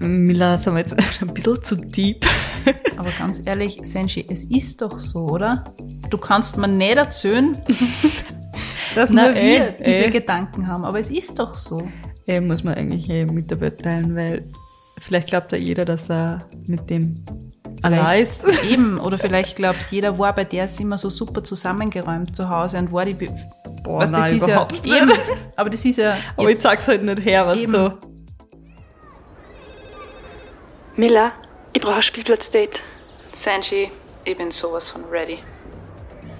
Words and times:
Mila, 0.00 0.58
sind 0.58 0.74
wir 0.74 0.80
jetzt 0.80 0.96
ein 1.22 1.34
bisschen 1.34 1.62
zu 1.64 1.76
deep. 1.76 2.24
Aber 2.96 3.10
ganz 3.18 3.40
ehrlich, 3.44 3.80
Senshi, 3.84 4.24
es 4.28 4.42
ist 4.44 4.80
doch 4.82 4.98
so, 4.98 5.26
oder? 5.28 5.64
Du 6.10 6.18
kannst 6.18 6.56
mir 6.56 6.68
nicht 6.68 6.96
erzählen, 6.96 7.56
dass 8.94 9.10
Na, 9.10 9.26
nur 9.28 9.36
eh, 9.36 9.58
wir 9.58 9.74
diese 9.84 10.04
eh. 10.04 10.10
Gedanken 10.10 10.66
haben. 10.66 10.84
Aber 10.84 10.98
es 11.00 11.10
ist 11.10 11.38
doch 11.38 11.54
so. 11.54 11.88
Ja, 12.26 12.40
muss 12.40 12.62
man 12.64 12.74
eigentlich 12.74 13.08
eh 13.10 13.24
mit 13.24 13.50
der 13.50 13.60
Welt 13.60 13.82
teilen, 13.82 14.14
weil 14.14 14.44
vielleicht 14.98 15.28
glaubt 15.28 15.52
ja 15.52 15.58
jeder, 15.58 15.84
dass 15.84 16.08
er 16.08 16.44
mit 16.66 16.88
dem 16.90 17.24
allein 17.82 18.22
ist. 18.22 18.40
Eben, 18.70 19.00
oder 19.00 19.18
vielleicht 19.18 19.56
glaubt 19.56 19.86
jeder, 19.90 20.18
war 20.18 20.32
bei 20.34 20.44
der 20.44 20.66
ist 20.66 20.80
immer 20.80 20.98
so 20.98 21.10
super 21.10 21.42
zusammengeräumt 21.42 22.36
zu 22.36 22.48
Hause 22.48 22.78
und 22.78 22.92
war 22.92 23.04
die. 23.04 23.14
Be 23.14 23.28
Boah, 23.82 24.02
das 24.02 24.10
nein, 24.12 24.36
ist 24.36 24.42
ja, 24.42 24.46
überhaupt 24.46 24.72
nicht. 24.84 24.86
eben, 24.86 25.10
aber 25.56 25.68
das 25.70 25.84
ist 25.84 25.98
ja. 25.98 26.16
Aber 26.36 26.44
ich 26.44 26.50
jetzt- 26.50 26.62
sag's 26.62 26.86
halt 26.86 27.02
nicht 27.02 27.24
her, 27.24 27.44
was 27.48 27.58
Eben. 27.58 27.72
so. 27.72 27.92
Miller, 31.02 31.32
ich 31.72 31.82
brauche 31.82 31.96
ein 31.96 32.02
Spielplatzdate. 32.02 32.78
Senshi, 33.34 33.90
ich 34.24 34.36
bin 34.36 34.52
sowas 34.52 34.88
von 34.88 35.04
ready. 35.06 35.40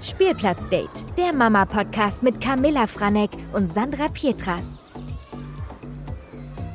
Spielplatzdate, 0.01 1.16
der 1.19 1.33
Mama-Podcast 1.33 2.23
mit 2.23 2.41
Camilla 2.41 2.87
Franek 2.87 3.30
und 3.55 3.66
Sandra 3.66 4.07
Pietras. 4.07 4.85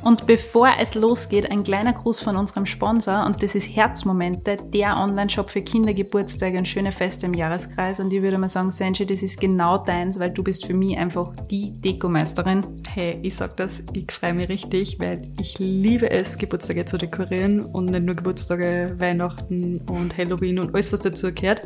Und 0.02 0.26
bevor 0.26 0.70
es 0.80 0.94
losgeht, 0.94 1.50
ein 1.50 1.64
kleiner 1.64 1.92
Gruß 1.92 2.20
von 2.20 2.36
unserem 2.36 2.66
Sponsor 2.66 3.26
und 3.26 3.42
das 3.42 3.54
ist 3.54 3.64
Herzmomente, 3.64 4.56
der 4.72 4.96
Online-Shop 4.96 5.50
für 5.50 5.60
Kindergeburtstage 5.60 6.56
und 6.58 6.68
schöne 6.68 6.92
Feste 6.92 7.26
im 7.26 7.34
Jahreskreis. 7.34 8.00
Und 8.00 8.12
ich 8.12 8.22
würde 8.22 8.38
mal 8.38 8.48
sagen, 8.48 8.70
Senshi, 8.70 9.04
das 9.04 9.22
ist 9.22 9.40
genau 9.40 9.78
deins, 9.78 10.18
weil 10.18 10.30
du 10.30 10.42
bist 10.42 10.66
für 10.66 10.74
mich 10.74 10.96
einfach 10.96 11.32
die 11.50 11.72
Dekomeisterin. 11.72 12.64
Hey, 12.88 13.18
ich 13.22 13.36
sag 13.36 13.56
das, 13.56 13.82
ich 13.92 14.10
freue 14.12 14.34
mich 14.34 14.48
richtig, 14.48 14.98
weil 15.00 15.22
ich 15.40 15.58
liebe 15.58 16.10
es, 16.10 16.38
Geburtstage 16.38 16.84
zu 16.84 16.96
dekorieren 16.96 17.60
und 17.60 17.86
nicht 17.86 18.04
nur 18.04 18.14
Geburtstage, 18.14 18.94
Weihnachten 18.98 19.78
und 19.88 20.16
Halloween 20.16 20.58
und 20.58 20.74
alles, 20.74 20.92
was 20.92 21.00
dazu 21.00 21.32
gehört. 21.32 21.62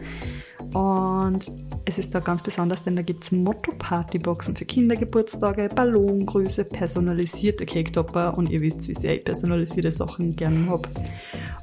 Und 0.74 1.52
es 1.84 1.98
ist 1.98 2.14
da 2.14 2.20
ganz 2.20 2.42
besonders, 2.42 2.84
denn 2.84 2.96
da 2.96 3.02
gibt's 3.02 3.32
Motto-Party-Boxen 3.32 4.56
für 4.56 4.64
Kindergeburtstage, 4.64 5.68
Ballongröße, 5.74 6.64
personalisierte 6.64 7.66
Cake-Topper 7.66 8.36
und 8.36 8.50
ihr 8.50 8.60
wisst, 8.60 8.88
wie 8.88 8.94
sehr 8.94 9.16
ich 9.16 9.24
personalisierte 9.24 9.90
Sachen 9.90 10.36
gerne 10.36 10.68
hab. 10.68 10.88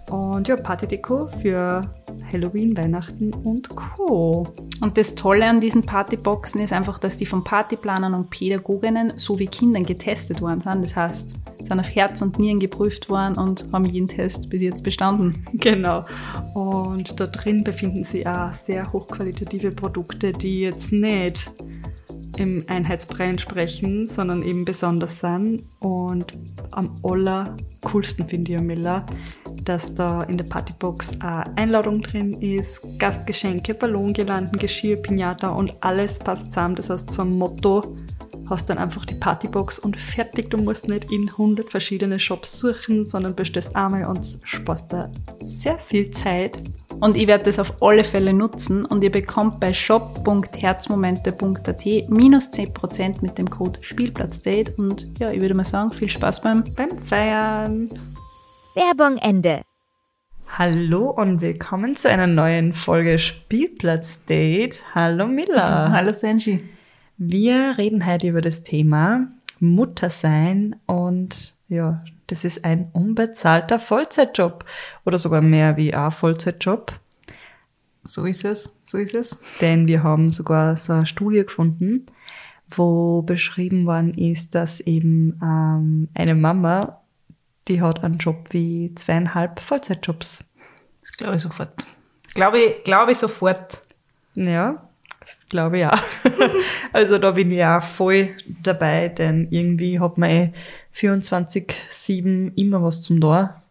Und 0.10 0.48
ja, 0.48 0.56
Partydeko 0.56 1.28
für 1.42 1.82
Halloween, 2.32 2.76
Weihnachten 2.76 3.34
und 3.34 3.70
Co. 3.76 4.48
Und 4.82 4.98
das 4.98 5.16
Tolle 5.16 5.46
an 5.46 5.62
diesen 5.62 5.84
Partyboxen 5.84 6.62
ist 6.62 6.74
einfach, 6.74 7.00
dass 7.00 7.18
die 7.18 7.26
von 7.26 7.44
Partyplanern 7.44 8.14
und 8.14 8.30
Pädagoginnen 8.30 9.18
sowie 9.18 9.48
Kindern 9.48 9.84
getestet 9.84 10.42
worden 10.42 10.62
sind. 10.62 10.84
Das 10.84 10.96
heißt, 10.96 11.36
sind 11.64 11.80
auf 11.80 11.88
Herz 11.88 12.22
und 12.22 12.40
Nieren 12.40 12.60
geprüft 12.60 13.10
worden 13.10 13.38
und 13.38 13.66
haben 13.72 13.86
jeden 13.86 14.08
Test 14.08 14.50
bis 14.50 14.62
jetzt 14.62 14.84
bestanden. 14.84 15.46
Genau. 15.60 16.06
Und 16.54 17.20
da 17.20 17.28
drin 17.28 17.64
befinden 17.64 18.04
sich 18.04 18.26
auch 18.26 18.54
sehr 18.54 18.92
hochqualitative 18.94 19.72
Produkte, 19.72 20.32
die 20.32 20.62
jetzt 20.62 20.92
nicht 20.92 21.52
im 22.38 22.64
Einheitsbrei 22.68 23.26
entsprechen, 23.30 24.08
sondern 24.08 24.42
eben 24.44 24.64
besonders 24.64 25.20
sind. 25.20 25.64
Und 25.80 26.34
am 26.72 26.98
allercoolsten 27.04 28.28
finde 28.28 28.54
ich, 28.54 28.58
Amilla, 28.58 29.06
dass 29.66 29.94
da 29.94 30.24
in 30.24 30.38
der 30.38 30.46
Partybox 30.46 31.20
eine 31.20 31.58
Einladung 31.58 32.02
drin 32.02 32.34
ist, 32.34 32.82
Gastgeschenke, 32.98 33.74
Ballongirlanden, 33.74 34.58
Geschirr, 34.58 34.98
Pinata 34.98 35.50
und 35.50 35.74
alles 35.82 36.20
passt 36.20 36.54
zusammen. 36.54 36.76
Das 36.76 36.90
heißt, 36.90 37.12
zum 37.12 37.38
Motto 37.38 37.98
hast 38.50 38.70
dann 38.70 38.78
einfach 38.78 39.06
die 39.06 39.16
Partybox 39.16 39.80
und 39.80 39.98
fertig. 39.98 40.50
Du 40.50 40.58
musst 40.58 40.88
nicht 40.88 41.12
in 41.12 41.30
100 41.30 41.70
verschiedene 41.70 42.20
Shops 42.20 42.60
suchen, 42.60 43.08
sondern 43.08 43.36
bestellst 43.36 43.76
einmal 43.76 44.06
und 44.06 44.40
sparst 44.44 44.92
da 44.92 45.12
sehr 45.44 45.78
viel 45.78 46.10
Zeit. 46.12 46.62
Und 47.00 47.16
ich 47.16 47.28
werde 47.28 47.46
das 47.46 47.60
auf 47.60 47.82
alle 47.82 48.04
Fälle 48.04 48.34
nutzen 48.34 48.86
und 48.86 49.04
ihr 49.04 49.12
bekommt 49.12 49.60
bei 49.60 49.74
shop.herzmomente.at 49.74 51.86
minus 52.10 52.52
10% 52.52 53.22
mit 53.22 53.38
dem 53.38 53.48
Code 53.50 53.80
Spielplatzdate. 53.82 54.74
Und 54.78 55.08
ja, 55.20 55.32
ich 55.32 55.40
würde 55.40 55.54
mal 55.54 55.64
sagen, 55.64 55.92
viel 55.92 56.10
Spaß 56.10 56.42
beim 56.42 56.64
Beim 56.76 56.98
Feiern. 57.06 57.90
Werbung 58.76 59.18
Ende. 59.18 59.62
Hallo 60.58 61.12
und 61.12 61.42
willkommen 61.42 61.96
zu 61.96 62.10
einer 62.10 62.28
neuen 62.28 62.74
Folge 62.74 63.20
Spielplatzdate. 63.20 64.80
Hallo 64.94 65.28
Miller. 65.28 65.92
Hallo 65.96 66.12
Senji. 66.12 66.68
Wir 67.22 67.78
reden 67.78 68.06
heute 68.06 68.30
über 68.30 68.40
das 68.40 68.64
Thema 68.64 69.28
Muttersein 69.60 70.78
und 70.86 71.54
ja, 71.68 72.02
das 72.28 72.46
ist 72.46 72.64
ein 72.64 72.92
unbezahlter 72.94 73.78
Vollzeitjob 73.78 74.64
oder 75.04 75.20
sogar 75.20 75.42
mehr 75.42 75.76
wie 75.76 75.94
ein 75.94 76.12
Vollzeitjob. 76.12 76.98
So 78.06 78.24
ist 78.24 78.46
es, 78.46 78.74
so 78.86 78.98
ist 78.98 79.16
es. 79.16 79.38
Denn 79.60 79.86
wir 79.90 80.02
haben 80.02 80.32
sogar 80.32 80.78
so 80.78 80.94
eine 80.94 81.06
Studie 81.06 81.44
gefunden, 81.44 82.06
wo 82.70 83.22
beschrieben 83.22 83.86
worden 83.86 84.14
ist, 84.14 84.56
dass 84.56 84.80
eben 84.80 85.38
ähm, 85.44 86.08
eine 86.14 86.36
Mama, 86.36 87.02
die 87.68 87.82
hat 87.82 88.02
einen 88.02 88.20
Job 88.20 88.48
wie 88.52 88.96
zweieinhalb 88.96 89.60
Vollzeitjobs. 89.60 90.46
Das 91.02 91.12
glaube 91.12 91.36
ich 91.36 91.42
sofort. 91.42 91.86
Glaube 92.34 92.62
ich, 92.62 92.84
glaube 92.86 93.12
ich 93.12 93.18
sofort. 93.18 93.84
Ja, 94.36 94.89
glaube 95.50 95.80
ich 95.80 95.86
auch. 95.86 96.00
also 96.94 97.18
da 97.18 97.32
bin 97.32 97.52
ich 97.52 97.64
auch 97.64 97.84
voll 97.84 98.30
dabei, 98.64 99.10
denn 99.10 99.48
irgendwie 99.52 100.00
hat 100.00 100.18
man 100.18 100.30
eh 100.30 100.54
24-7 100.96 102.54
immer 102.56 102.82
was 102.84 103.02
zum 103.02 103.20
da. 103.22 103.62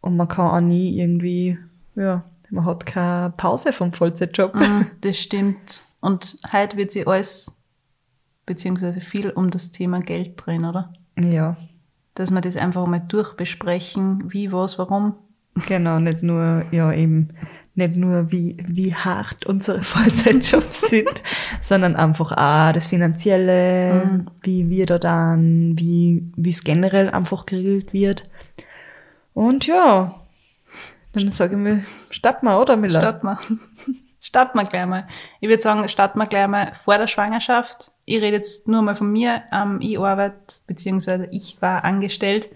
Und 0.00 0.16
man 0.16 0.28
kann 0.28 0.46
auch 0.50 0.60
nie 0.60 0.98
irgendwie, 1.00 1.58
ja, 1.94 2.22
man 2.50 2.64
hat 2.64 2.86
keine 2.86 3.30
Pause 3.36 3.72
vom 3.72 3.92
Vollzeitjob. 3.92 4.54
Mm, 4.54 4.82
Das 5.00 5.18
stimmt. 5.18 5.82
Und 6.00 6.38
heute 6.52 6.76
wird 6.76 6.90
sich 6.92 7.08
alles, 7.08 7.56
beziehungsweise 8.44 9.00
viel 9.00 9.30
um 9.30 9.50
das 9.50 9.72
Thema 9.72 10.00
Geld 10.00 10.34
drehen, 10.36 10.64
oder? 10.64 10.92
Ja, 11.18 11.56
Dass 12.14 12.30
wir 12.30 12.40
das 12.40 12.56
einfach 12.56 12.86
mal 12.86 13.00
durchbesprechen, 13.00 14.32
wie, 14.32 14.52
was, 14.52 14.78
warum. 14.78 15.14
genau, 15.66 15.98
nicht 15.98 16.22
nur, 16.22 16.64
ja, 16.70 16.92
eben, 16.92 17.30
nicht 17.76 17.96
nur 17.96 18.32
wie, 18.32 18.56
wie 18.66 18.94
hart 18.94 19.46
unsere 19.46 19.82
Vollzeitjobs 19.82 20.88
sind, 20.88 21.22
sondern 21.62 21.94
einfach 21.96 22.32
auch 22.32 22.72
das 22.72 22.88
Finanzielle, 22.88 24.26
wie 24.42 24.68
wir 24.70 24.86
da 24.86 24.98
dann, 24.98 25.78
wie, 25.78 26.30
wie 26.36 26.50
es 26.50 26.64
generell 26.64 27.10
einfach 27.10 27.46
geregelt 27.46 27.92
wird. 27.92 28.28
Und 29.34 29.66
ja, 29.66 30.14
dann 31.12 31.30
sage 31.30 31.52
ich 31.52 31.58
mir, 31.58 31.84
starten 32.10 32.46
wir, 32.46 32.60
oder 32.60 32.76
Miller? 32.76 33.00
Starten 33.00 33.26
wir. 33.26 33.38
Starten 34.20 34.58
wir 34.58 34.64
gleich 34.64 34.86
mal. 34.86 35.06
Ich 35.40 35.48
würde 35.48 35.62
sagen, 35.62 35.88
starten 35.88 36.18
wir 36.18 36.26
gleich 36.26 36.48
mal 36.48 36.72
vor 36.74 36.98
der 36.98 37.06
Schwangerschaft. 37.06 37.92
Ich 38.06 38.20
rede 38.20 38.36
jetzt 38.36 38.66
nur 38.66 38.82
mal 38.82 38.96
von 38.96 39.12
mir. 39.12 39.44
Ähm, 39.52 39.78
ich 39.80 40.00
arbeite, 40.00 40.56
beziehungsweise 40.66 41.28
ich 41.30 41.62
war 41.62 41.84
angestellt. 41.84 42.48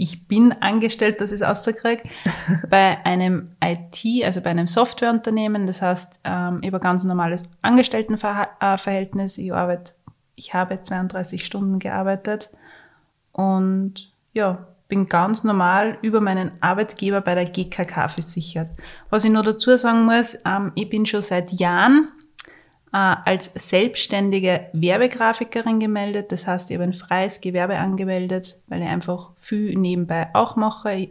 Ich 0.00 0.26
bin 0.26 0.52
angestellt, 0.52 1.20
dass 1.20 1.30
ich 1.30 1.42
es 1.42 1.46
rauskriege, 1.46 2.04
bei 2.70 3.04
einem 3.04 3.50
IT, 3.62 4.24
also 4.24 4.40
bei 4.40 4.48
einem 4.48 4.66
Softwareunternehmen. 4.66 5.66
Das 5.66 5.82
heißt, 5.82 6.20
ähm, 6.24 6.60
ich 6.62 6.68
habe 6.68 6.78
ein 6.78 6.80
ganz 6.80 7.04
normales 7.04 7.44
Angestelltenverhältnis. 7.60 9.36
Ich 9.36 9.52
arbeite, 9.52 9.92
ich 10.36 10.54
habe 10.54 10.80
32 10.80 11.44
Stunden 11.44 11.78
gearbeitet 11.78 12.48
und 13.32 14.10
ja, 14.32 14.66
bin 14.88 15.06
ganz 15.06 15.44
normal 15.44 15.98
über 16.00 16.22
meinen 16.22 16.52
Arbeitgeber 16.62 17.20
bei 17.20 17.34
der 17.34 17.44
GKK 17.44 18.08
versichert. 18.08 18.70
Was 19.10 19.26
ich 19.26 19.30
noch 19.30 19.44
dazu 19.44 19.76
sagen 19.76 20.06
muss, 20.06 20.38
ähm, 20.46 20.72
ich 20.76 20.88
bin 20.88 21.04
schon 21.04 21.20
seit 21.20 21.52
Jahren 21.52 22.08
als 22.98 23.52
selbstständige 23.54 24.68
Werbegrafikerin 24.72 25.78
gemeldet. 25.78 26.32
Das 26.32 26.46
heißt, 26.46 26.70
ich 26.70 26.76
habe 26.76 26.84
ein 26.84 26.92
freies 26.92 27.40
Gewerbe 27.40 27.78
angemeldet, 27.78 28.58
weil 28.66 28.82
ich 28.82 28.88
einfach 28.88 29.30
viel 29.36 29.76
nebenbei 29.76 30.28
auch 30.32 30.56
mache. 30.56 30.92
Ich 30.92 31.10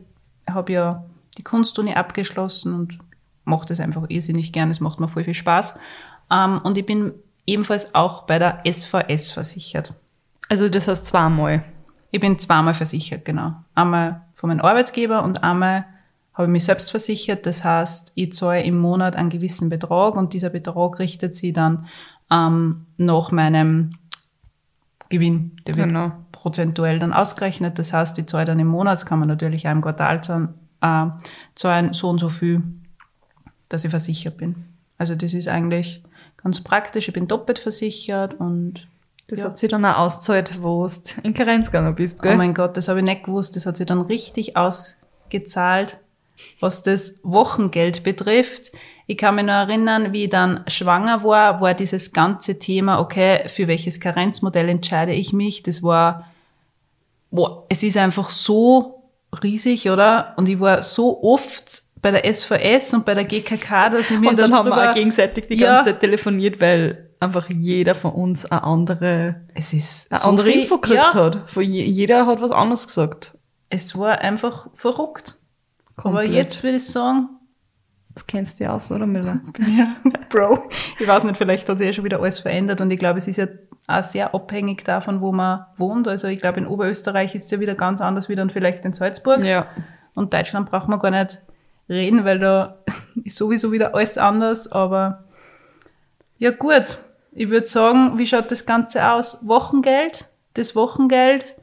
habe 0.50 0.74
ja 0.74 1.06
die 1.38 1.44
Kunstuni 1.44 1.94
abgeschlossen 1.94 2.74
und 2.74 3.00
mache 3.46 3.66
das 3.66 3.80
einfach 3.80 4.06
irrsinnig 4.10 4.52
gern. 4.52 4.70
Es 4.70 4.82
macht 4.82 5.00
mir 5.00 5.08
voll 5.08 5.24
viel 5.24 5.34
Spaß. 5.34 5.76
Ähm, 6.30 6.60
und 6.64 6.78
ich 6.78 6.86
bin 6.86 7.14
ebenfalls 7.46 7.96
auch 7.96 8.24
bei 8.24 8.40
der 8.40 8.62
SVS 8.70 9.32
versichert. 9.32 9.94
Also 10.50 10.68
das 10.68 10.88
heißt 10.88 11.06
zweimal. 11.06 11.64
Ich 12.12 12.20
bin 12.20 12.40
zweimal 12.40 12.74
versichert, 12.74 13.24
genau. 13.24 13.54
Einmal 13.76 14.22
von 14.34 14.50
meinem 14.50 14.62
Arbeitgeber 14.62 15.24
und 15.24 15.44
einmal 15.44 15.86
habe 16.40 16.48
ich 16.48 16.52
mich 16.54 16.64
selbst 16.64 16.90
versichert. 16.92 17.46
Das 17.46 17.64
heißt, 17.64 18.14
ich 18.16 18.32
zahle 18.34 18.64
im 18.64 18.78
Monat 18.80 19.16
einen 19.16 19.30
gewissen 19.30 19.68
Betrag 19.70 20.16
und 20.16 20.34
dieser 20.34 20.50
Betrag 20.50 20.98
richtet 21.00 21.36
sich 21.36 21.52
dann 21.54 21.88
ähm, 22.32 22.86
nach 22.98 23.32
meinem 23.32 23.92
Gewinn. 25.10 25.58
Der 25.68 25.76
wird 25.76 25.88
Genau. 25.88 26.12
prozentuell 26.32 27.00
dann 27.00 27.14
ausgerechnet. 27.14 27.78
Das 27.78 27.92
heißt, 27.94 28.18
ich 28.20 28.28
zahle 28.28 28.46
dann 28.46 28.60
im 28.60 28.68
Monat, 28.68 28.94
das 28.96 29.06
kann 29.06 29.20
man 29.20 29.28
natürlich 29.28 29.68
auch 29.68 29.72
im 29.72 29.82
Quartal 29.82 30.24
zahlen, 30.24 30.54
äh, 30.82 31.08
zahlen 31.56 31.94
so 31.94 32.10
und 32.10 32.20
so 32.20 32.30
viel, 32.30 32.64
dass 33.68 33.84
ich 33.84 33.90
versichert 33.90 34.38
bin. 34.38 34.56
Also 34.98 35.16
das 35.16 35.34
ist 35.34 35.48
eigentlich 35.48 36.04
ganz 36.38 36.62
praktisch. 36.64 37.08
Ich 37.08 37.14
bin 37.14 37.28
doppelt 37.28 37.60
versichert 37.60 38.34
und 38.36 38.88
Das 39.28 39.40
Ja. 39.42 39.46
hat 39.46 39.58
sich 39.60 39.70
dann 39.70 39.86
auch 39.86 39.98
ausgezahlt, 39.98 40.60
wo 40.64 40.88
du 40.88 40.94
in 41.22 41.34
Karenz 41.36 41.66
gegangen 41.68 41.94
bist, 41.96 42.22
gell? 42.24 42.34
Oh 42.34 42.38
mein 42.38 42.54
Gott, 42.56 42.76
das 42.78 42.88
habe 42.88 42.98
ich 43.00 43.06
nicht 43.06 43.26
gewusst. 43.26 43.56
Das 43.56 43.66
hat 43.68 43.78
sich 43.78 43.86
dann 43.86 44.02
richtig 44.02 44.56
ausgezahlt, 44.58 46.00
was 46.60 46.84
das 46.84 47.16
Wochengeld 47.24 48.04
betrifft. 48.04 48.72
Ich 49.08 49.18
kann 49.18 49.36
mich 49.36 49.46
noch 49.46 49.54
erinnern, 49.54 50.14
wie 50.14 50.26
ich 50.26 50.30
dann 50.30 50.64
schwanger 50.68 51.24
war, 51.24 51.62
war 51.62 51.74
dieses 51.74 52.14
ganze 52.14 52.60
Thema, 52.60 53.00
okay, 53.00 53.48
für 53.50 53.68
welches 53.68 54.00
Karenzmodell 54.00 54.70
entscheide 54.70 55.14
ich 55.14 55.34
mich? 55.34 55.64
Das 55.64 55.82
war, 55.82 56.26
boah, 57.32 57.66
es 57.70 57.84
ist 57.84 57.98
einfach 57.98 58.30
so 58.30 59.04
riesig, 59.44 59.90
oder? 59.90 60.34
Und 60.38 60.50
ich 60.50 60.60
war 60.60 60.82
so 60.82 61.24
oft 61.24 61.82
bei 62.02 62.12
der 62.12 62.24
SVS 62.34 62.94
und 62.94 63.06
bei 63.06 63.14
der 63.14 63.26
GKK, 63.26 63.90
dass 63.90 64.10
ich 64.12 64.20
mir 64.20 64.30
und 64.30 64.40
dann 64.40 64.54
haben 64.54 64.70
wir 64.70 64.90
auch 64.90 64.94
gegenseitig 64.94 65.48
die 65.48 65.56
Ja. 65.56 65.76
ganze 65.76 65.92
Zeit 65.92 66.00
telefoniert, 66.02 66.62
weil 66.62 67.10
einfach 67.20 67.50
jeder 67.50 67.96
von 67.96 68.12
uns 68.14 68.46
eine 68.50 68.64
andere, 68.64 69.42
es 69.54 69.74
ist 69.74 70.10
eine 70.12 70.20
so 70.22 70.30
andere 70.30 70.50
viel- 70.52 70.62
Info 70.62 70.78
gekriegt 70.78 70.96
ja, 70.96 71.14
hat. 71.14 71.40
Jeder 71.58 72.26
hat 72.26 72.42
was 72.42 72.52
anderes 72.52 72.88
gesagt. 72.88 73.34
Es 73.70 73.98
war 73.98 74.20
einfach 74.20 74.70
verrückt. 74.76 75.36
Aber 76.04 76.20
Komplett. 76.22 76.32
jetzt 76.34 76.64
würde 76.64 76.78
ich 76.78 76.86
sagen, 76.88 77.30
Das 78.14 78.26
kennst 78.28 78.60
du 78.60 78.64
ja 78.66 78.74
aus, 78.74 78.92
oder 78.92 79.06
Miller? 79.06 79.40
Ja, 79.68 79.96
Bro. 80.30 80.60
Ich 81.00 81.08
weiß 81.08 81.24
nicht, 81.24 81.38
vielleicht 81.38 81.68
hat 81.70 81.78
sich 81.78 81.88
ja 81.88 81.94
schon 81.94 82.04
wieder 82.06 82.20
alles 82.20 82.40
verändert 82.40 82.82
und 82.82 82.92
ich 82.92 83.00
glaube, 83.00 83.18
es 83.18 83.28
ist 83.28 83.38
ja 83.38 83.48
auch 83.88 84.04
sehr 84.04 84.34
abhängig 84.36 84.84
davon, 84.84 85.22
wo 85.22 85.32
man 85.32 85.66
wohnt. 85.78 86.08
Also 86.08 86.28
ich 86.28 86.40
glaube, 86.40 86.60
in 86.60 86.68
Oberösterreich 86.68 87.34
ist 87.36 87.46
es 87.46 87.52
ja 87.52 87.60
wieder 87.60 87.76
ganz 87.76 88.02
anders 88.02 88.30
wie 88.30 88.36
dann 88.36 88.50
vielleicht 88.50 88.86
in 88.86 88.94
Salzburg. 88.94 89.44
ja. 89.44 89.68
Und 90.16 90.34
Deutschland 90.34 90.70
braucht 90.70 90.90
man 90.90 91.00
gar 91.00 91.12
nicht 91.12 91.40
reden, 91.88 92.26
weil 92.26 92.40
da 92.40 92.78
ist 93.24 93.38
sowieso 93.38 93.72
wieder 93.72 93.96
alles 93.96 94.18
anders. 94.18 94.72
Aber 94.72 95.24
ja 96.38 96.52
gut, 96.52 96.98
ich 97.32 97.50
würde 97.50 97.66
sagen, 97.66 98.18
wie 98.18 98.26
schaut 98.26 98.52
das 98.52 98.66
Ganze 98.66 99.10
aus? 99.12 99.40
Wochengeld. 99.48 100.28
Das 100.56 100.76
Wochengeld 100.76 101.56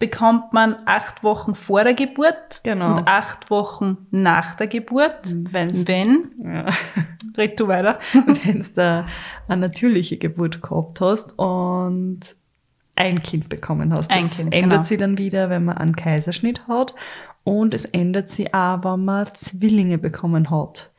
bekommt 0.00 0.52
man 0.52 0.74
acht 0.86 1.22
Wochen 1.22 1.54
vor 1.54 1.84
der 1.84 1.94
Geburt 1.94 2.62
Genau. 2.64 2.96
und 2.96 3.06
acht 3.06 3.48
Wochen 3.50 3.98
nach 4.10 4.56
der 4.56 4.66
Geburt. 4.66 5.20
Wenn's- 5.52 5.86
Wenn, 5.86 6.30
ja. 6.44 6.66
red 7.38 7.60
du 7.60 7.68
weiter. 7.68 8.00
wenn 8.12 8.62
du 8.62 8.68
da 8.74 9.06
eine 9.46 9.60
natürliche 9.60 10.16
Geburt 10.16 10.60
gehabt 10.62 11.00
hast 11.00 11.38
und 11.38 12.20
ein 12.96 13.22
Kind 13.22 13.48
bekommen 13.48 13.92
hast. 13.94 14.10
Ein 14.10 14.24
das 14.28 14.36
Kind, 14.36 14.54
ändert 14.54 14.70
genau. 14.72 14.82
sich 14.84 14.98
dann 14.98 15.16
wieder, 15.18 15.48
wenn 15.50 15.64
man 15.64 15.78
einen 15.78 15.94
Kaiserschnitt 15.94 16.66
hat 16.66 16.94
und 17.44 17.72
es 17.72 17.84
ändert 17.84 18.28
sich 18.30 18.52
auch, 18.54 18.82
wenn 18.82 19.04
man 19.04 19.26
Zwillinge 19.34 19.98
bekommen 19.98 20.50
hat. 20.50 20.90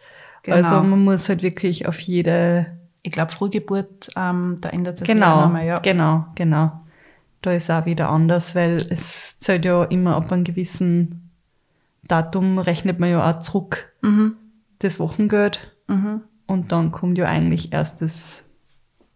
Genau. 0.43 0.55
Also 0.57 0.75
man 0.81 1.03
muss 1.03 1.27
halt 1.27 1.43
wirklich 1.43 1.87
auf 1.87 1.99
jede 1.99 2.77
Ich 3.03 3.11
glaube, 3.11 3.31
Frühgeburt, 3.31 4.09
ähm, 4.15 4.59
da 4.61 4.69
ändert 4.69 5.01
es 5.01 5.07
genau, 5.07 5.25
ja 5.29 5.41
nochmal, 5.41 5.65
ja. 5.65 5.79
genau, 5.79 6.25
genau. 6.35 6.71
Da 7.41 7.51
ist 7.53 7.69
auch 7.71 7.85
wieder 7.85 8.09
anders, 8.09 8.53
weil 8.55 8.85
es 8.89 9.39
zählt 9.39 9.65
ja 9.65 9.83
immer 9.85 10.15
ab 10.15 10.31
einem 10.31 10.43
gewissen 10.43 11.29
Datum 12.07 12.57
rechnet 12.59 12.99
man 12.99 13.09
ja 13.09 13.29
auch 13.31 13.39
zurück 13.39 13.91
Mhm. 14.01 14.35
das 14.79 14.99
Wochengeld 14.99 15.71
Mhm. 15.87 16.21
und 16.47 16.71
dann 16.71 16.91
kommt 16.91 17.17
ja 17.17 17.25
eigentlich 17.25 17.71
erst 17.73 18.01
das 18.01 18.43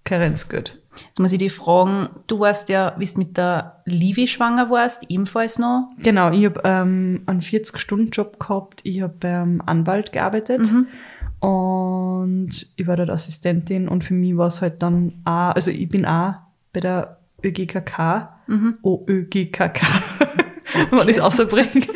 Karenzgeld. 0.03 0.79
Jetzt 1.07 1.19
muss 1.19 1.33
ich 1.33 1.39
dich 1.39 1.51
fragen, 1.51 2.09
du 2.27 2.39
warst 2.39 2.69
ja, 2.69 2.95
wie 2.97 3.05
du 3.05 3.17
mit 3.19 3.35
der 3.37 3.81
Livi 3.85 4.27
schwanger 4.27 4.69
warst, 4.69 5.03
ebenfalls 5.09 5.59
noch. 5.59 5.89
Genau, 5.97 6.31
ich 6.31 6.45
habe 6.45 6.61
ähm, 6.63 7.23
einen 7.25 7.41
40-Stunden-Job 7.41 8.39
gehabt. 8.39 8.79
Ich 8.83 9.01
habe 9.01 9.13
beim 9.19 9.61
Anwalt 9.65 10.11
gearbeitet 10.13 10.71
und 11.41 12.49
ich 12.75 12.87
war 12.87 12.95
dort 12.97 13.09
Assistentin 13.09 13.87
und 13.87 14.03
für 14.03 14.13
mich 14.13 14.37
war 14.37 14.47
es 14.47 14.61
halt 14.61 14.81
dann 14.81 15.13
auch, 15.25 15.53
also 15.55 15.69
ich 15.69 15.89
bin 15.89 16.05
auch 16.05 16.35
bei 16.73 16.79
der 16.79 17.17
ÖGKK, 17.45 18.29
OÖGKK, 18.81 19.81
wenn 20.89 20.97
man 20.97 21.07
das 21.07 21.19
außerbringt, 21.19 21.87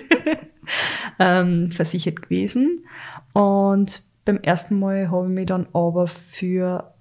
ähm, 1.19 1.71
versichert 1.71 2.21
gewesen. 2.21 2.85
Und 3.33 4.01
beim 4.25 4.37
ersten 4.37 4.79
Mal 4.79 5.09
habe 5.09 5.27
ich 5.27 5.33
mich 5.33 5.47
dann 5.47 5.67
aber 5.73 6.07
für 6.07 6.93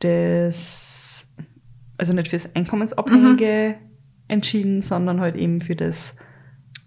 das, 0.00 1.26
also 1.96 2.12
nicht 2.12 2.28
fürs 2.28 2.54
Einkommensabhängige 2.54 3.76
entschieden, 4.28 4.82
sondern 4.82 5.20
halt 5.20 5.36
eben 5.36 5.60
für 5.60 5.76
das 5.76 6.16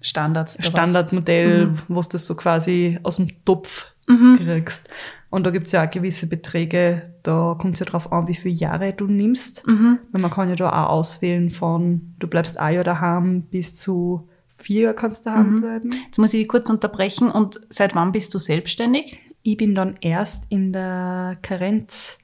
Standard. 0.02 0.58
da 0.58 0.64
Standardmodell, 0.64 1.74
wo 1.88 2.02
du 2.02 2.10
das 2.10 2.26
so 2.26 2.36
quasi 2.36 3.00
aus 3.04 3.18
dem 3.18 3.44
Topf 3.46 3.94
kriegst. 4.38 4.90
Und 5.30 5.46
da 5.46 5.52
gibt's 5.52 5.72
ja 5.72 5.86
auch 5.86 5.92
gewisse 5.92 6.28
Beträge, 6.28 7.14
da 7.24 7.56
kommt 7.60 7.76
es 7.76 7.80
ja 7.80 7.86
drauf 7.86 8.12
an, 8.12 8.28
wie 8.28 8.34
viele 8.36 8.56
Jahre 8.56 8.94
du 8.94 9.06
nimmst. 9.06 9.64
Weil 10.12 10.22
man 10.22 10.32
kann 10.32 10.50
ja 10.50 10.56
da 10.56 10.70
auch 10.70 10.90
auswählen 10.90 11.52
von, 11.52 12.16
du 12.18 12.28
bleibst 12.28 12.60
ein 12.60 12.76
Jahr 12.76 12.84
daheim 12.84 13.44
bis 13.44 13.76
zu 13.76 14.28
vier 14.58 14.82
Jahre 14.82 14.96
kannst 14.96 15.26
du 15.26 15.30
daheim 15.30 15.62
bleiben. 15.62 15.92
warst. 15.92 16.04
Jetzt 16.06 16.18
muss 16.18 16.34
ich 16.34 16.42
dich 16.42 16.50
kurz 16.50 16.70
unterbrechen. 16.70 17.32
Und 17.32 17.62
seit 17.70 17.96
wann 17.96 18.12
bist 18.12 18.34
du 18.34 18.40
selbstständig? 18.40 19.20
Ich 19.42 19.58
bin 19.58 19.74
dann 19.74 19.96
erst 20.02 20.44
in 20.50 20.74
der 20.74 21.38
Karenz, 21.42 22.18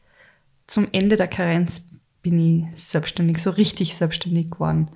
zum 0.67 0.87
Ende 0.91 1.15
der 1.15 1.27
Karenz 1.27 1.85
bin 2.21 2.39
ich 2.39 2.81
selbstständig, 2.81 3.37
so 3.41 3.51
richtig 3.51 3.95
selbstständig 3.95 4.51
geworden, 4.51 4.89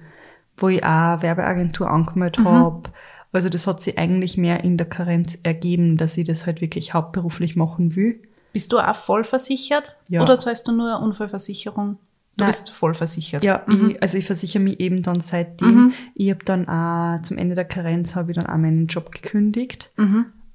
wo 0.57 0.67
ich 0.67 0.83
auch 0.83 1.21
Werbeagentur 1.21 1.89
angemeldet 1.89 2.43
hab. 2.43 2.91
Also 3.31 3.49
das 3.49 3.67
hat 3.67 3.81
sich 3.81 3.97
eigentlich 3.97 4.37
mehr 4.37 4.63
in 4.63 4.77
der 4.77 4.87
Karenz 4.87 5.37
ergeben, 5.43 5.97
dass 5.97 6.17
ich 6.17 6.25
das 6.25 6.45
halt 6.45 6.61
wirklich 6.61 6.93
hauptberuflich 6.93 7.55
machen 7.55 7.95
will. 7.95 8.21
Bist 8.53 8.71
du 8.71 8.79
auch 8.79 8.95
voll 8.95 9.23
versichert? 9.23 9.97
Ja. 10.07 10.21
Oder 10.23 10.39
zahlst 10.39 10.67
du 10.67 10.71
nur 10.71 10.99
Unfallversicherung? 10.99 11.99
Du 12.37 12.43
Nein. 12.43 12.47
bist 12.47 12.71
voll 12.71 12.93
versichert. 12.93 13.43
Ja, 13.43 13.65
ich, 13.67 14.01
also 14.01 14.17
ich 14.17 14.25
versichere 14.25 14.63
mich 14.63 14.79
eben 14.79 15.03
dann 15.03 15.19
seitdem. 15.19 15.93
Ich 16.15 16.29
habe 16.29 16.43
dann 16.45 16.67
auch 16.67 17.21
zum 17.21 17.37
Ende 17.37 17.53
der 17.53 17.65
Karenz 17.65 18.15
habe 18.15 18.31
ich 18.31 18.35
dann 18.35 18.47
auch 18.47 18.57
meinen 18.57 18.87
Job 18.87 19.11
gekündigt 19.11 19.91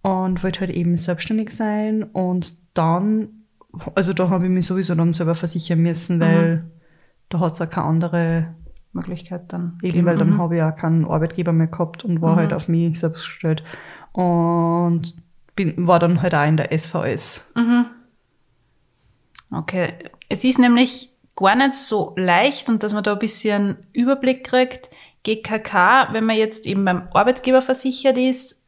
und 0.02 0.42
wollte 0.42 0.60
halt 0.60 0.70
eben 0.70 0.96
selbstständig 0.96 1.50
sein 1.50 2.02
und 2.02 2.54
dann, 2.74 3.28
also 3.94 4.12
da 4.12 4.30
habe 4.30 4.44
ich 4.44 4.50
mich 4.50 4.66
sowieso 4.66 4.94
dann 4.94 5.12
selber 5.12 5.34
versichern 5.34 5.80
müssen, 5.80 6.20
weil 6.20 6.64
da 7.28 7.38
hat 7.40 7.52
es 7.52 7.60
auch 7.60 7.70
keine 7.70 7.86
andere, 7.86 8.54
Möglichkeit 8.94 9.52
dann. 9.52 9.78
eben 9.82 9.92
geben. 9.92 10.06
weil 10.06 10.16
dann 10.18 10.30
Mhm. 10.30 10.38
habe 10.38 10.56
ich 10.56 10.62
auch 10.62 10.74
keinen 10.76 11.04
Arbeitgeber 11.04 11.52
mehr 11.52 11.66
gehabt 11.66 12.04
und 12.04 12.22
war 12.22 12.36
halt 12.36 12.52
auf 12.52 12.68
mich 12.68 12.98
selbst 12.98 13.24
gestellt 13.24 13.62
und 14.12 15.14
bin, 15.56 15.74
war 15.86 15.98
dann 15.98 16.22
halt 16.22 16.34
auch 16.34 16.46
in 16.46 16.56
der 16.56 16.72
SVS. 16.76 17.50
Okay. 19.50 19.92
Es 20.28 20.44
ist 20.44 20.58
nämlich 20.58 21.10
gar 21.36 21.54
nicht 21.56 21.74
so 21.74 22.14
leicht 22.16 22.68
und 22.70 22.82
dass 22.82 22.94
man 22.94 23.02
da 23.04 23.12
ein 23.12 23.18
bisschen 23.18 23.76
Überblick 23.92 24.44
kriegt. 24.44 24.88
GKK, 25.24 26.08
wenn 26.12 26.24
man 26.24 26.36
jetzt 26.36 26.66
eben 26.66 26.84
beim 26.84 27.08
Arbeitgeber 27.12 27.62
versichert 27.62 28.18
ist, 28.18 28.60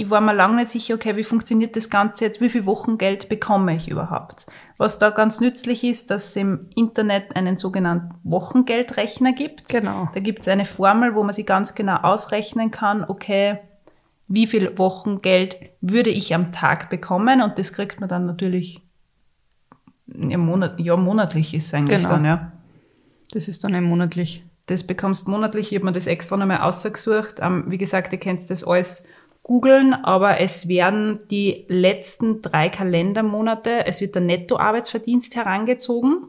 ich 0.00 0.10
war 0.10 0.20
mir 0.20 0.32
lange 0.32 0.54
nicht 0.54 0.70
sicher, 0.70 0.94
okay, 0.94 1.16
wie 1.16 1.24
funktioniert 1.24 1.74
das 1.74 1.90
Ganze 1.90 2.24
jetzt, 2.24 2.40
wie 2.40 2.48
viel 2.48 2.66
Wochengeld 2.66 3.28
bekomme 3.28 3.74
ich 3.74 3.90
überhaupt? 3.90 4.46
Was 4.76 5.00
da 5.00 5.10
ganz 5.10 5.40
nützlich 5.40 5.82
ist, 5.82 6.12
dass 6.12 6.28
es 6.28 6.36
im 6.36 6.68
Internet 6.76 7.34
einen 7.34 7.56
sogenannten 7.56 8.14
Wochengeldrechner 8.22 9.32
gibt. 9.32 9.68
Genau. 9.70 10.08
Da 10.14 10.20
gibt 10.20 10.42
es 10.42 10.48
eine 10.48 10.66
Formel, 10.66 11.16
wo 11.16 11.24
man 11.24 11.34
sich 11.34 11.46
ganz 11.46 11.74
genau 11.74 11.96
ausrechnen 11.96 12.70
kann, 12.70 13.04
okay, 13.04 13.58
wie 14.28 14.46
viel 14.46 14.78
Wochengeld 14.78 15.56
würde 15.80 16.10
ich 16.10 16.32
am 16.32 16.52
Tag 16.52 16.90
bekommen? 16.90 17.42
Und 17.42 17.58
das 17.58 17.72
kriegt 17.72 17.98
man 17.98 18.08
dann 18.08 18.24
natürlich 18.24 18.80
ja, 20.06 20.38
monat, 20.38 20.78
ja 20.78 20.96
monatlich 20.96 21.54
ist 21.54 21.74
eigentlich 21.74 21.98
Genau. 21.98 22.10
dann, 22.10 22.24
ja. 22.24 22.52
Das 23.32 23.48
ist 23.48 23.64
dann 23.64 23.74
eben 23.74 23.86
monatlich. 23.86 24.44
Das 24.66 24.86
bekommst 24.86 25.26
monatlich. 25.26 25.72
Ich 25.72 25.74
habe 25.76 25.86
mir 25.86 25.92
das 25.92 26.06
extra 26.06 26.36
nochmal 26.36 26.60
ausgesucht. 26.60 27.40
Ähm, 27.40 27.64
wie 27.66 27.78
gesagt, 27.78 28.12
ihr 28.12 28.20
könnt 28.20 28.48
das 28.48 28.62
alles 28.62 29.02
googeln, 29.48 29.94
aber 29.94 30.40
es 30.40 30.68
werden 30.68 31.20
die 31.30 31.64
letzten 31.68 32.42
drei 32.42 32.68
Kalendermonate, 32.68 33.86
es 33.86 34.00
wird 34.02 34.14
der 34.14 34.22
Nettoarbeitsverdienst 34.22 35.34
herangezogen 35.34 36.28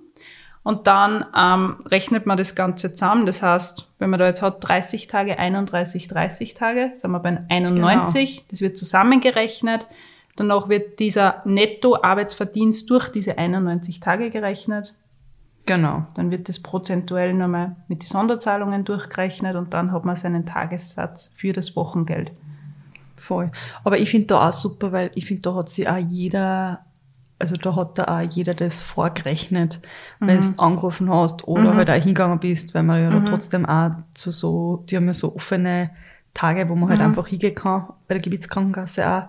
und 0.64 0.88
dann 0.88 1.26
ähm, 1.36 1.82
rechnet 1.86 2.26
man 2.26 2.38
das 2.38 2.56
Ganze 2.56 2.94
zusammen. 2.94 3.26
Das 3.26 3.42
heißt, 3.42 3.90
wenn 4.00 4.10
man 4.10 4.20
da 4.20 4.28
jetzt 4.28 4.42
hat 4.42 4.66
30 4.66 5.08
Tage, 5.08 5.38
31, 5.38 6.08
30 6.08 6.54
Tage, 6.54 6.94
sind 6.96 7.12
wir 7.12 7.20
bei 7.20 7.44
91, 7.50 8.46
das 8.50 8.62
wird 8.62 8.78
zusammengerechnet. 8.78 9.86
Danach 10.38 10.70
wird 10.70 11.00
dieser 11.00 11.42
Nettoarbeitsverdienst 11.44 12.90
durch 12.90 13.10
diese 13.10 13.38
91 13.38 14.00
Tage 14.00 14.30
gerechnet. 14.30 14.96
Genau. 15.66 16.08
Dann 16.16 16.32
wird 16.32 16.48
das 16.48 16.60
prozentuell 16.60 17.34
nochmal 17.34 17.76
mit 17.90 18.02
den 18.02 18.08
Sonderzahlungen 18.08 18.86
durchgerechnet 18.86 19.58
und 19.58 19.74
dann 19.74 19.92
hat 19.92 20.06
man 20.06 20.16
seinen 20.16 20.46
Tagessatz 20.46 21.34
für 21.36 21.52
das 21.52 21.76
Wochengeld. 21.76 22.32
Voll. 23.20 23.52
Aber 23.84 23.98
ich 24.00 24.10
finde 24.10 24.28
da 24.28 24.48
auch 24.48 24.54
super, 24.54 24.92
weil 24.92 25.12
ich 25.16 25.26
finde, 25.26 25.44
da 25.44 25.56
hat 25.56 25.70
sich 25.70 25.88
auch 25.88 25.98
jeder, 25.98 26.86
also 27.38 27.56
da 27.56 27.76
hat 27.76 27.98
da 27.98 28.06
auch 28.06 28.22
jeder 28.22 28.54
das 28.54 28.82
vorgerechnet, 28.82 29.82
wenn 30.20 30.40
du 30.40 30.60
angerufen 30.60 31.10
hast 31.10 31.48
oder 31.48 31.76
halt 31.76 31.90
auch 31.90 31.96
hingegangen 31.96 32.40
bist, 32.40 32.74
weil 32.74 32.84
man 32.84 33.04
ja 33.04 33.10
da 33.10 33.20
trotzdem 33.22 33.66
auch 33.66 33.92
zu 34.14 34.32
so, 34.32 34.84
die 34.90 34.96
haben 34.96 35.08
ja 35.08 35.14
so 35.14 35.36
offene 35.36 35.92
Tage, 36.34 36.70
wo 36.70 36.76
man 36.76 36.90
halt 36.90 37.02
einfach 37.02 37.28
hingehen 37.28 37.56
kann, 37.56 37.88
bei 38.08 38.16
der 38.16 38.22
Gebietskrankenkasse 38.22 39.10
auch, 39.10 39.24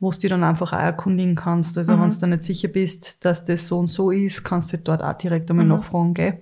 wo 0.00 0.10
du 0.10 0.18
dich 0.18 0.30
dann 0.30 0.44
einfach 0.44 0.72
auch 0.72 0.78
erkundigen 0.78 1.34
kannst. 1.34 1.76
Also 1.78 1.98
wenn 2.00 2.08
du 2.08 2.16
da 2.16 2.26
nicht 2.26 2.44
sicher 2.44 2.68
bist, 2.68 3.24
dass 3.24 3.44
das 3.44 3.68
so 3.68 3.78
und 3.78 3.88
so 3.88 4.10
ist, 4.10 4.44
kannst 4.44 4.72
du 4.72 4.76
halt 4.76 4.88
dort 4.88 5.02
auch 5.02 5.12
direkt 5.14 5.50
einmal 5.50 5.66
nachfragen, 5.66 6.14
gell? 6.14 6.38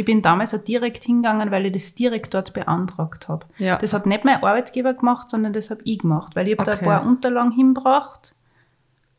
Ich 0.00 0.06
bin 0.06 0.22
damals 0.22 0.54
auch 0.54 0.64
direkt 0.64 1.04
hingegangen, 1.04 1.50
weil 1.50 1.66
ich 1.66 1.72
das 1.72 1.94
direkt 1.94 2.32
dort 2.32 2.54
beantragt 2.54 3.28
habe. 3.28 3.44
Ja. 3.58 3.76
Das 3.76 3.92
hat 3.92 4.06
nicht 4.06 4.24
mein 4.24 4.36
Arbeitgeber 4.42 4.94
gemacht, 4.94 5.28
sondern 5.28 5.52
das 5.52 5.68
habe 5.68 5.82
ich 5.84 5.98
gemacht, 5.98 6.34
weil 6.34 6.48
ich 6.48 6.56
habe 6.56 6.64
da 6.64 6.72
Okay. 6.76 6.86
ein 6.86 6.90
paar 6.90 7.06
Unterlagen 7.06 7.50
hingebracht. 7.52 8.34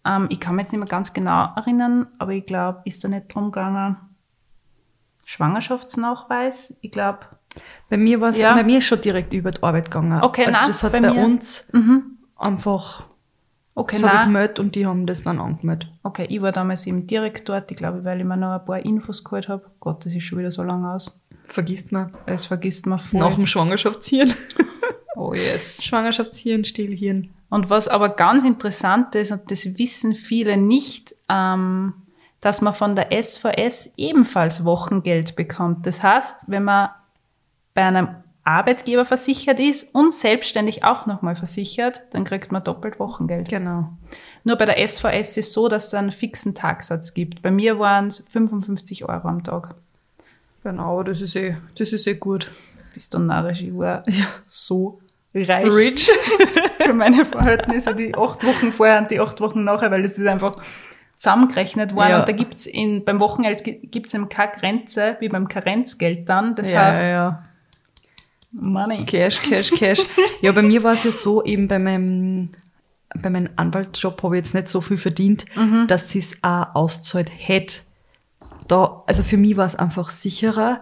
Ähm, 0.04 0.26
ich 0.32 0.40
kann 0.40 0.56
mich 0.56 0.64
jetzt 0.64 0.72
nicht 0.72 0.80
mehr 0.80 0.88
ganz 0.90 1.14
genau 1.14 1.50
erinnern, 1.56 2.08
aber 2.18 2.32
ich 2.32 2.48
glaube, 2.48 2.82
ist 2.86 3.04
da 3.04 3.10
nicht 3.10 3.32
drum 3.32 3.52
gegangen, 3.52 3.98
Schwangerschaftsnachweis? 5.26 6.78
Ich 6.82 6.92
glaube, 6.92 7.20
Bei 7.90 7.98
mir 7.98 8.20
war 8.22 8.30
es, 8.30 8.40
Ja. 8.40 8.56
bei 8.56 8.64
mir 8.64 8.80
ist 8.80 8.86
schon 8.86 9.02
direkt 9.02 9.34
über 9.34 9.52
die 9.52 9.62
Arbeit 9.62 9.92
gegangen. 9.92 10.22
Okay, 10.24 10.46
also 10.46 10.58
nein, 10.58 10.68
das 10.68 10.82
hat 10.84 10.94
bei 10.94 11.02
bei, 11.02 11.12
uns 11.24 11.68
mhm. 11.74 12.18
einfach, 12.38 13.04
okay, 13.76 13.98
das 14.00 14.10
habe 14.10 14.18
ich 14.20 14.26
gemeldet 14.26 14.60
und 14.60 14.76
die 14.76 14.86
haben 14.86 15.06
das 15.06 15.24
dann 15.24 15.40
angemeldet. 15.40 15.90
Okay, 16.04 16.26
ich 16.30 16.42
war 16.42 16.52
damals 16.52 16.86
eben 16.88 17.08
direkt 17.08 17.48
dort, 17.50 17.72
ich 17.72 17.78
glaube, 17.78 18.04
weil 18.04 18.20
ich 18.20 18.26
mir 18.26 18.38
noch 18.38 18.60
ein 18.60 18.66
paar 18.66 18.80
Infos 18.80 19.24
geholt 19.24 19.50
habe. 19.50 19.66
Gott, 19.80 20.06
das 20.06 20.14
ist 20.14 20.24
schon 20.24 20.40
wieder 20.40 20.52
so 20.52 20.64
lange 20.64 20.92
aus. 20.92 21.22
Vergisst 21.48 21.92
man. 21.92 22.14
Das 22.26 22.46
vergisst 22.46 22.86
man 22.86 23.00
voll. 23.00 23.20
Nach 23.20 23.36
dem 23.36 23.46
Schwangerschaftshirn. 23.46 24.34
oh 25.16 25.34
yes. 25.34 25.84
Schwangerschaftshirn, 25.84 26.66
Stillhirn. 26.66 27.30
Und 27.50 27.70
was 27.70 27.90
aber 27.90 28.10
ganz 28.10 28.46
interessant 28.46 29.14
ist, 29.16 29.32
und 29.32 29.52
das 29.52 29.78
wissen 29.78 30.16
viele 30.16 30.56
nicht, 30.56 31.14
ähm, 31.28 31.94
dass 32.40 32.62
man 32.62 32.74
von 32.74 32.96
der 32.96 33.10
SVS 33.12 33.94
ebenfalls 33.98 34.64
Wochengeld 34.66 35.36
bekommt. 35.36 35.86
Das 35.86 36.02
heißt, 36.02 36.46
wenn 36.48 36.64
man 36.64 36.90
bei 37.74 37.84
einem 37.84 38.08
Arbeitgeber 38.44 39.06
versichert 39.06 39.60
ist 39.60 39.94
und 39.94 40.14
selbstständig 40.16 40.84
auch 40.84 41.06
nochmal 41.06 41.36
versichert, 41.36 42.04
dann 42.12 42.24
kriegt 42.24 42.52
man 42.52 42.64
doppelt 42.64 43.00
Wochengeld. 43.00 43.50
Genau. 43.50 43.90
Nur 44.44 44.56
bei 44.56 44.66
der 44.66 44.86
SVS 44.88 45.38
ist 45.38 45.48
es 45.48 45.54
so, 45.54 45.68
dass 45.68 45.88
es 45.88 45.94
einen 45.94 46.12
fixen 46.12 46.56
Tagsatz 46.56 47.14
gibt. 47.14 47.42
Bei 47.44 47.52
mir 47.52 47.78
waren 47.78 48.08
es 48.08 48.26
55 48.30 49.06
Euro 49.08 49.28
am 49.28 49.44
Tag. 49.44 49.76
Genau, 50.64 51.04
das 51.04 51.22
ist 51.22 51.36
eh, 51.36 51.58
das 51.78 51.92
ist 51.94 52.08
eh 52.08 52.16
gut. 52.16 52.52
Bist 52.94 53.14
du 53.14 53.20
narrisch? 53.20 53.62
Ich 53.62 53.76
war 53.78 54.04
so 54.48 55.00
reich. 55.34 55.72
Rich. 55.72 56.10
für 56.84 56.94
meine 56.94 57.26
Verhältnisse 57.26 57.94
die 57.96 58.16
acht 58.16 58.44
Wochen 58.46 58.72
vorher 58.72 59.00
und 59.00 59.12
die 59.12 59.20
acht 59.20 59.40
Wochen 59.40 59.64
nachher, 59.64 59.92
weil 59.92 60.02
das 60.02 60.18
ist 60.18 60.28
einfach 60.28 60.58
zusammengerechnet 61.16 61.94
worden. 61.96 62.10
Ja. 62.10 62.20
Und 62.22 62.28
da 62.28 62.34
gibt's 62.34 62.66
in, 62.66 63.06
beim 63.06 63.20
Wochengeld 63.20 63.64
gi- 63.64 63.88
gibt's 63.88 64.14
eben 64.16 64.30
keine 64.30 64.52
Grenze, 64.52 65.18
wie 65.20 65.30
beim 65.30 65.48
Karenzgeld 65.48 66.28
dann. 66.28 66.56
Das 66.56 66.72
ja, 66.72 66.82
heißt, 66.86 67.08
ja, 67.08 67.14
ja. 67.14 67.44
Money. 68.52 69.06
Cash, 69.06 69.42
Cash, 69.42 69.72
Cash. 69.72 70.06
ja, 70.42 70.52
bei 70.52 70.62
mir 70.62 70.84
war 70.84 70.94
es 70.94 71.04
ja 71.04 71.12
so, 71.12 71.44
eben 71.44 71.68
bei 71.68 71.80
meinem, 71.80 72.50
bei 73.22 73.30
meinem 73.30 73.50
Anwaltsjob 73.56 74.22
habe 74.24 74.38
ich 74.38 74.46
jetzt 74.46 74.54
nicht 74.54 74.68
so 74.70 74.82
viel 74.82 74.98
verdient, 74.98 75.46
Mhm. 75.56 75.88
dass 75.88 76.10
sie 76.10 76.20
es 76.20 76.38
auch 76.42 76.76
auszahlt 76.76 77.32
hätte. 77.36 77.78
Da, 78.68 79.04
also 79.08 79.24
für 79.24 79.38
mich 79.38 79.58
war 79.58 79.66
es 79.66 79.76
einfach 79.76 80.10
sicherer, 80.10 80.82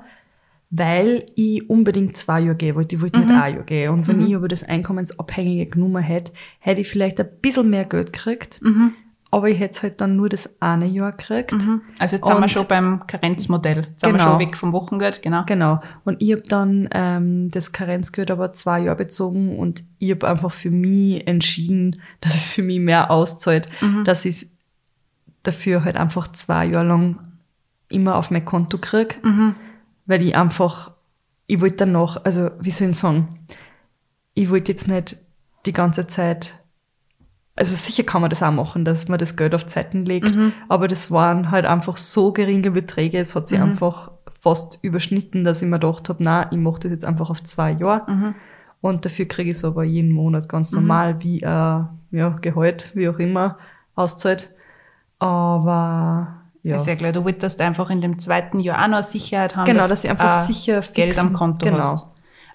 weil 0.71 1.25
ich 1.35 1.67
unbedingt 1.69 2.15
zwei 2.15 2.41
Jahre 2.41 2.55
gehen 2.55 2.75
wollte. 2.75 2.95
Ich 2.95 3.01
wollte 3.01 3.17
Mhm. 3.17 3.25
nicht 3.25 3.33
ein 3.35 3.53
Jahr 3.55 3.63
gehen. 3.63 3.91
Und 3.91 4.07
wenn 4.07 4.25
ich 4.27 4.35
aber 4.35 4.47
das 4.47 4.63
Einkommensabhängige 4.63 5.65
genommen 5.67 6.03
hätte, 6.03 6.31
hätte 6.59 6.81
ich 6.81 6.87
vielleicht 6.87 7.19
ein 7.19 7.27
bisschen 7.41 7.69
mehr 7.71 7.85
Geld 7.85 8.13
gekriegt. 8.13 8.59
Aber 9.31 9.47
ich 9.47 9.59
hätte 9.59 9.83
halt 9.83 10.01
dann 10.01 10.15
nur 10.15 10.27
das 10.27 10.49
eine 10.59 10.87
Jahr 10.87 11.11
gekriegt. 11.11 11.53
Also 11.99 12.15
jetzt 12.15 12.25
sind 12.25 12.39
wir 12.41 12.49
schon 12.49 12.67
beim 12.67 13.05
Karenzmodell. 13.05 13.85
Jetzt 13.89 13.99
sind 14.01 14.09
wir 14.09 14.17
Genau. 14.17 14.31
schon 14.31 14.39
weg 14.39 14.57
vom 14.57 14.73
Wochengeld, 14.73 15.21
genau. 15.21 15.43
Genau. 15.45 15.81
Und 16.03 16.19
ich 16.21 16.31
habe 16.31 16.41
dann 16.41 16.89
ähm, 16.91 17.51
das 17.51 17.71
Karenzgeld 17.71 18.31
aber 18.31 18.51
zwei 18.53 18.79
Jahre 18.81 18.95
bezogen 18.97 19.59
und 19.59 19.83
ich 19.99 20.09
habe 20.11 20.27
einfach 20.27 20.51
für 20.51 20.71
mich 20.71 21.27
entschieden, 21.27 22.01
dass 22.21 22.33
es 22.33 22.49
für 22.49 22.63
mich 22.63 22.79
mehr 22.79 23.11
auszahlt, 23.11 23.69
dass 24.03 24.25
ich 24.25 24.47
dafür 25.43 25.83
halt 25.83 25.95
einfach 25.95 26.27
zwei 26.31 26.65
Jahre 26.65 26.87
lang 26.87 27.19
immer 27.87 28.15
auf 28.15 28.31
mein 28.31 28.45
Konto 28.45 28.77
krieg, 28.79 29.21
weil 30.07 30.21
ich 30.23 30.35
einfach, 30.35 30.91
ich 31.47 31.61
wollte 31.61 31.77
dann 31.77 31.91
noch, 31.91 32.23
also 32.25 32.49
wie 32.59 32.71
soll 32.71 32.89
ich 32.89 32.97
sagen, 32.97 33.39
ich 34.33 34.49
wollte 34.49 34.71
jetzt 34.71 34.87
nicht 34.87 35.17
die 35.65 35.73
ganze 35.73 36.07
Zeit 36.07 36.58
also 37.59 37.75
sicher 37.75 38.03
kann 38.03 38.21
man 38.21 38.29
das 38.29 38.41
auch 38.41 38.51
machen, 38.51 38.85
dass 38.85 39.07
man 39.07 39.19
das 39.19 39.35
Geld 39.35 39.53
auf 39.53 39.67
Zeiten 39.67 40.05
legt, 40.05 40.31
aber 40.67 40.87
das 40.87 41.11
waren 41.11 41.51
halt 41.51 41.65
einfach 41.65 41.97
so 41.97 42.31
geringe 42.31 42.71
Beträge, 42.71 43.19
es 43.19 43.35
hat 43.35 43.47
sich 43.47 43.59
einfach 43.59 44.11
fast 44.39 44.79
überschnitten, 44.81 45.43
dass 45.43 45.61
ich 45.61 45.67
mir 45.67 45.79
gedacht 45.79 46.09
habe, 46.09 46.23
na, 46.23 46.51
ich 46.51 46.57
mache 46.57 46.79
das 46.79 46.91
jetzt 46.91 47.05
einfach 47.05 47.29
auf 47.29 47.43
zwei 47.43 47.71
Jahre 47.71 48.33
und 48.81 49.05
dafür 49.05 49.25
kriege 49.25 49.51
ich 49.51 49.57
es 49.57 49.65
aber 49.65 49.83
jeden 49.83 50.11
Monat 50.11 50.47
ganz 50.47 50.71
normal, 50.71 51.21
wie 51.21 51.41
äh, 51.41 51.45
ja, 52.11 52.29
Gehalt, 52.41 52.91
wie 52.93 53.09
auch 53.09 53.19
immer, 53.19 53.57
auszahlt. 53.95 54.53
Aber 55.19 56.39
ja, 56.63 56.75
Ist 56.75 56.87
ja 56.87 56.95
klar, 56.95 57.11
du 57.11 57.23
wolltest 57.23 57.61
einfach 57.61 57.89
in 57.89 58.01
dem 58.01 58.19
zweiten 58.19 58.59
Jahr 58.59 58.83
auch 58.83 58.89
noch 58.89 59.03
Sicherheit 59.03 59.55
haben, 59.55 59.65
Genau, 59.65 59.87
dass 59.87 60.03
ich 60.03 60.09
einfach 60.09 60.43
sicher 60.43 60.81
Geld 60.93 61.17
am 61.17 61.33
Konto 61.33 61.65
genau. 61.65 61.79
hast. 61.79 62.07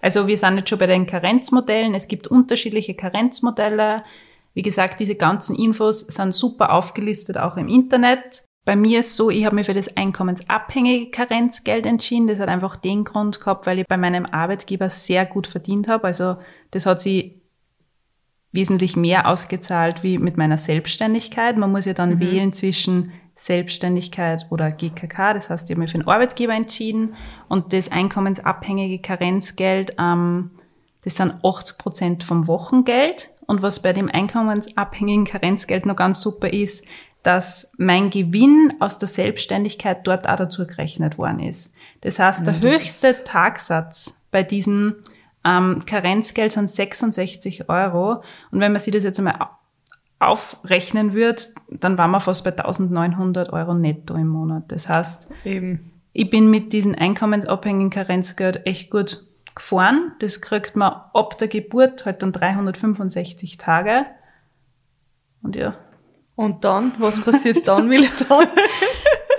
Also 0.03 0.27
wir 0.27 0.37
sind 0.37 0.59
jetzt 0.59 0.69
schon 0.69 0.79
bei 0.79 0.87
den 0.87 1.07
Karenzmodellen. 1.07 1.95
Es 1.95 2.09
gibt 2.09 2.27
unterschiedliche 2.27 2.95
Karenzmodelle. 2.95 4.05
Wie 4.55 4.63
gesagt, 4.63 5.01
diese 5.01 5.17
ganzen 5.17 5.57
Infos 5.57 6.01
sind 6.01 6.33
super 6.33 6.73
aufgelistet, 6.73 7.37
auch 7.37 7.57
im 7.57 7.69
Internet. 7.69 8.45
Bei 8.65 8.77
mir 8.77 9.01
ist 9.01 9.17
so, 9.17 9.29
ich 9.29 9.45
habe 9.45 9.57
mich 9.57 9.67
für 9.67 9.75
das 9.75 9.95
einkommensabhängige 9.97 11.11
Karenzgeld 11.11 11.85
entschieden. 11.85 12.29
Das 12.29 12.41
hat 12.41 12.49
einfach 12.49 12.77
den 12.77 13.05
Grund 13.05 13.41
gehabt, 13.41 13.67
weil 13.67 13.81
ich 13.81 13.87
bei 13.87 13.99
meinem 13.99 14.25
Arbeitgeber 14.25 14.89
sehr 14.89 15.27
gut 15.27 15.47
verdient 15.47 15.89
habe. 15.89 16.05
Also 16.05 16.37
das 16.71 16.87
hat 16.87 17.03
sie 17.03 17.43
wesentlich 18.53 18.95
mehr 18.97 19.29
ausgezahlt 19.29 20.03
wie 20.03 20.17
mit 20.17 20.37
meiner 20.37 20.57
Selbstständigkeit. 20.57 21.59
Man 21.59 21.73
muss 21.73 21.85
ja 21.85 21.93
dann 21.93 22.21
wählen 22.21 22.53
zwischen 22.53 23.13
Selbstständigkeit 23.35 24.47
oder 24.51 24.71
GKK. 24.71 25.35
Das 25.35 25.51
heißt, 25.51 25.69
ich 25.69 25.75
habe 25.75 25.81
mich 25.81 25.91
für 25.91 25.99
einen 25.99 26.09
Arbeitgeber 26.09 26.55
entschieden 26.55 27.17
und 27.49 27.73
das 27.73 27.91
einkommensabhängige 27.91 29.01
Karenzgeld, 29.01 29.97
ähm, 29.99 30.53
das 31.05 31.17
sind 31.17 31.35
80 31.45 31.79
Prozent 31.79 32.25
vom 32.25 32.47
Wochengeld. 32.47 33.31
Und 33.47 33.61
was 33.61 33.81
bei 33.81 33.93
dem 33.93 34.09
einkommensabhängigen 34.11 35.27
Karenzgeld 35.27 35.85
noch 35.85 35.97
ganz 35.97 36.23
super 36.23 36.51
ist, 36.51 36.83
dass 37.23 37.71
mein 37.77 38.09
Gewinn 38.11 38.75
aus 38.81 38.97
der 38.99 39.09
Selbstständigkeit 39.09 40.07
dort 40.07 40.27
auch 40.29 40.37
dazu 40.37 40.67
gerechnet 40.67 41.19
worden 41.19 41.41
ist. 41.41 41.73
Das 42.01 42.19
heißt, 42.19 42.47
der 42.47 42.61
höchste 42.61 43.15
Tagsatz 43.25 44.15
bei 44.31 44.43
diesem 44.43 44.97
ähm, 45.45 45.83
Karenzgeld 45.87 46.53
sind 46.53 46.71
66 46.71 47.69
Euro. 47.69 48.23
Und 48.51 48.61
wenn 48.61 48.73
man 48.73 48.81
sich 48.81 48.93
das 48.95 49.05
jetzt 49.05 49.19
einmal 49.19 49.37
au- 49.41 49.49
aufrechnen 50.33 51.13
wird, 51.13 51.51
dann 51.71 51.99
waren 51.99 52.11
wir 52.13 52.21
fast 52.21 52.45
bei 52.45 52.51
1900 52.51 53.53
Euro 53.53 53.75
netto 53.75 54.15
im 54.15 54.29
Monat. 54.29 54.65
Das 54.69 54.89
heißt, 54.89 55.29
eben. 55.45 55.93
ich 56.13 56.31
bin 56.31 56.51
mit 56.51 56.73
diesem 56.73 56.95
einkommensabhängigen 56.95 57.91
Karenzgeld 57.91 58.67
echt 58.67 58.91
gut 58.91 59.27
gefahren. 59.55 60.13
Das 60.19 60.41
kriegt 60.41 60.77
man 60.77 60.93
ab 61.13 61.39
der 61.39 61.49
Geburt 61.49 62.05
halt 62.05 62.23
dann 62.23 62.33
365 62.33 63.57
Tage. 63.57 64.07
Und 65.43 65.57
ja, 65.57 65.77
Und 66.37 66.65
dann, 66.65 66.95
was 66.99 67.21
passiert 67.21 67.69
dann, 67.69 67.91
Wille? 67.91 68.09
Dann? 68.29 68.49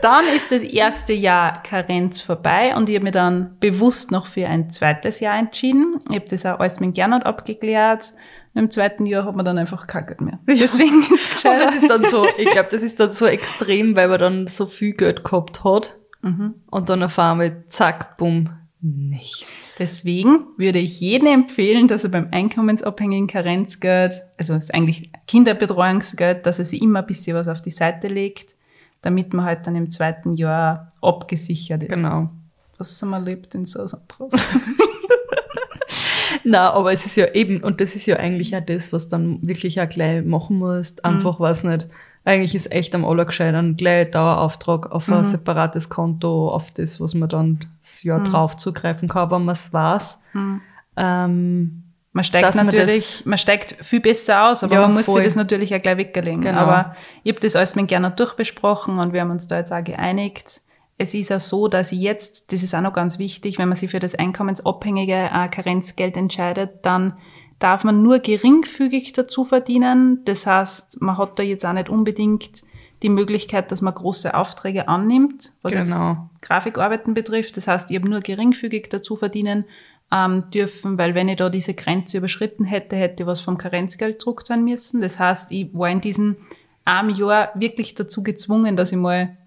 dann 0.02 0.26
ist 0.36 0.52
das 0.52 0.62
erste 0.62 1.14
Jahr 1.14 1.64
Karenz 1.64 2.22
vorbei 2.22 2.76
und 2.76 2.90
ich 2.90 2.96
habe 2.96 3.06
mich 3.06 3.14
dann 3.14 3.58
bewusst 3.60 4.12
noch 4.12 4.28
für 4.28 4.48
ein 4.48 4.70
zweites 4.70 5.20
Jahr 5.20 5.38
entschieden. 5.38 6.00
Ich 6.10 6.16
habe 6.16 6.30
das 6.30 6.46
auch 6.46 6.60
alles 6.60 6.80
mit 6.80 6.94
Gernot 6.94 7.26
abgeklärt. 7.26 8.14
Und 8.54 8.62
Im 8.62 8.70
zweiten 8.70 9.06
Jahr 9.08 9.26
hat 9.26 9.36
man 9.36 9.46
dann 9.46 9.58
einfach 9.58 9.88
kein 9.88 10.06
Geld 10.06 10.22
mehr. 10.22 10.40
Deswegen 10.48 11.02
ist 11.02 11.38
es 11.38 11.46
Und 11.46 11.60
das 11.60 11.76
ist 11.76 11.90
dann 11.90 12.06
so, 12.06 12.26
ich 12.38 12.50
glaube, 12.52 12.70
das 12.72 12.84
ist 12.84 13.00
dann 13.00 13.12
so 13.12 13.26
extrem, 13.26 13.96
weil 13.96 14.08
man 14.08 14.20
dann 14.20 14.48
so 14.48 14.68
viel 14.68 14.94
Geld 14.94 15.24
gehabt 15.24 15.64
hat. 15.64 16.00
Und 16.72 16.90
dann 16.90 17.04
auf 17.04 17.18
einmal, 17.20 17.66
zack, 17.68 18.18
bumm, 18.18 18.50
nichts. 18.82 19.50
Deswegen 19.78 20.48
würde 20.58 20.80
ich 20.80 21.02
jedem 21.02 21.28
empfehlen, 21.28 21.88
dass 21.88 22.04
er 22.06 22.10
beim 22.10 22.30
einkommensabhängigen 22.32 23.28
Karenzgeld, 23.28 24.24
also 24.38 24.54
es 24.54 24.66
ist 24.66 24.74
eigentlich 24.74 25.12
Kinderbetreuungsgeld, 25.28 26.46
dass 26.46 26.60
er 26.60 26.66
sich 26.66 26.82
immer 26.82 27.00
ein 27.00 27.06
bisschen 27.06 27.36
was 27.36 27.50
auf 27.50 27.60
die 27.60 27.72
Seite 27.72 28.08
legt, 28.08 28.56
damit 29.02 29.34
man 29.34 29.46
halt 29.46 29.68
dann 29.68 29.76
im 29.76 29.92
zweiten 29.92 30.34
Jahr 30.34 30.88
abgesichert 31.02 31.84
ist. 31.84 31.94
Genau. 31.94 32.30
Was 32.78 33.02
man 33.02 33.24
lebt 33.24 33.54
in 33.56 33.66
so 33.66 33.86
so 33.86 33.98
Na, 36.44 36.74
aber 36.74 36.94
es 36.94 37.06
ist 37.06 37.18
ja 37.18 37.34
eben, 37.34 37.64
und 37.64 37.82
das 37.82 37.96
ist 37.96 38.06
ja 38.06 38.18
eigentlich 38.18 38.56
auch 38.56 38.66
das, 38.66 38.94
was 38.94 39.10
dann 39.10 39.40
wirklich 39.42 39.82
auch 39.82 39.90
gleich 39.90 40.24
machen 40.24 40.58
musst. 40.58 41.04
Einfach, 41.04 41.40
was 41.40 41.64
nicht. 41.64 41.90
Eigentlich 42.26 42.56
ist 42.56 42.72
echt 42.72 42.96
am 42.96 43.06
allergescheitern 43.06 43.78
gleich 43.78 44.10
Dauerauftrag 44.10 44.92
auf 44.92 45.08
ein 45.10 45.24
separates 45.24 45.90
Konto, 45.90 46.50
auf 46.50 46.72
das, 46.72 47.00
was 47.00 47.14
man 47.14 47.30
dann 47.30 47.60
das 47.80 48.02
Jahr 48.02 48.22
drauf 48.24 48.58
zugreifen 48.58 49.08
kann, 49.08 49.30
wenn 49.30 49.46
man 49.46 49.54
es 49.54 49.72
weiß. 49.72 50.18
Ähm, 50.98 51.84
Man 52.14 52.24
steigt 52.24 52.48
Dass 52.48 52.56
man 52.56 52.66
natürlich, 52.66 53.26
man, 53.26 53.38
steigt 53.38 53.74
viel 53.82 54.00
besser 54.00 54.50
aus, 54.50 54.64
aber 54.64 54.74
Ja, 54.76 54.82
man 54.82 54.94
muss 54.94 55.06
voll. 55.06 55.18
sich 55.18 55.26
das 55.26 55.36
natürlich 55.36 55.76
auch 55.76 55.82
gleich 55.82 55.98
weglegen. 55.98 56.42
Genau. 56.42 56.58
Aber 56.60 56.96
ich 57.24 57.32
habe 57.32 57.42
das 57.42 57.56
alles 57.56 57.76
mit 57.76 57.90
Gernot 57.90 58.20
durchbesprochen 58.20 58.98
und 59.00 59.14
wir 59.14 59.22
haben 59.22 59.32
uns 59.32 59.48
da 59.48 59.58
jetzt 59.58 59.72
auch 59.72 59.84
geeinigt. 59.84 60.62
Es 60.98 61.14
ist 61.14 61.30
ja 61.30 61.40
so, 61.40 61.68
dass 61.68 61.92
ich 61.92 62.00
jetzt, 62.00 62.54
das 62.54 62.64
ist 62.64 62.74
auch 62.74 62.82
noch 62.82 62.94
ganz 62.94 63.20
wichtig, 63.20 63.60
wenn 63.60 63.68
man 63.68 63.76
sich 63.76 63.92
für 63.92 64.00
das 64.00 64.16
einkommensabhängige 64.16 65.30
äh, 65.32 65.48
Karenzgeld 65.50 66.16
entscheidet, 66.16 66.86
dann 66.86 67.18
darf 67.60 67.84
man 67.84 68.04
nur 68.04 68.20
geringfügig 68.20 69.14
dazu 69.14 69.44
verdienen. 69.44 70.22
Das 70.26 70.46
heißt, 70.46 71.02
man 71.02 71.18
hat 71.18 71.40
da 71.40 71.44
jetzt 71.44 71.66
auch 71.66 71.74
nicht 71.74 71.90
unbedingt 71.90 72.64
die 73.02 73.10
Möglichkeit, 73.10 73.72
dass 73.72 73.82
man 73.82 73.94
große 73.94 74.34
Aufträge 74.34 74.88
annimmt, 74.88 75.52
was 75.62 75.74
Genau. 75.74 76.08
jetzt 76.08 76.18
Grafikarbeiten 76.42 77.14
betrifft. 77.14 77.58
Das 77.58 77.68
heißt, 77.68 77.92
ich 77.92 77.98
habe 77.98 78.10
nur 78.10 78.22
geringfügig 78.22 78.90
dazu 78.90 79.16
verdienen 79.16 79.66
ähm, 80.12 80.46
dürfen, 80.54 80.98
weil 80.98 81.16
wenn 81.16 81.30
ich 81.30 81.38
da 81.38 81.50
diese 81.50 81.74
Grenze 81.74 82.18
überschritten 82.18 82.64
hätte, 82.66 82.96
hätte 82.96 83.24
ich 83.24 83.28
was 83.28 83.40
vom 83.40 83.58
Karenzgeld 83.58 84.22
zurück 84.22 84.44
sein 84.46 84.64
müssen. 84.64 85.02
Das 85.02 85.20
heißt, 85.20 85.52
ich 85.52 85.74
war 85.74 85.90
in 85.90 86.02
diesem 86.02 86.38
einem 86.84 87.10
Jahr 87.10 87.52
wirklich 87.56 87.96
dazu 87.96 88.24
gezwungen, 88.24 88.78
dass 88.78 88.92
ich 88.92 88.98
mal 88.98 89.38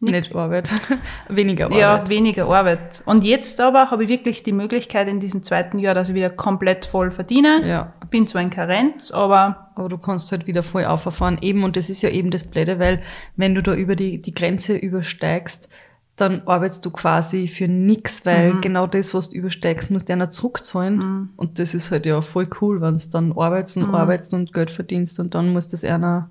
Nicht 0.00 0.34
Arbeit. 0.34 0.70
Weniger 1.28 1.66
Arbeit. 1.66 1.78
ja, 1.78 2.08
weniger 2.08 2.46
Arbeit. 2.46 3.02
Und 3.04 3.24
jetzt 3.24 3.60
aber 3.60 3.90
habe 3.90 4.04
ich 4.04 4.08
wirklich 4.08 4.44
die 4.44 4.52
Möglichkeit 4.52 5.08
in 5.08 5.18
diesem 5.18 5.42
zweiten 5.42 5.78
Jahr, 5.80 5.94
dass 5.94 6.08
ich 6.08 6.14
wieder 6.14 6.30
komplett 6.30 6.86
voll 6.86 7.10
verdiene. 7.10 7.66
Ja. 7.66 7.92
Bin 8.08 8.26
zwar 8.26 8.42
in 8.42 8.50
Karenz, 8.50 9.10
aber 9.10 9.72
Aber 9.74 9.88
du 9.88 9.98
kannst 9.98 10.30
halt 10.30 10.46
wieder 10.46 10.62
voll 10.62 10.84
auffahren. 10.84 11.38
Eben, 11.40 11.64
und 11.64 11.76
das 11.76 11.90
ist 11.90 12.02
ja 12.02 12.10
eben 12.10 12.30
das 12.30 12.48
Blöde, 12.48 12.78
weil 12.78 13.02
wenn 13.36 13.56
du 13.56 13.62
da 13.62 13.74
über 13.74 13.96
die, 13.96 14.20
die 14.20 14.34
Grenze 14.34 14.76
übersteigst, 14.76 15.68
dann 16.14 16.42
arbeitest 16.46 16.84
du 16.84 16.90
quasi 16.90 17.48
für 17.48 17.68
nix, 17.68 18.26
weil 18.26 18.60
genau 18.60 18.86
das, 18.88 19.14
was 19.14 19.30
du 19.30 19.36
übersteigst, 19.36 19.90
musst 19.90 20.08
du 20.08 20.12
einer 20.12 20.30
zurückzahlen. 20.30 21.30
Und 21.36 21.58
das 21.60 21.74
ist 21.74 21.90
halt 21.92 22.06
ja 22.06 22.22
voll 22.22 22.48
cool, 22.60 22.80
wenn 22.80 22.98
du 22.98 23.04
dann 23.12 23.32
arbeitest 23.36 23.76
und 23.78 23.94
arbeitest 23.94 24.34
und 24.34 24.52
Geld 24.52 24.70
verdienst 24.70 25.20
und 25.20 25.34
dann 25.34 25.52
musst 25.52 25.72
du 25.72 25.76
es 25.76 25.84
einer 25.84 26.28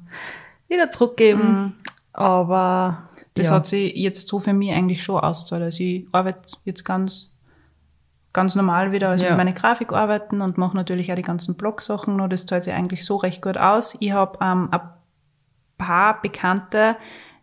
wieder 0.68 0.90
zurückgeben. 0.90 1.76
Aber 2.12 3.10
das 3.38 3.48
ja. 3.50 3.54
hat 3.56 3.68
sich 3.68 3.96
jetzt 3.96 4.28
so 4.28 4.40
für 4.40 4.54
mich 4.54 4.72
eigentlich 4.72 5.02
schon 5.04 5.20
ausgezahlt. 5.20 5.64
Also 5.64 5.84
ich 5.84 6.06
arbeite 6.12 6.58
jetzt 6.66 6.84
ganz, 6.84 7.36
ganz 8.34 8.56
normal 8.56 8.92
wieder, 8.92 9.10
also 9.10 9.24
Ja. 9.24 9.32
mit 9.32 9.38
meine 9.38 9.54
Grafikarbeiten 9.54 10.42
und 10.42 10.58
mache 10.58 10.76
natürlich 10.76 11.12
auch 11.12 11.16
die 11.16 11.22
ganzen 11.24 11.56
Blog-Sachen 11.56 12.16
noch. 12.16 12.28
Das 12.28 12.46
zahlt 12.46 12.64
sich 12.64 12.74
eigentlich 12.74 13.06
so 13.06 13.16
recht 13.18 13.42
gut 13.42 13.58
aus. 13.58 13.96
Ich 14.00 14.12
habe 14.12 14.38
ähm, 14.42 14.70
ein 14.72 14.80
paar 15.78 16.22
Bekannte, 16.22 16.96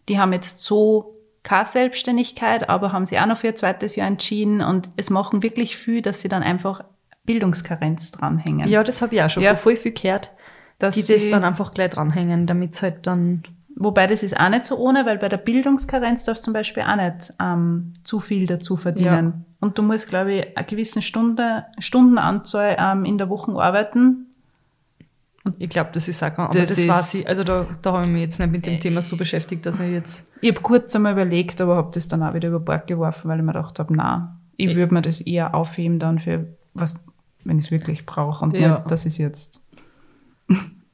die 0.09 0.19
haben 0.19 0.33
jetzt 0.33 0.61
so 0.63 1.17
keine 1.43 1.67
Selbstständigkeit, 1.67 2.69
aber 2.69 2.93
haben 2.93 3.05
sie 3.05 3.19
auch 3.19 3.27
noch 3.27 3.39
für 3.39 3.49
ihr 3.49 3.57
zweites 3.57 3.97
Jahr 3.97 4.07
entschieden 4.09 4.61
und 4.63 4.91
es 4.97 5.11
machen 5.11 5.43
wirklich 5.43 5.77
viel, 5.77 6.01
dass 6.01 6.21
sie 6.23 6.29
dann 6.29 6.43
einfach 6.43 6.83
Bildungskarenz 7.25 8.11
dranhängen. 8.13 8.69
ja, 8.69 8.83
das 8.85 9.01
habe 9.03 9.15
ich 9.15 9.23
auch 9.23 9.31
schon 9.31 9.43
Ja. 9.43 9.57
voll 9.57 9.77
viel 9.77 9.93
gehört, 9.93 10.31
dass 10.79 10.95
die 10.95 11.03
das 11.07 11.29
dann 11.31 11.45
einfach 11.45 11.73
gleich 11.75 11.91
dranhängen, 11.91 12.47
damit 12.47 12.81
halt 12.83 13.07
dann 13.07 13.45
Wobei 13.77 14.07
das 14.07 14.23
ist 14.23 14.39
auch 14.39 14.49
nicht 14.51 14.67
so 14.67 14.77
ohne, 14.77 15.05
weil 15.05 15.19
bei 15.19 15.29
der 15.29 15.37
Bildungskarenz 15.37 16.25
darfst 16.25 16.43
du 16.43 16.47
zum 16.47 16.53
Beispiel 16.55 16.85
auch 16.85 16.97
nicht 16.97 17.33
ähm, 17.41 17.93
zu 18.05 18.21
viel 18.21 18.47
dazu 18.47 18.77
verdienen. 18.77 19.45
Und 19.61 19.77
du 19.79 19.83
musst, 19.83 20.09
glaube 20.09 20.33
ich, 20.33 20.57
eine 20.57 20.67
gewisse 20.67 21.03
Stunde, 21.03 21.65
Stundenanzahl 21.81 22.77
ähm, 22.79 23.05
in 23.05 23.19
der 23.19 23.29
Woche 23.29 23.51
arbeiten. 23.53 24.27
Ich 25.59 25.69
glaube, 25.69 25.91
das 25.93 26.07
ist 26.09 26.23
auch, 26.23 26.39
aber 26.39 26.55
Das 26.59 26.69
das, 26.71 26.79
ist- 26.79 26.89
weiß 26.89 27.15
ich, 27.15 27.29
also 27.29 27.43
da, 27.45 27.67
da 27.83 27.93
habe 27.93 28.05
ich 28.05 28.11
mich 28.11 28.21
jetzt 28.23 28.39
nicht 28.39 28.51
mit 28.53 28.65
dem 28.65 28.81
Thema 28.81 29.03
so 29.03 29.17
beschäftigt, 29.17 29.67
dass 29.67 29.81
ich 29.81 29.91
jetzt, 29.91 30.31
Ich 30.41 30.51
habe 30.51 30.61
kurz 30.63 30.95
einmal 30.97 31.13
überlegt, 31.13 31.61
aber 31.61 31.77
habe 31.77 31.91
das 31.93 32.07
dann 32.09 32.23
auch 32.23 32.33
wieder 32.33 32.49
über 32.49 32.61
Bord 32.61 32.87
geworfen, 32.87 33.29
weil 33.29 33.39
ich 33.41 33.45
mir 33.45 33.53
gedacht 33.53 33.79
habe, 33.79 33.95
na, 33.95 34.39
ich 34.57 34.75
würde 34.77 34.95
mir 34.95 35.03
das 35.03 35.21
eher 35.21 35.55
aufheben 35.55 35.99
dann 35.99 36.19
für 36.21 36.47
was, 36.75 37.05
wenn 37.45 37.59
ich 37.59 37.65
es 37.67 37.71
wirklich 37.73 38.07
brauche 38.07 38.43
und 38.45 38.55
Ja. 38.55 38.79
nicht, 38.79 38.91
dass 38.91 39.05
ich 39.05 39.19
jetzt. 39.19 39.61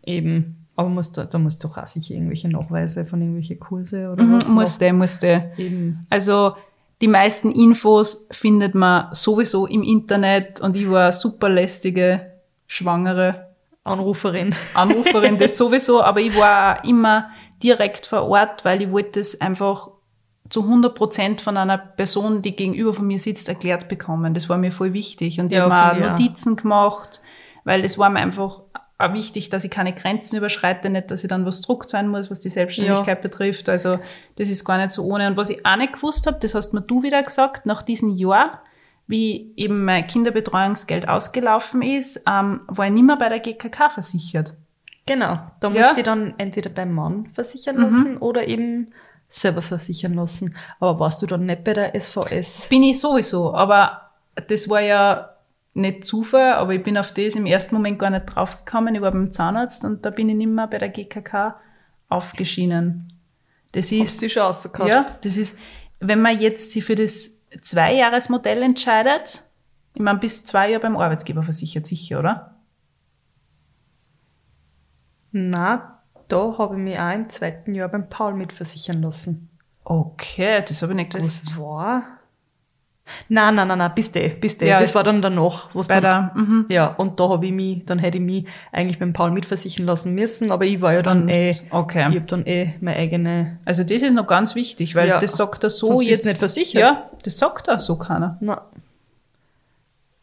eben, 0.04 0.59
aber 0.80 0.88
musst 0.88 1.16
du, 1.16 1.24
da 1.26 1.38
musst 1.38 1.62
du 1.62 1.68
doch 1.68 1.76
auch 1.78 1.86
sicher 1.86 2.14
irgendwelche 2.14 2.48
Nachweise 2.48 3.04
von 3.04 3.20
irgendwelche 3.20 3.56
Kurse 3.56 4.10
oder 4.10 4.24
Mhm, 4.24 4.32
was 4.36 4.48
musste, 4.48 4.92
musste. 4.92 5.50
noch. 5.52 5.58
Eben, 5.58 6.06
Also 6.10 6.54
die 7.00 7.08
meisten 7.08 7.50
Infos 7.52 8.26
findet 8.30 8.74
man 8.74 9.06
sowieso 9.12 9.66
im 9.66 9.82
Internet 9.82 10.60
und 10.60 10.76
ich 10.76 10.90
war 10.90 11.04
eine 11.04 11.12
super 11.12 11.48
lästige 11.48 12.26
Schwangere. 12.66 13.48
Anruferin. 13.84 14.54
Anruferin, 14.74 15.38
das 15.38 15.56
sowieso, 15.56 16.02
aber 16.02 16.20
ich 16.20 16.36
war 16.36 16.84
immer 16.84 17.30
direkt 17.62 18.06
vor 18.06 18.22
Ort, 18.28 18.64
weil 18.64 18.82
ich 18.82 18.90
wollte 18.90 19.18
das 19.20 19.40
einfach 19.40 19.88
zu 20.48 20.62
100 20.64 20.94
Prozent 20.94 21.40
von 21.40 21.56
einer 21.56 21.78
Person, 21.78 22.42
die 22.42 22.56
gegenüber 22.56 22.92
von 22.92 23.06
mir 23.06 23.18
sitzt, 23.18 23.48
erklärt 23.48 23.88
bekommen. 23.88 24.34
Das 24.34 24.48
war 24.48 24.58
mir 24.58 24.72
voll 24.72 24.92
wichtig. 24.92 25.38
Und 25.40 25.46
ich 25.52 25.58
Ja, 25.58 25.70
habe 25.70 26.00
mir. 26.00 26.10
Notizen 26.10 26.56
gemacht, 26.56 27.20
weil 27.64 27.84
es 27.84 27.98
war 27.98 28.10
mir 28.10 28.18
einfach 28.20 28.62
auch 29.00 29.12
wichtig, 29.12 29.48
dass 29.50 29.64
ich 29.64 29.70
keine 29.70 29.92
Grenzen 29.94 30.36
überschreite, 30.36 30.90
nicht, 30.90 31.10
dass 31.10 31.22
ich 31.24 31.28
dann 31.28 31.46
was 31.46 31.60
druckt 31.60 31.90
sein 31.90 32.08
muss, 32.08 32.30
was 32.30 32.40
die 32.40 32.48
Selbstständigkeit 32.50 33.22
betrifft. 33.22 33.68
Also 33.68 33.98
das 34.36 34.48
ist 34.48 34.64
gar 34.64 34.78
nicht 34.78 34.90
so 34.90 35.04
ohne. 35.04 35.26
Und 35.26 35.36
was 35.36 35.50
ich 35.50 35.64
auch 35.66 35.76
nicht 35.76 35.94
gewusst 35.94 36.26
habe, 36.26 36.38
das 36.40 36.54
hast 36.54 36.72
mir 36.74 36.82
du 36.82 37.02
wieder 37.02 37.22
gesagt, 37.22 37.66
nach 37.66 37.82
diesem 37.82 38.10
Jahr, 38.10 38.62
wie 39.06 39.52
eben 39.56 39.84
mein 39.84 40.06
Kinderbetreuungsgeld 40.06 41.08
ausgelaufen 41.08 41.82
ist, 41.82 42.22
ähm, 42.28 42.60
war 42.68 42.86
ich 42.86 42.92
nicht 42.92 43.04
mehr 43.04 43.16
bei 43.16 43.28
der 43.28 43.40
GKK 43.40 43.90
versichert. 43.90 44.54
Genau, 45.06 45.38
da 45.60 45.68
musst 45.70 45.80
Ja. 45.80 45.94
du 45.94 46.02
dann 46.02 46.34
entweder 46.38 46.70
beim 46.70 46.92
Mann 46.92 47.26
versichern 47.34 47.76
lassen 47.78 48.16
oder 48.18 48.46
eben 48.46 48.92
selber 49.28 49.62
versichern 49.62 50.14
lassen. 50.14 50.54
Aber 50.78 51.00
warst 51.00 51.22
du 51.22 51.26
dann 51.26 51.46
nicht 51.46 51.64
bei 51.64 51.72
der 51.72 51.94
SVS? 52.00 52.66
Bin 52.68 52.82
ich 52.84 53.00
sowieso, 53.00 53.52
aber 53.54 54.10
das 54.48 54.68
war 54.68 54.80
ja 54.80 55.29
nicht 55.72 56.04
Zufall, 56.04 56.54
aber 56.54 56.74
ich 56.74 56.82
bin 56.82 56.98
auf 56.98 57.12
das 57.12 57.34
im 57.34 57.46
ersten 57.46 57.74
Moment 57.74 57.98
gar 57.98 58.10
nicht 58.10 58.26
draufgekommen. 58.26 58.94
Ich 58.94 59.00
war 59.00 59.12
beim 59.12 59.30
Zahnarzt 59.32 59.84
und 59.84 60.04
da 60.04 60.10
bin 60.10 60.28
ich 60.28 60.36
nicht 60.36 60.48
mehr 60.48 60.66
bei 60.66 60.78
der 60.78 60.88
GKK 60.88 61.56
aufgeschienen. 62.08 63.12
Das 63.72 63.86
Hast 63.86 63.92
ist, 63.92 64.22
du 64.22 64.28
schon 64.28 64.42
rausgehauen? 64.42 64.88
ja, 64.88 65.06
das 65.22 65.36
ist, 65.36 65.56
wenn 66.00 66.20
man 66.20 66.40
jetzt 66.40 66.72
sich 66.72 66.84
für 66.84 66.96
das 66.96 67.36
Zweijahresmodell 67.60 68.62
entscheidet, 68.62 69.44
ich 69.94 70.02
meine, 70.02 70.18
bis 70.18 70.44
zwei 70.44 70.70
Jahre 70.70 70.82
beim 70.82 70.96
Arbeitgeber 70.96 71.42
versichert, 71.42 71.86
sicher, 71.86 72.18
oder? 72.18 72.56
Na, 75.32 76.02
da 76.28 76.58
habe 76.58 76.74
ich 76.76 76.80
mich 76.82 76.98
auch 76.98 77.12
im 77.12 77.28
zweiten 77.28 77.74
Jahr 77.74 77.88
beim 77.88 78.08
Paul 78.08 78.34
mitversichern 78.34 79.02
lassen. 79.02 79.48
Okay, 79.84 80.62
das 80.66 80.82
habe 80.82 80.92
ich 80.92 80.96
nicht 80.96 81.14
Das 81.14 81.20
gewusst. 81.22 81.58
war. 81.58 82.19
Nein, 83.28 83.54
nein, 83.54 83.68
nein, 83.68 83.78
nein, 83.78 83.92
bis 83.94 84.10
de, 84.12 84.28
bis 84.28 84.58
de. 84.58 84.68
Ja, 84.68 84.80
das 84.80 84.94
war 84.94 85.04
dann 85.04 85.22
danach. 85.22 85.74
wo's 85.74 85.88
Bei 85.88 86.00
dann, 86.00 86.30
der, 86.34 86.42
mhm. 86.42 86.66
ja, 86.68 86.86
und 86.86 87.18
da 87.20 87.28
habe 87.28 87.46
ich 87.46 87.52
mich, 87.52 87.84
dann 87.86 87.98
hätte 87.98 88.18
ich 88.18 88.24
mich 88.24 88.44
eigentlich 88.72 88.98
beim 88.98 89.12
Paul 89.12 89.30
mitversichern 89.30 89.86
lassen 89.86 90.14
müssen, 90.14 90.50
aber 90.52 90.64
ich 90.64 90.80
war 90.80 90.92
ja 90.92 91.02
dann, 91.02 91.20
Dann- 91.20 91.28
eh, 91.28 91.50
ich 91.50 91.62
okay. 91.70 92.04
habe 92.04 92.20
dann 92.22 92.46
eh 92.46 92.74
meine 92.80 92.96
eigene. 92.98 93.58
Also 93.64 93.82
das 93.84 94.02
ist 94.02 94.14
noch 94.14 94.26
ganz 94.26 94.54
wichtig, 94.54 94.94
weil 94.94 95.08
Ja. 95.08 95.18
das 95.18 95.36
sagt 95.36 95.64
er 95.64 95.70
so 95.70 95.88
Sonst 95.88 96.02
jetzt. 96.02 96.24
nicht 96.26 96.38
versichert. 96.38 96.82
Ja, 96.82 97.10
das 97.22 97.38
sagt 97.38 97.68
er 97.68 97.78
so 97.78 97.96
keiner. 97.96 98.36
Na, 98.40 98.62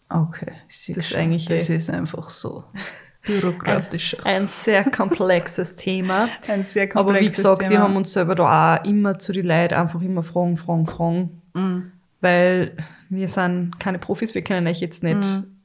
Okay, 0.10 0.52
ich 0.70 0.78
sehe 0.80 0.96
Das 0.96 1.12
ist 1.12 1.18
eigentlich 1.18 1.46
das 1.46 1.70
eh- 1.70 1.76
ist 1.76 1.90
einfach 1.90 2.30
so 2.30 2.64
bürokratischer. 3.26 4.26
ein 4.26 4.48
sehr 4.48 4.86
komplexes 4.86 5.76
Thema. 5.76 6.30
Ein 6.48 6.64
sehr 6.64 6.84
Aber 6.96 7.10
wie 7.10 7.16
komplexes 7.16 7.36
gesagt, 7.38 7.60
Thema. 7.60 7.72
wir 7.72 7.80
haben 7.82 7.98
uns 7.98 8.14
selber 8.14 8.34
da 8.36 8.78
auch 8.78 8.86
immer 8.86 9.20
zu 9.20 9.34
den 9.34 9.46
Leuten 9.46 9.74
einfach 9.74 10.02
immer 10.02 10.24
fragen, 10.24 10.56
fragen, 10.56 10.86
fragen. 10.88 11.42
Mhm. 11.54 11.92
Weil 12.22 12.76
wir 13.10 13.28
sind 13.28 13.80
keine 13.80 14.00
Profis, 14.00 14.34
wir 14.36 14.44
kennen 14.44 14.68
euch 14.68 14.80
jetzt 14.80 15.04
nicht. 15.04 15.24
Mhm. 15.24 15.58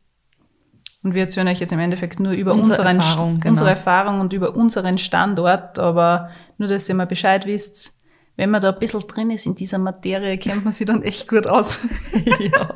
Und 1.03 1.15
wir 1.15 1.23
erzählen 1.23 1.49
euch 1.49 1.59
jetzt 1.59 1.73
im 1.73 1.81
Endeffekt 1.81 2.21
nur 2.21 2.33
über 2.33 2.53
Unsere 2.53 2.79
unseren, 2.79 2.97
Erfahrung, 2.97 3.41
genau. 3.41 3.51
unsere 3.51 3.71
Erfahrung 3.71 4.21
und 4.21 4.33
über 4.33 4.55
unseren 4.55 4.99
Standort, 4.99 5.79
aber 5.79 6.31
nur, 6.59 6.69
dass 6.69 6.89
ihr 6.89 6.95
mal 6.95 7.07
Bescheid 7.07 7.45
wisst, 7.45 7.99
wenn 8.37 8.51
man 8.51 8.63
da 8.63 8.71
ein 8.71 8.79
bisschen 8.79 9.01
drin 9.01 9.31
ist 9.31 9.47
in 9.47 9.55
dieser 9.55 9.79
Materie, 9.79 10.39
kennt 10.39 10.65
man 10.65 10.73
sich 10.73 10.87
dann 10.87 11.03
echt 11.03 11.29
gut 11.29 11.47
aus. 11.47 11.87
ja. 12.39 12.75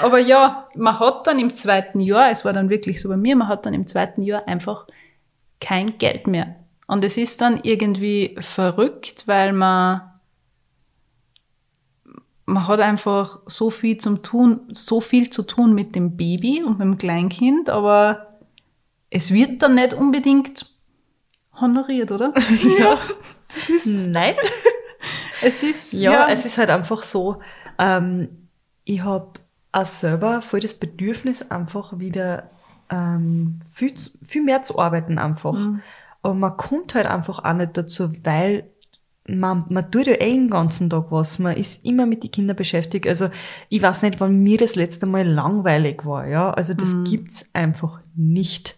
Aber 0.00 0.18
ja, 0.18 0.68
man 0.74 0.98
hat 0.98 1.26
dann 1.26 1.38
im 1.38 1.54
zweiten 1.54 2.00
Jahr, 2.00 2.30
es 2.30 2.44
war 2.44 2.52
dann 2.52 2.70
wirklich 2.70 3.00
so 3.00 3.08
bei 3.08 3.16
mir, 3.16 3.36
man 3.36 3.48
hat 3.48 3.66
dann 3.66 3.74
im 3.74 3.86
zweiten 3.86 4.22
Jahr 4.22 4.46
einfach 4.46 4.86
kein 5.60 5.98
Geld 5.98 6.26
mehr. 6.26 6.56
Und 6.86 7.04
es 7.04 7.16
ist 7.16 7.40
dann 7.40 7.60
irgendwie 7.62 8.36
verrückt, 8.40 9.24
weil 9.26 9.52
man, 9.52 10.02
man 12.46 12.68
hat 12.68 12.80
einfach 12.80 13.40
so 13.46 13.70
viel 13.70 13.96
zum 13.98 14.22
tun, 14.22 14.60
so 14.72 15.00
viel 15.00 15.30
zu 15.30 15.42
tun 15.42 15.74
mit 15.74 15.94
dem 15.94 16.16
Baby 16.16 16.62
und 16.62 16.78
mit 16.78 16.86
dem 16.86 16.98
Kleinkind, 16.98 17.70
aber 17.70 18.38
es 19.10 19.32
wird 19.32 19.62
dann 19.62 19.76
nicht 19.76 19.94
unbedingt 19.94 20.66
honoriert, 21.60 22.12
oder? 22.12 22.34
ja. 22.78 22.98
Das 23.48 23.68
ist 23.68 23.86
Nein. 23.86 24.36
Es 25.42 25.62
ist, 25.62 25.92
Ja, 25.92 26.28
es 26.28 26.46
ist 26.46 26.56
halt 26.56 26.70
einfach 26.70 27.02
so, 27.02 27.40
ähm, 27.78 28.48
ich 28.84 29.02
habe 29.02 29.32
auch 29.72 29.84
selber 29.84 30.40
voll 30.40 30.60
das 30.60 30.74
Bedürfnis, 30.74 31.50
einfach 31.50 31.98
wieder 31.98 32.50
ähm, 32.90 33.60
viel, 33.70 33.94
viel 34.22 34.42
mehr 34.42 34.62
zu 34.62 34.78
arbeiten 34.78 35.18
einfach. 35.18 35.58
Aber 36.22 36.34
man 36.34 36.56
kommt 36.56 36.94
halt 36.94 37.06
einfach 37.06 37.44
auch 37.44 37.52
nicht 37.52 37.76
dazu, 37.76 38.12
weil 38.24 38.70
man, 39.26 39.64
man 39.70 39.90
tut 39.90 40.06
ja 40.06 40.14
eh 40.14 40.32
den 40.34 40.50
ganzen 40.50 40.90
Tag 40.90 41.06
was. 41.10 41.38
Man 41.38 41.56
ist 41.56 41.84
immer 41.84 42.04
mit 42.06 42.22
den 42.22 42.30
Kindern 42.30 42.56
beschäftigt. 42.56 43.06
Also 43.06 43.28
ich 43.70 43.80
weiß 43.82 44.02
nicht, 44.02 44.20
wann 44.20 44.42
mir 44.42 44.58
das 44.58 44.74
letzte 44.74 45.06
Mal 45.06 45.26
langweilig 45.26 46.04
war. 46.04 46.26
Ja, 46.26 46.50
Also 46.50 46.74
das 46.74 46.94
gibt's 47.08 47.46
einfach 47.54 48.00
nicht. 48.14 48.76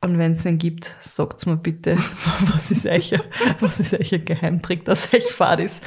Und 0.00 0.18
wenn 0.18 0.32
es 0.32 0.46
einen 0.46 0.58
gibt, 0.58 0.94
sagt's 1.00 1.46
mir 1.46 1.56
bitte, 1.56 1.96
was 2.52 2.70
ist 2.70 2.86
euch, 2.86 3.12
was 3.60 3.80
ist 3.80 3.92
euch 3.94 4.14
ein 4.14 4.24
Geheimtrick, 4.24 4.84
dass 4.84 5.12
euch 5.12 5.24
fad 5.24 5.60
ist. 5.60 5.80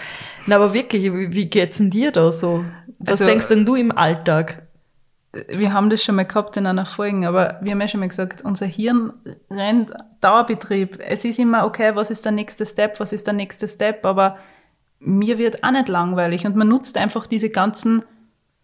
Na, 0.45 0.55
aber 0.57 0.73
wirklich, 0.73 1.03
wie, 1.03 1.33
wie 1.33 1.45
geht's 1.45 1.77
denn 1.77 1.89
dir 1.89 2.11
da 2.11 2.31
so? 2.31 2.65
Was 2.99 3.21
Also- 3.21 3.25
denkst 3.25 3.47
denn 3.47 3.65
du 3.65 3.75
im 3.75 3.91
Alltag? 3.91 4.67
Wir 5.31 5.73
haben 5.73 5.89
das 5.89 6.03
schon 6.03 6.15
mal 6.15 6.25
gehabt 6.25 6.57
in 6.57 6.65
einer 6.65 6.85
Folge, 6.85 7.27
aber 7.27 7.59
wir 7.61 7.71
haben 7.71 7.81
ja 7.81 7.87
schon 7.87 7.99
mal 7.99 8.09
gesagt, 8.09 8.43
unser 8.43 8.65
Hirn 8.65 9.13
rennt 9.49 9.91
Dauerbetrieb. 10.21 10.99
Es 10.99 11.23
ist 11.23 11.37
immer, 11.39 11.65
okay, 11.65 11.95
was 11.95 12.09
ist 12.09 12.25
der 12.25 12.31
nächste 12.31 12.65
Step, 12.65 12.99
was 12.99 13.13
ist 13.13 13.27
der 13.27 13.33
nächste 13.33 13.67
Step, 13.67 14.05
aber 14.05 14.37
mir 14.99 15.37
wird 15.37 15.63
auch 15.63 15.71
nicht 15.71 15.87
langweilig 15.87 16.45
und 16.45 16.55
man 16.55 16.67
nutzt 16.67 16.97
einfach 16.97 17.27
diese 17.27 17.49
ganzen 17.49 18.03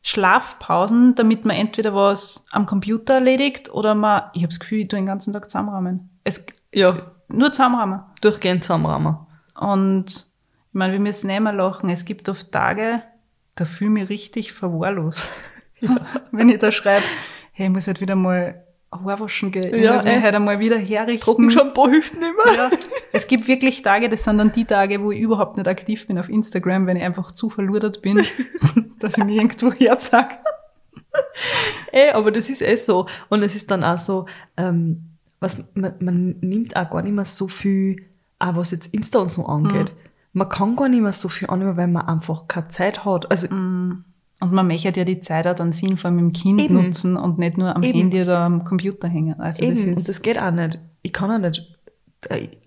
Schlafpausen, 0.02 1.16
damit 1.16 1.46
man 1.46 1.56
entweder 1.56 1.94
was 1.96 2.46
am 2.52 2.66
Computer 2.66 3.16
erledigt 3.16 3.72
oder 3.72 3.96
man, 3.96 4.24
ich 4.34 4.42
habe 4.42 4.50
das 4.50 4.60
Gefühl, 4.60 4.80
ich 4.80 4.88
tue 4.88 5.00
den 5.00 5.06
ganzen 5.06 5.34
Tag 5.34 5.50
zusammenrahmen. 5.50 6.10
Es, 6.24 6.46
Ja, 6.74 7.12
nur 7.28 7.52
zusammenrahmen. 7.52 8.02
durchgehend 8.22 8.64
zusammenrahmen. 8.64 9.18
Und 9.60 10.08
ich 10.08 10.74
meine, 10.74 10.94
wir 10.94 11.00
müssen 11.00 11.28
nicht 11.28 11.40
mehr 11.40 11.54
lachen. 11.54 11.90
Es 11.90 12.06
gibt 12.06 12.28
oft 12.28 12.52
Tage, 12.52 13.02
da 13.56 13.66
fühle 13.66 13.90
ich 13.90 13.94
mich 13.94 14.10
richtig 14.10 14.54
verwahrlost. 14.54 15.28
Wenn 16.32 16.50
ich 16.50 16.60
da 16.60 16.72
schreibe, 16.72 17.04
hey, 17.52 17.68
ich 17.68 17.72
muss 17.74 17.88
halt 17.88 18.02
wieder 18.02 18.16
mal 18.16 18.62
Haar 18.92 19.20
waschen 19.20 19.52
gehen. 19.52 19.74
Ich 19.74 19.82
Ja, 19.82 19.96
muss 19.96 20.06
mich 20.06 20.22
halt 20.22 20.36
einmal 20.36 20.60
wieder 20.60 20.78
herrichten. 20.78 21.24
Trockenshampoo 21.26 21.90
hilft 21.90 22.14
nicht 22.14 22.34
mehr. 22.46 22.56
Ja. 22.56 22.72
Es 23.12 23.28
gibt 23.28 23.48
wirklich 23.48 23.82
Tage, 23.82 24.08
das 24.10 24.24
sind 24.24 24.38
dann 24.38 24.52
die 24.52 24.66
Tage, 24.66 25.02
wo 25.04 25.12
ich 25.12 25.20
überhaupt 25.20 25.58
nicht 25.58 25.68
aktiv 25.68 26.08
bin 26.08 26.18
auf 26.18 26.30
Instagram, 26.30 26.88
wenn 26.88 26.98
ich 26.98 27.04
einfach 27.04 27.32
zu 27.32 27.50
verludert 27.50 28.02
bin, 28.02 28.24
dass 29.00 29.18
ich 29.18 29.24
mich 29.24 29.36
irgendwo 29.38 29.72
herzag. 29.74 30.40
Ey, 31.92 32.10
aber 32.12 32.32
das 32.32 32.50
ist 32.50 32.62
eh 32.62 32.76
so. 32.76 33.08
Und 33.30 33.44
es 33.44 33.56
ist 33.56 33.72
dann 33.72 33.84
auch 33.84 33.98
so, 33.98 34.26
ähm, 34.58 35.10
was, 35.40 35.58
man, 35.74 35.94
man 36.00 36.36
nimmt 36.42 36.76
auch 36.76 36.90
gar 36.90 37.02
nicht 37.02 37.14
mehr 37.14 37.26
so 37.26 37.48
viel, 37.48 38.06
auch 38.40 38.56
was 38.56 38.72
jetzt 38.72 38.94
Insta 38.94 39.20
und 39.20 39.32
so 39.32 39.46
angeht. 39.46 39.94
Mhm. 39.94 40.00
Man 40.34 40.50
kann 40.50 40.76
gar 40.76 40.90
nicht 40.90 41.02
mehr 41.02 41.14
so 41.14 41.30
viel 41.30 41.50
annehmen, 41.50 41.78
weil 41.78 41.88
man 41.88 42.08
einfach 42.08 42.48
keine 42.48 42.68
Zeit 42.70 43.06
hat. 43.06 43.30
Also, 43.32 43.54
Mhm. 43.54 44.04
Und 44.42 44.52
man 44.52 44.68
möchte 44.68 44.92
ja 45.00 45.06
die 45.06 45.20
Zeit 45.22 45.48
auch 45.48 45.56
dann 45.56 45.72
sinnvoll 45.72 46.12
mit 46.12 46.20
dem 46.22 46.34
Kind 46.34 46.62
Eben. 46.62 46.74
nutzen 46.76 47.16
und 47.16 47.38
nicht 47.38 47.58
nur 47.58 47.76
am 47.76 47.84
Eben. 47.84 47.98
Handy 48.00 48.22
oder 48.22 48.40
am 48.40 48.64
Computer 48.66 49.08
hängen. 49.08 49.40
Also 49.40 49.64
eben, 49.64 49.76
das 49.76 49.86
und 49.86 50.08
das 50.10 50.22
geht 50.22 50.40
auch 50.40 50.52
nicht. 50.52 50.78
Ich 51.04 51.14
kann 51.14 51.32
auch 51.32 51.40
nicht, 51.40 51.72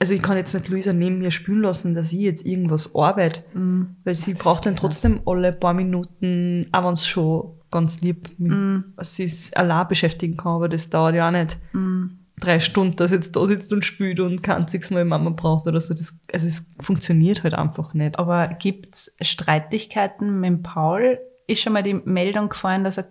also 0.00 0.14
ich 0.14 0.22
kann 0.22 0.36
jetzt 0.38 0.54
nicht 0.54 0.68
Luisa 0.68 0.92
neben 0.92 1.18
mir 1.18 1.30
spülen 1.30 1.62
lassen, 1.62 1.94
dass 1.94 2.12
ich 2.12 2.20
jetzt 2.20 2.46
irgendwas 2.46 2.94
arbeite, 2.94 3.42
Mhm. 3.54 3.96
weil 4.04 4.14
sie 4.14 4.34
braucht 4.34 4.64
dann 4.66 4.76
trotzdem 4.76 5.20
alle 5.26 5.52
paar 5.52 5.74
Minuten, 5.74 6.66
auch 6.72 6.84
wenn 6.84 6.92
es 6.94 7.06
schon 7.06 7.50
ganz 7.70 8.00
lieb, 8.00 8.30
mit, 8.38 8.50
Mhm. 8.52 8.84
was 8.96 9.16
sie 9.16 9.24
es 9.24 9.52
allein 9.52 9.88
beschäftigen 9.88 10.36
kann, 10.38 10.52
aber 10.52 10.68
das 10.70 10.88
dauert 10.88 11.16
ja 11.16 11.28
auch 11.28 11.32
nicht 11.32 11.58
Mhm. 11.74 12.18
drei 12.40 12.60
Stunden, 12.60 12.96
dass 12.96 13.10
sie 13.10 13.16
jetzt 13.16 13.36
da 13.36 13.46
sitzt 13.46 13.72
und 13.74 13.84
spült 13.84 14.20
und 14.20 14.42
kein 14.42 14.62
einziges 14.62 14.90
Mal 14.90 15.04
Mama 15.04 15.30
braucht 15.30 15.66
oder 15.66 15.80
so. 15.82 15.92
Das, 15.92 16.18
also 16.32 16.46
es 16.46 16.70
funktioniert 16.80 17.42
halt 17.42 17.52
einfach 17.54 17.92
nicht. 17.94 18.18
Aber 18.18 18.46
gibt's 18.48 19.12
Streitigkeiten 19.20 20.40
mit 20.40 20.62
Paul? 20.62 21.18
Ist 21.48 21.60
schon 21.62 21.72
mal 21.72 21.82
die 21.82 21.94
Meldung 21.94 22.48
gefallen, 22.48 22.84
dass 22.84 22.98
er 22.98 23.08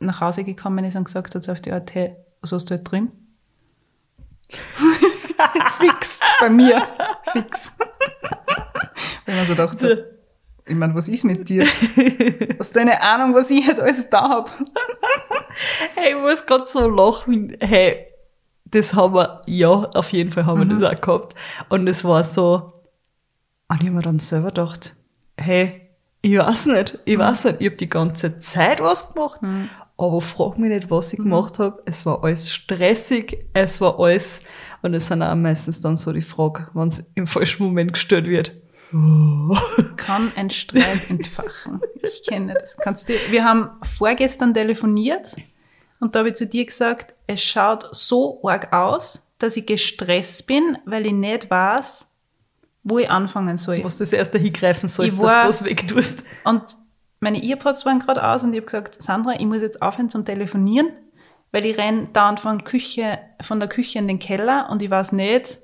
nach 0.00 0.20
Hause 0.20 0.44
gekommen 0.44 0.84
ist 0.84 0.96
und 0.96 1.04
gesagt 1.04 1.34
hat 1.34 1.42
so 1.42 1.52
auf 1.52 1.62
die 1.62 1.72
Art, 1.72 1.94
hey, 1.94 2.16
was 2.42 2.52
hast 2.52 2.68
du 2.68 2.74
halt 2.74 2.90
drin? 2.90 3.10
Fix, 5.78 6.20
bei 6.40 6.50
mir. 6.50 6.82
Fix. 7.32 7.72
Wenn 9.24 9.36
man 9.36 9.46
so 9.46 9.54
dachte, 9.54 10.18
ich 10.66 10.74
meine, 10.74 10.94
was 10.94 11.08
ist 11.08 11.24
mit 11.24 11.48
dir? 11.48 11.64
Hast 12.58 12.74
du 12.74 12.80
eine 12.80 13.00
Ahnung, 13.00 13.34
was 13.34 13.50
ich 13.50 13.66
halt 13.66 13.80
alles 13.80 14.10
da 14.10 14.28
hab? 14.28 14.52
Hey, 15.94 16.10
ich 16.14 16.20
muss 16.20 16.44
gerade 16.44 16.66
so 16.68 16.88
lachen. 16.88 17.56
Hey, 17.60 18.06
das 18.64 18.94
haben 18.94 19.14
wir, 19.14 19.42
ja, 19.46 19.70
auf 19.70 20.12
jeden 20.12 20.32
Fall 20.32 20.44
haben 20.44 20.68
wir 20.68 20.78
das 20.78 20.96
auch 20.96 21.00
gehabt. 21.00 21.34
Und 21.68 21.86
es 21.86 22.04
war 22.04 22.24
so, 22.24 22.74
und 23.68 23.80
ich 23.80 23.86
habe 23.86 23.96
mir 23.96 24.02
dann 24.02 24.18
selber 24.18 24.48
gedacht, 24.48 24.94
hey, 25.36 25.85
ich 26.26 26.38
weiß 26.38 26.66
nicht, 26.66 26.98
ich 27.04 27.18
weiß 27.18 27.44
nicht, 27.44 27.60
ich 27.60 27.66
habe 27.68 27.76
die 27.76 27.88
ganze 27.88 28.40
Zeit 28.40 28.80
was 28.80 29.12
gemacht, 29.12 29.40
aber 29.96 30.20
frag 30.20 30.58
mich 30.58 30.70
nicht, 30.70 30.90
was 30.90 31.12
ich 31.12 31.20
gemacht 31.20 31.60
habe. 31.60 31.80
Es 31.84 32.04
war 32.04 32.24
alles 32.24 32.52
stressig, 32.52 33.46
es 33.52 33.80
war 33.80 34.00
alles, 34.00 34.40
und 34.82 34.92
es 34.94 35.06
sind 35.06 35.22
auch 35.22 35.36
meistens 35.36 35.78
dann 35.78 35.96
so 35.96 36.12
die 36.12 36.22
Frage, 36.22 36.66
wenn 36.74 36.88
es 36.88 37.04
im 37.14 37.28
falschen 37.28 37.62
Moment 37.62 37.92
gestellt 37.92 38.26
wird. 38.26 38.56
Kann 39.96 40.32
ein 40.34 40.50
Streit 40.50 41.08
entfachen. 41.10 41.80
Ich 42.02 42.24
kenne 42.26 42.54
das. 42.54 42.76
Kannst 42.76 43.08
du, 43.08 43.12
wir 43.30 43.44
haben 43.44 43.70
vorgestern 43.82 44.52
telefoniert 44.52 45.36
und 46.00 46.16
da 46.16 46.20
habe 46.20 46.30
ich 46.30 46.34
zu 46.34 46.46
dir 46.46 46.64
gesagt, 46.64 47.14
es 47.28 47.40
schaut 47.40 47.88
so 47.92 48.40
arg 48.42 48.72
aus, 48.72 49.32
dass 49.38 49.56
ich 49.56 49.66
gestresst 49.66 50.48
bin, 50.48 50.76
weil 50.86 51.06
ich 51.06 51.12
nicht 51.12 51.50
weiß, 51.50 52.08
wo 52.88 52.98
ich 52.98 53.10
anfangen 53.10 53.58
soll. 53.58 53.82
Was 53.82 53.98
du 53.98 54.04
das 54.04 54.12
erste 54.12 54.38
hingreifen 54.38 54.88
sollst, 54.88 55.12
Ich 55.14 55.18
dass 55.18 55.26
war- 55.28 55.42
du 55.44 55.48
was 55.48 55.64
wegtust. 55.64 56.22
Und 56.44 56.62
meine 57.18 57.42
Earpods 57.42 57.84
waren 57.84 57.98
gerade 57.98 58.22
aus 58.26 58.44
und 58.44 58.52
ich 58.52 58.58
habe 58.58 58.66
gesagt, 58.66 59.02
Sandra, 59.02 59.32
ich 59.40 59.44
muss 59.46 59.60
jetzt 59.62 59.82
aufhören 59.82 60.08
zum 60.08 60.24
Telefonieren, 60.24 60.88
weil 61.50 61.64
ich 61.66 61.76
renn 61.78 62.12
dauernd 62.12 62.38
von, 62.38 62.62
Küche, 62.62 63.18
von 63.42 63.58
der 63.58 63.68
Küche 63.68 63.98
in 63.98 64.06
den 64.06 64.18
Keller 64.20 64.68
und 64.70 64.82
ich 64.82 64.90
weiß 64.90 65.12
nicht, 65.12 65.58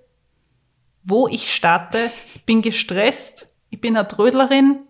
wo 1.04 1.28
ich 1.28 1.52
starte. 1.52 1.98
Ich 2.34 2.44
bin 2.44 2.60
gestresst, 2.62 3.48
ich 3.70 3.80
bin 3.80 3.96
eine 3.96 4.08
Trödlerin. 4.08 4.80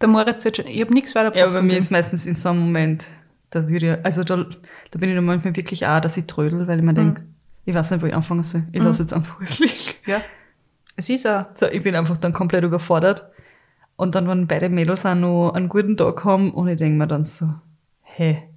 Der 0.00 0.08
Moritz 0.08 0.44
hat 0.44 0.56
schon, 0.56 0.66
ich 0.66 0.80
habe 0.80 0.92
nichts 0.92 1.14
weiter 1.14 1.36
Ja, 1.36 1.46
bei 1.46 1.62
mir 1.62 1.78
ist 1.78 1.90
meistens 1.90 2.26
in 2.26 2.34
so 2.34 2.48
einem 2.48 2.60
Moment, 2.60 3.06
da 3.50 3.68
würde 3.68 3.94
ich, 3.98 4.04
also 4.04 4.24
da, 4.24 4.36
da 4.90 4.98
bin 4.98 5.10
ich 5.10 5.14
dann 5.16 5.24
manchmal 5.24 5.54
wirklich 5.56 5.86
auch, 5.86 6.00
dass 6.00 6.16
ich 6.16 6.26
trödel, 6.26 6.66
weil 6.66 6.78
ich 6.78 6.84
mir 6.84 6.92
denk, 6.94 7.22
ich 7.64 7.74
weiß 7.74 7.90
nicht, 7.92 8.02
wo 8.02 8.06
ich 8.06 8.14
anfangen 8.14 8.42
soll. 8.42 8.64
Ich 8.72 8.82
lasse 8.82 9.02
jetzt 9.02 9.12
einfach 9.12 9.40
es 9.40 9.58
liegen. 9.58 9.94
Ja. 10.06 10.20
Es 10.96 11.08
ist 11.08 11.26
auch, 11.26 11.46
So, 11.54 11.66
ich 11.66 11.82
bin 11.82 11.94
einfach 11.94 12.16
dann 12.16 12.32
komplett 12.32 12.64
überfordert. 12.64 13.30
Und 13.96 14.14
dann, 14.14 14.28
wenn 14.28 14.46
beide 14.46 14.68
Mädels 14.68 15.06
auch 15.06 15.14
noch 15.14 15.52
einen 15.52 15.68
guten 15.68 15.96
Tag 15.96 16.24
haben, 16.24 16.52
und 16.52 16.68
ich 16.68 16.76
denke 16.76 16.98
mir 16.98 17.06
dann 17.06 17.24
so, 17.24 17.48
hey, 18.02 18.50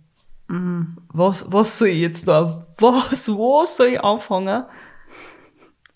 was, 1.14 1.46
was 1.52 1.78
soll 1.78 1.90
ich 1.90 2.02
jetzt 2.02 2.28
da? 2.28 2.66
Was, 2.78 3.28
wo 3.30 3.64
soll 3.66 3.88
ich 3.88 4.02
anfangen? 4.02 4.64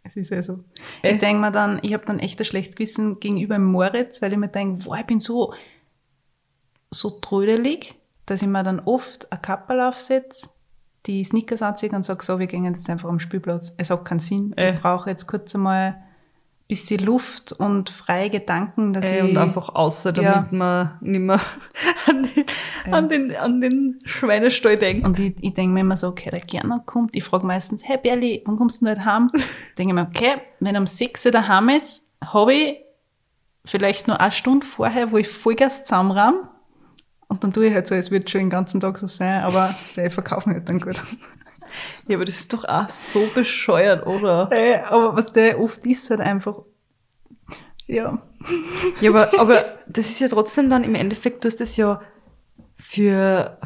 es 0.04 0.16
ist 0.18 0.30
ja 0.30 0.42
so. 0.42 0.64
Ich 1.02 1.18
denke 1.18 1.42
mir 1.42 1.52
dann, 1.52 1.80
ich 1.82 1.94
habe 1.94 2.06
dann 2.06 2.20
echt 2.20 2.40
ein 2.40 2.46
schlechtes 2.46 2.76
Gewissen 2.76 3.20
gegenüber 3.20 3.56
dem 3.56 3.66
Moritz, 3.66 4.22
weil 4.22 4.34
ich 4.34 4.38
mir 4.38 4.50
denke, 4.50 4.84
boah, 4.84 4.98
ich 4.98 5.06
bin 5.06 5.20
so, 5.20 5.54
so 6.92 7.10
trödelig, 7.10 7.96
dass 8.26 8.42
ich 8.42 8.48
mir 8.48 8.64
dann 8.64 8.82
oft 8.82 9.32
ein 9.32 9.42
Kappel 9.42 9.82
aufsetze, 9.82 10.50
die 11.06 11.24
Sneakers 11.24 11.62
anziehe 11.62 11.92
und 11.92 12.04
sage, 12.04 12.24
so, 12.24 12.38
wir 12.38 12.48
gehen 12.48 12.66
jetzt 12.66 12.90
einfach 12.90 13.10
am 13.10 13.20
Spielplatz. 13.20 13.74
Es 13.78 13.90
hat 13.90 14.06
keinen 14.06 14.20
Sinn. 14.20 14.54
Äh. 14.58 14.76
Ich 14.76 14.82
brauche 14.82 15.10
jetzt 15.10 15.26
kurz 15.26 15.56
einmal 15.56 15.96
ein 15.96 16.04
bisschen 16.74 17.06
Luft 17.06 17.52
und 17.52 17.92
freie 17.92 18.32
Gedanken, 18.32 18.94
dass 18.94 19.12
Ey, 19.12 19.20
ich... 19.20 19.30
und 19.30 19.38
einfach 19.38 19.70
außer, 19.70 20.12
damit 20.12 20.32
Ja. 20.32 20.48
man 20.52 20.98
nicht 21.02 21.20
mehr 21.20 21.40
an 22.08 22.24
den, 22.24 22.94
an 22.94 23.10
den, 23.10 23.36
an 23.36 23.62
den 23.62 24.00
Schweinestall 24.06 24.78
denkt. 24.78 25.06
Und 25.06 25.20
ich, 25.20 25.36
ich 25.40 25.54
denke 25.54 25.74
mir 25.74 25.82
immer 25.82 25.96
so, 25.98 26.08
okay, 26.08 26.32
der 26.32 26.40
Gerner 26.40 26.82
kommt. 26.84 27.16
Ich 27.16 27.24
frage 27.24 27.46
meistens, 27.46 27.88
hey 27.88 28.00
Berli, 28.02 28.42
wann 28.46 28.58
kommst 28.58 28.82
du 28.82 28.86
nicht 28.86 29.06
heim? 29.06 29.30
denke 29.78 29.94
mir, 29.94 30.08
okay, 30.08 30.42
wenn 30.60 30.74
er 30.74 30.82
um 30.82 30.88
6 30.88 31.28
Uhr 31.28 31.32
daheim 31.32 31.70
ist, 31.70 32.08
habe 32.24 32.54
ich 32.54 32.78
vielleicht 33.66 34.08
nur 34.08 34.20
eine 34.20 34.32
Stunde 34.32 34.66
vorher, 34.66 35.12
wo 35.12 35.18
ich 35.18 35.28
Vollgas 35.28 35.84
zusammenrahm. 35.84 36.50
Und 37.28 37.44
dann 37.44 37.54
tue 37.54 37.68
ich 37.68 37.74
halt 37.74 37.86
so, 37.88 37.96
es 37.96 38.10
wird 38.10 38.30
schon 38.30 38.42
den 38.42 38.50
ganzen 38.50 38.80
Tag 38.80 38.98
so 38.98 39.08
sein, 39.08 39.44
aber 39.44 39.74
ich 39.96 40.14
verkaufe 40.14 40.50
mich 40.50 40.58
halt 40.58 40.70
dann 40.70 40.80
gut. 40.80 41.00
Ja, 42.08 42.18
aber 42.18 42.26
das 42.26 42.36
ist 42.36 42.54
doch 42.54 42.66
auch 42.66 42.90
so 42.90 43.28
bescheuert, 43.34 44.06
oder? 44.06 44.50
Ey, 44.52 44.76
aber 44.76 45.16
was 45.16 45.34
der 45.34 45.60
oft 45.60 45.86
ist, 45.86 46.10
halt 46.10 46.22
einfach, 46.22 46.62
ja. 47.88 48.22
Ja, 49.02 49.10
aber, 49.10 49.40
aber 49.40 49.66
das 49.88 50.08
ist 50.10 50.20
ja 50.20 50.28
trotzdem 50.28 50.70
dann 50.70 50.84
im 50.84 50.96
Endeffekt, 50.96 51.44
du 51.44 51.48
hast 51.48 51.62
das 51.62 51.78
ja 51.78 52.02
für 52.76 53.58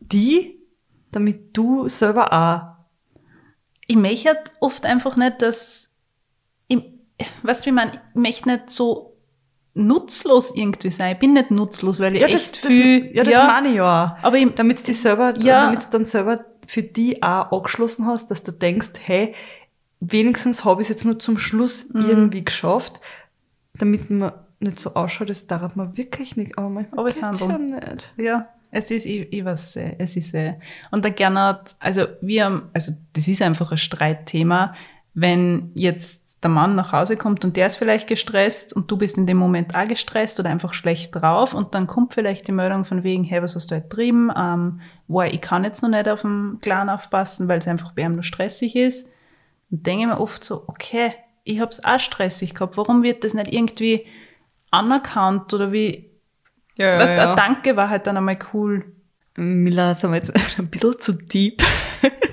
die, 0.00 0.60
damit 1.12 1.56
du 1.56 1.88
selber 1.88 2.32
auch. 2.32 2.78
Ich 3.86 3.96
möchte 3.96 4.28
halt 4.28 4.52
oft 4.60 4.84
einfach 4.84 5.16
nicht, 5.16 5.40
dass, 5.42 5.94
ich, 6.66 6.82
weißt 7.42 7.64
du, 7.64 7.70
wie 7.70 7.74
man, 7.74 7.90
ich 7.92 8.20
möchte 8.20 8.48
nicht 8.48 8.70
so 8.70 9.16
nutzlos 9.74 10.54
irgendwie 10.54 10.90
sein. 10.90 11.12
Ich 11.14 11.18
bin 11.20 11.32
nicht 11.34 11.50
nutzlos, 11.50 12.00
weil 12.00 12.16
ich 12.16 12.22
echt 12.22 12.64
das, 12.64 12.72
viel, 12.72 13.14
ja, 13.16 13.22
das 13.22 13.34
meine 13.34 13.68
ich 13.68 13.74
ja. 13.76 14.18
aber 14.22 14.36
ich, 14.36 14.52
Damit 14.56 14.86
du 14.86 14.92
selber, 14.92 15.34
Ja. 15.38 15.66
damit 15.66 15.86
dann 15.92 16.04
selber 16.04 16.44
für 16.68 16.82
die 16.82 17.22
auch 17.22 17.50
angeschlossen 17.50 18.06
hast, 18.06 18.30
dass 18.30 18.42
du 18.44 18.52
denkst, 18.52 18.90
hey, 19.04 19.34
wenigstens 20.00 20.64
habe 20.64 20.82
ich 20.82 20.86
es 20.86 20.90
jetzt 20.90 21.04
nur 21.04 21.18
zum 21.18 21.38
Schluss 21.38 21.88
Mhm. 21.92 22.08
irgendwie 22.08 22.44
geschafft, 22.44 23.00
damit 23.74 24.10
man 24.10 24.32
nicht 24.60 24.78
so 24.78 24.94
ausschaut, 24.94 25.30
das 25.30 25.46
darf 25.46 25.74
man 25.76 25.96
wirklich 25.96 26.36
nicht. 26.36 26.58
Aber 26.58 26.68
manchmal 26.68 27.00
Aber 27.00 27.08
es 27.08 27.20
geht's 27.20 27.40
ja 27.40 27.58
nicht. 27.58 28.12
Ja, 28.16 28.48
es 28.70 28.90
ist, 28.90 29.06
ich, 29.06 29.32
ich 29.32 29.44
weiß, 29.44 29.76
äh, 29.76 29.94
es 29.98 30.16
ist, 30.16 30.34
äh, 30.34 30.54
und 30.90 31.04
der 31.04 31.12
Gernot, 31.12 31.74
also 31.78 32.06
wir 32.20 32.44
haben, 32.44 32.62
also 32.74 32.92
das 33.14 33.26
ist 33.28 33.40
einfach 33.40 33.72
ein 33.72 33.78
Streitthema, 33.78 34.74
wenn 35.14 35.70
jetzt 35.74 36.27
der 36.42 36.50
Mann 36.50 36.76
nach 36.76 36.92
Hause 36.92 37.16
kommt 37.16 37.44
und 37.44 37.56
der 37.56 37.66
ist 37.66 37.76
vielleicht 37.76 38.06
gestresst 38.06 38.72
und 38.72 38.90
du 38.90 38.96
bist 38.96 39.18
in 39.18 39.26
dem 39.26 39.38
Moment 39.38 39.74
auch 39.74 39.88
gestresst 39.88 40.38
oder 40.38 40.50
einfach 40.50 40.72
schlecht 40.72 41.14
drauf 41.16 41.52
und 41.52 41.74
dann 41.74 41.88
kommt 41.88 42.14
vielleicht 42.14 42.46
die 42.46 42.52
Meldung 42.52 42.84
von 42.84 43.02
wegen, 43.02 43.24
hey, 43.24 43.42
was 43.42 43.56
hast 43.56 43.70
du 43.70 43.74
heute 43.74 43.88
getrieben? 43.88 44.30
Ähm, 44.36 44.80
boah, 45.08 45.24
ich 45.24 45.40
kann 45.40 45.64
jetzt 45.64 45.82
noch 45.82 45.88
nicht 45.88 46.08
auf 46.08 46.22
den 46.22 46.58
Clan 46.60 46.90
aufpassen, 46.90 47.48
weil 47.48 47.58
es 47.58 47.66
einfach 47.66 47.92
bei 47.92 48.02
ihm 48.02 48.14
nur 48.14 48.22
stressig 48.22 48.76
ist. 48.76 49.10
Und 49.70 49.84
denke 49.86 50.02
ich 50.02 50.08
mir 50.08 50.20
oft 50.20 50.44
so, 50.44 50.62
okay, 50.68 51.12
ich 51.42 51.60
hab's 51.60 51.82
auch 51.82 51.98
stressig 51.98 52.54
gehabt, 52.54 52.76
warum 52.76 53.02
wird 53.02 53.24
das 53.24 53.34
nicht 53.34 53.52
irgendwie 53.52 54.06
anerkannt 54.70 55.52
oder 55.52 55.72
wie, 55.72 56.10
Ja, 56.76 56.98
Weißt, 57.00 57.18
ein 57.18 57.36
Danke 57.36 57.76
war 57.76 57.90
halt 57.90 58.06
dann 58.06 58.16
einmal 58.16 58.38
cool. 58.52 58.92
Mila, 59.36 59.94
sind 59.94 60.10
wir 60.10 60.16
jetzt 60.18 60.32
ein 60.58 60.68
bisschen 60.68 61.00
zu 61.00 61.12
deep. 61.14 61.62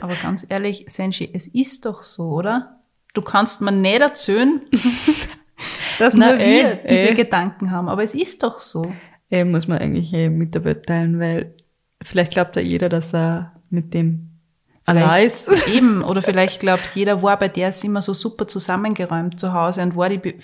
Aber 0.01 0.13
ganz 0.15 0.45
ehrlich, 0.47 0.85
Senshi, 0.89 1.29
es 1.33 1.47
ist 1.47 1.85
doch 1.85 2.03
so, 2.03 2.29
oder? 2.29 2.74
Du 3.15 3.21
kannst 3.21 3.61
mir 3.61 3.71
nicht 3.71 4.01
erzählen, 4.01 4.61
dass 5.99 6.13
Na, 6.13 6.29
nur 6.29 6.39
wir 6.39 6.45
eh, 6.45 6.87
diese 6.87 7.07
eh. 7.07 7.13
Gedanken 7.13 7.71
haben. 7.71 7.89
Aber 7.89 8.03
es 8.03 8.13
ist 8.13 8.43
doch 8.43 8.59
so. 8.59 8.93
Eh, 9.31 9.43
muss 9.43 9.67
man 9.67 9.79
eigentlich 9.79 10.11
mit 10.29 10.53
der 10.53 10.63
Welt 10.63 10.85
teilen, 10.85 11.19
weil 11.19 11.55
vielleicht 12.03 12.33
glaubt 12.33 12.55
ja 12.55 12.61
jeder, 12.61 12.89
dass 12.89 13.13
er 13.13 13.53
mit 13.69 13.93
dem 13.93 14.35
allein 14.85 15.27
ist. 15.27 15.47
Eben, 15.73 16.03
oder 16.03 16.21
vielleicht 16.21 16.59
glaubt 16.59 16.89
jeder, 16.93 17.23
war 17.23 17.39
bei 17.39 17.47
der 17.47 17.69
ist 17.69 17.83
immer 17.83 18.01
so 18.01 18.13
super 18.13 18.47
zusammengeräumt 18.47 19.39
zu 19.39 19.53
Hause 19.53 19.81
und 19.81 19.95
war 19.95 20.09
die. 20.09 20.19
Be 20.19 20.35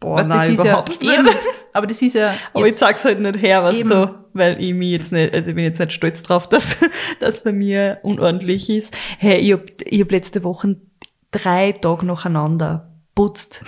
Boah, 0.00 0.18
Weißt, 0.18 0.30
das 0.30 0.36
nein, 0.36 0.52
ist 0.52 0.60
überhaupt 0.60 1.02
ja, 1.02 1.12
eben, 1.14 1.28
aber 1.72 1.86
das 1.88 2.00
ist 2.00 2.14
ja. 2.14 2.32
Aber 2.54 2.68
ich 2.68 2.76
sag's 2.76 3.04
halt 3.04 3.18
nicht 3.18 3.42
her, 3.42 3.64
was 3.64 3.78
Eben. 3.78 3.88
so, 3.88 4.10
weil 4.32 4.62
ich 4.62 4.72
mich 4.72 4.92
jetzt 4.92 5.10
nicht, 5.10 5.34
also 5.34 5.48
ich 5.48 5.56
bin 5.56 5.64
jetzt 5.64 5.80
nicht 5.80 5.92
stolz 5.92 6.22
drauf, 6.22 6.48
dass 6.48 6.76
das 7.18 7.42
bei 7.42 7.50
mir 7.50 7.98
unordentlich 8.04 8.70
ist. 8.70 8.96
Hey, 9.18 9.38
ich 9.38 9.52
hab, 9.52 9.62
ich 9.84 10.00
hab 10.00 10.12
letzte 10.12 10.44
Woche 10.44 10.76
drei 11.30 11.72
Tage 11.72 12.06
nacheinander 12.06 12.92
putzt. 13.14 13.62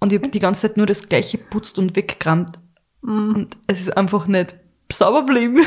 Und 0.00 0.12
ich 0.12 0.22
hab 0.22 0.30
die 0.30 0.38
ganze 0.38 0.62
Zeit 0.62 0.76
nur 0.76 0.86
das 0.86 1.08
gleiche 1.08 1.38
putzt 1.38 1.78
und 1.78 1.96
weggerammt. 1.96 2.58
Mhm. 3.02 3.34
Und 3.34 3.56
es 3.66 3.80
ist 3.80 3.96
einfach 3.96 4.26
nicht 4.26 4.56
sauber 4.92 5.24
geblieben. 5.26 5.58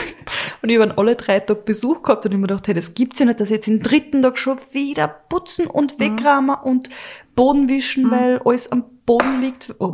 Und 0.61 0.69
ich 0.69 0.79
habe 0.79 0.97
alle 0.97 1.15
drei 1.15 1.39
Tage 1.39 1.61
Besuch 1.61 2.01
gehabt 2.03 2.25
und 2.25 2.31
ich 2.31 2.37
mir 2.37 2.47
gedacht, 2.47 2.67
hey, 2.67 2.73
das 2.73 2.93
gibt's 2.93 3.19
ja 3.19 3.25
nicht, 3.25 3.39
dass 3.39 3.49
ich 3.49 3.55
jetzt 3.55 3.67
den 3.67 3.81
dritten 3.81 4.21
Tag 4.21 4.37
schon 4.37 4.59
wieder 4.71 5.07
putzen 5.07 5.67
und 5.67 5.99
Mhm. 5.99 6.03
wegrahmen 6.03 6.55
und 6.63 6.89
Boden 7.35 7.69
wischen, 7.69 8.09
weil 8.11 8.39
alles 8.45 8.71
am 8.71 8.83
Boden 9.05 9.41
liegt. 9.41 9.73
Oh. 9.79 9.93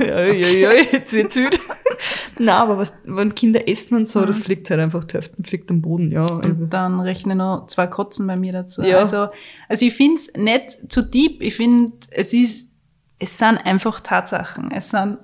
ja, 0.00 0.24
ja, 0.26 0.48
ja, 0.48 0.72
jetzt 0.72 1.12
wird's 1.12 1.36
wütend. 1.36 1.60
Nein, 2.38 2.48
aber 2.54 2.78
was, 2.78 2.92
wenn 3.04 3.34
Kinder 3.34 3.68
essen 3.68 3.96
und 3.96 4.08
so, 4.08 4.24
das 4.24 4.40
fliegt 4.40 4.70
halt 4.70 4.80
einfach, 4.80 5.04
die 5.04 5.14
Hälfte 5.14 5.42
fliegt 5.42 5.70
am 5.70 5.82
Boden, 5.82 6.12
ja. 6.12 6.22
Also, 6.22 6.50
Und 6.50 6.70
dann 6.70 7.00
rechne 7.00 7.34
noch 7.34 7.66
zwei 7.66 7.86
Kotzen 7.88 8.26
bei 8.26 8.36
mir 8.36 8.52
dazu. 8.52 8.82
Ja. 8.82 8.98
Also, 8.98 9.28
also 9.68 9.84
ich 9.84 9.94
finde 9.94 10.14
es 10.16 10.32
nicht 10.36 10.78
zu 10.92 11.02
deep. 11.02 11.42
Ich 11.42 11.56
finde, 11.56 11.94
es 12.10 12.32
ist, 12.32 12.70
es 13.18 13.36
sind 13.36 13.58
einfach 13.58 14.00
Tatsachen. 14.00 14.70
Es 14.70 14.90
sind 14.90 15.18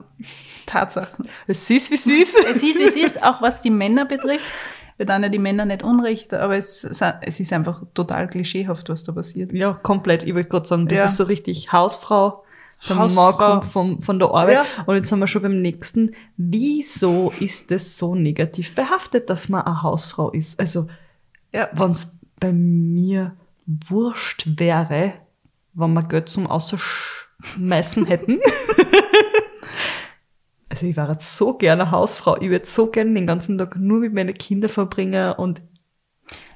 Tatsachen. 0.67 1.29
es 1.47 1.69
ist, 1.71 1.91
wie 1.91 1.95
es 1.95 2.07
ist. 2.07 2.37
Es 2.37 2.57
ist, 2.63 2.63
wie 2.79 2.83
es 2.85 2.97
ist, 2.97 3.23
auch 3.23 3.43
was 3.43 3.61
die 3.63 3.71
Männer 3.71 4.05
betrifft. 4.07 4.63
Wir 4.97 5.07
dann 5.07 5.23
ja 5.25 5.29
die 5.29 5.41
Männer 5.41 5.65
nicht 5.65 5.83
unrecht, 5.83 6.33
aber 6.33 6.57
es, 6.57 6.85
es 6.85 7.41
ist 7.41 7.53
einfach 7.53 7.83
total 7.95 8.29
klischeehaft, 8.29 8.89
was 8.89 9.03
da 9.03 9.11
passiert. 9.13 9.53
Ja, 9.53 9.73
komplett. 9.73 10.23
Ich 10.23 10.35
wollte 10.35 10.49
gerade 10.49 10.67
sagen, 10.69 10.87
das 10.87 10.99
Ja. 10.99 11.05
ist 11.07 11.17
so 11.17 11.25
richtig 11.25 11.73
Hausfrau. 11.73 12.45
Der 12.89 12.97
Mann 12.97 13.05
Hausfrau. 13.17 13.33
kommt 13.33 13.65
vom, 13.73 14.03
von 14.03 14.19
der 14.19 14.29
Arbeit. 14.29 14.55
Ja. 14.55 14.65
Und 14.87 14.95
jetzt 14.97 15.09
sind 15.09 15.19
wir 15.19 15.27
schon 15.27 15.43
beim 15.43 15.61
nächsten. 15.61 16.15
Wieso 16.37 17.33
ist 17.41 17.73
es 17.73 17.99
so 17.99 18.15
negativ 18.15 18.75
behaftet, 18.75 19.29
dass 19.31 19.49
man 19.49 19.63
eine 19.63 19.83
Hausfrau 19.83 20.31
ist? 20.31 20.61
Also, 20.61 20.87
Ja. 21.53 21.69
wenn 21.73 21.91
es 21.93 22.17
bei 22.39 22.53
mir 22.53 23.33
wurscht 23.67 24.47
wäre, 24.59 25.15
wenn 25.73 25.93
wir 25.95 26.03
Geld 26.03 26.29
zum 26.29 26.47
Ausschmeißen 26.47 28.05
hätten. 28.07 28.39
also 30.75 30.87
ich 30.87 30.97
wäre 30.97 31.13
jetzt 31.13 31.37
so 31.37 31.55
gerne 31.55 31.93
Hausfrau. 31.93 32.37
Ich 32.41 32.51
würde 32.51 32.67
so 32.67 32.89
gerne 32.89 33.15
den 33.15 33.29
ganzen 33.29 33.57
Tag 33.59 33.77
nur 33.77 34.01
mit 34.01 34.13
meinen 34.13 34.35
Kindern 34.35 34.71
verbringen 34.71 35.33
und 35.35 35.63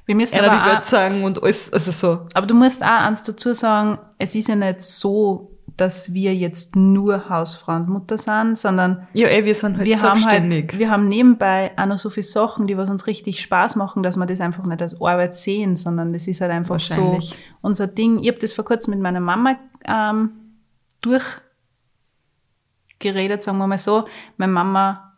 Wir 0.07 0.17
müssen 0.17 0.39
einer 0.39 0.49
die 0.51 0.57
aber, 0.57 0.73
Welt 0.73 0.87
sagen 0.87 1.23
und 1.23 1.41
alles, 1.41 1.73
also 1.73 1.93
so. 1.93 2.27
aber 2.35 2.47
du 2.47 2.55
musst 2.55 2.83
auch 2.83 2.87
eins 2.87 3.23
dazu 3.23 3.53
sagen, 3.55 3.99
es 4.19 4.35
ist 4.35 4.49
ja 4.49 4.57
nicht 4.57 4.83
so, 4.83 5.53
dass 5.77 6.13
wir 6.13 6.35
jetzt 6.35 6.75
nur 6.75 7.29
Hausfrau 7.29 7.77
und 7.77 7.89
Mutter 7.89 8.19
sind, 8.19 8.59
sondern 8.59 9.07
Ja, 9.13 9.29
ey, 9.29 9.45
wir 9.45 9.55
sind 9.55 9.77
halt 9.77 9.87
wir 9.87 10.03
haben 10.03 10.19
selbstständig. 10.19 10.71
halt, 10.73 10.79
wir 10.81 10.91
haben 10.91 11.07
nebenbei 11.07 11.71
auch 11.77 11.87
noch 11.87 11.99
so 11.99 12.11
viele 12.11 12.25
Sachen, 12.25 12.67
die 12.67 12.77
was 12.77 12.91
uns 12.91 13.07
richtig 13.07 13.41
Spaß 13.41 13.77
machen, 13.77 14.03
dass 14.03 14.17
wir 14.17 14.27
das 14.27 14.41
einfach 14.41 14.65
nicht 14.65 14.83
als 14.83 15.01
Arbeit 15.01 15.37
sehen, 15.37 15.77
sondern 15.77 16.13
das 16.13 16.27
ist 16.27 16.41
halt 16.41 16.51
einfach 16.51 16.81
so 16.81 17.21
unser 17.61 17.87
Ding. 17.87 18.19
Ich 18.19 18.29
habe 18.29 18.39
das 18.41 18.53
vor 18.55 18.65
kurzem 18.65 18.95
mit 18.95 19.01
meiner 19.01 19.21
Mama 19.21 19.57
ähm, 19.85 20.31
durchgeredet, 22.99 23.43
sagen 23.43 23.59
wir 23.59 23.67
mal 23.67 23.79
so. 23.79 24.07
Meine 24.37 24.53
Mama 24.53 25.15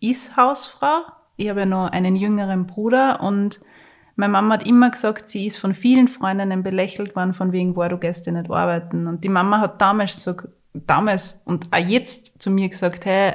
ist 0.00 0.36
Hausfrau. 0.36 1.02
Ich 1.36 1.48
habe 1.48 1.60
ja 1.60 1.66
noch 1.66 1.90
einen 1.90 2.16
jüngeren 2.16 2.66
Bruder 2.66 3.20
und 3.20 3.60
meine 4.16 4.32
Mama 4.32 4.54
hat 4.54 4.66
immer 4.66 4.90
gesagt, 4.90 5.28
sie 5.28 5.46
ist 5.46 5.58
von 5.58 5.74
vielen 5.74 6.06
Freundinnen 6.06 6.62
belächelt 6.62 7.16
worden, 7.16 7.34
von 7.34 7.50
wegen, 7.50 7.74
boah, 7.74 7.88
du 7.88 7.98
ja 8.00 8.32
nicht 8.32 8.50
arbeiten. 8.50 9.08
Und 9.08 9.24
die 9.24 9.28
Mama 9.28 9.58
hat 9.58 9.80
damals 9.80 10.22
so, 10.22 10.34
damals 10.72 11.42
und 11.44 11.66
auch 11.72 11.78
jetzt 11.78 12.40
zu 12.40 12.50
mir 12.50 12.68
gesagt, 12.68 13.06
hey, 13.06 13.34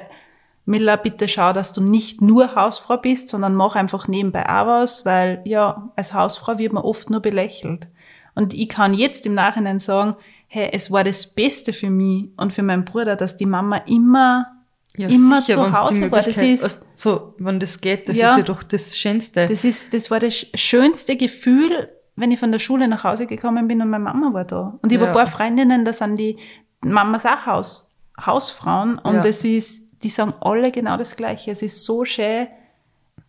Milla, 0.65 0.95
bitte 0.95 1.27
schau, 1.27 1.51
dass 1.51 1.73
du 1.73 1.81
nicht 1.81 2.21
nur 2.21 2.55
Hausfrau 2.55 2.97
bist, 2.97 3.29
sondern 3.29 3.55
mach 3.55 3.75
einfach 3.75 4.07
nebenbei 4.07 4.47
auch 4.47 4.67
was, 4.67 5.03
weil 5.03 5.41
ja, 5.43 5.89
als 5.95 6.13
Hausfrau 6.13 6.57
wird 6.57 6.73
man 6.73 6.83
oft 6.83 7.09
nur 7.09 7.21
belächelt. 7.21 7.87
Und 8.35 8.53
ich 8.53 8.69
kann 8.69 8.93
jetzt 8.93 9.25
im 9.25 9.33
Nachhinein 9.33 9.79
sagen, 9.79 10.15
hey, 10.51 10.69
es 10.73 10.91
war 10.91 11.03
das 11.03 11.27
Beste 11.27 11.71
für 11.73 11.89
mich 11.89 12.25
und 12.37 12.51
für 12.51 12.63
meinen 12.63 12.83
Bruder, 12.83 13.15
dass 13.15 13.37
die 13.37 13.45
Mama 13.45 13.77
immer, 13.85 14.47
immer 14.95 15.41
zu 15.43 15.55
wenn's 15.57 15.71
die 15.71 15.75
Hause 15.77 16.11
war. 16.11 16.23
Das 16.23 16.37
ist, 16.37 16.89
so, 16.97 17.35
wenn 17.37 17.59
das 17.59 17.79
geht, 17.79 18.09
das 18.09 18.17
Ja. 18.17 18.31
ist 18.31 18.37
ja 18.39 18.43
doch 18.43 18.63
das 18.63 18.97
Schönste. 18.97 19.47
das 19.47 19.63
ist, 19.63 19.93
das 19.93 20.09
war 20.11 20.19
das 20.19 20.47
schönste 20.55 21.15
Gefühl, 21.15 21.89
wenn 22.15 22.31
ich 22.31 22.39
von 22.39 22.51
der 22.51 22.59
Schule 22.59 22.87
nach 22.87 23.03
Hause 23.03 23.27
gekommen 23.27 23.67
bin 23.67 23.81
und 23.81 23.89
meine 23.89 24.03
Mama 24.03 24.33
war 24.33 24.43
da. 24.43 24.77
Und 24.81 24.91
ich 24.91 24.97
habe 24.97 25.05
Ja. 25.05 25.11
ein 25.11 25.15
paar 25.15 25.27
Freundinnen, 25.27 25.85
da 25.85 25.93
sind 25.93 26.17
die 26.17 26.37
Mamas 26.81 27.25
auch 27.25 27.45
Haus, 27.45 27.89
Hausfrauen 28.19 28.97
und 28.99 29.15
Ja. 29.15 29.21
das 29.21 29.45
ist, 29.45 29.83
die 30.03 30.09
sagen 30.09 30.33
alle 30.41 30.71
genau 30.71 30.97
das 30.97 31.15
Gleiche. 31.15 31.51
Es 31.51 31.61
ist 31.61 31.85
so 31.85 32.03
schön, 32.05 32.47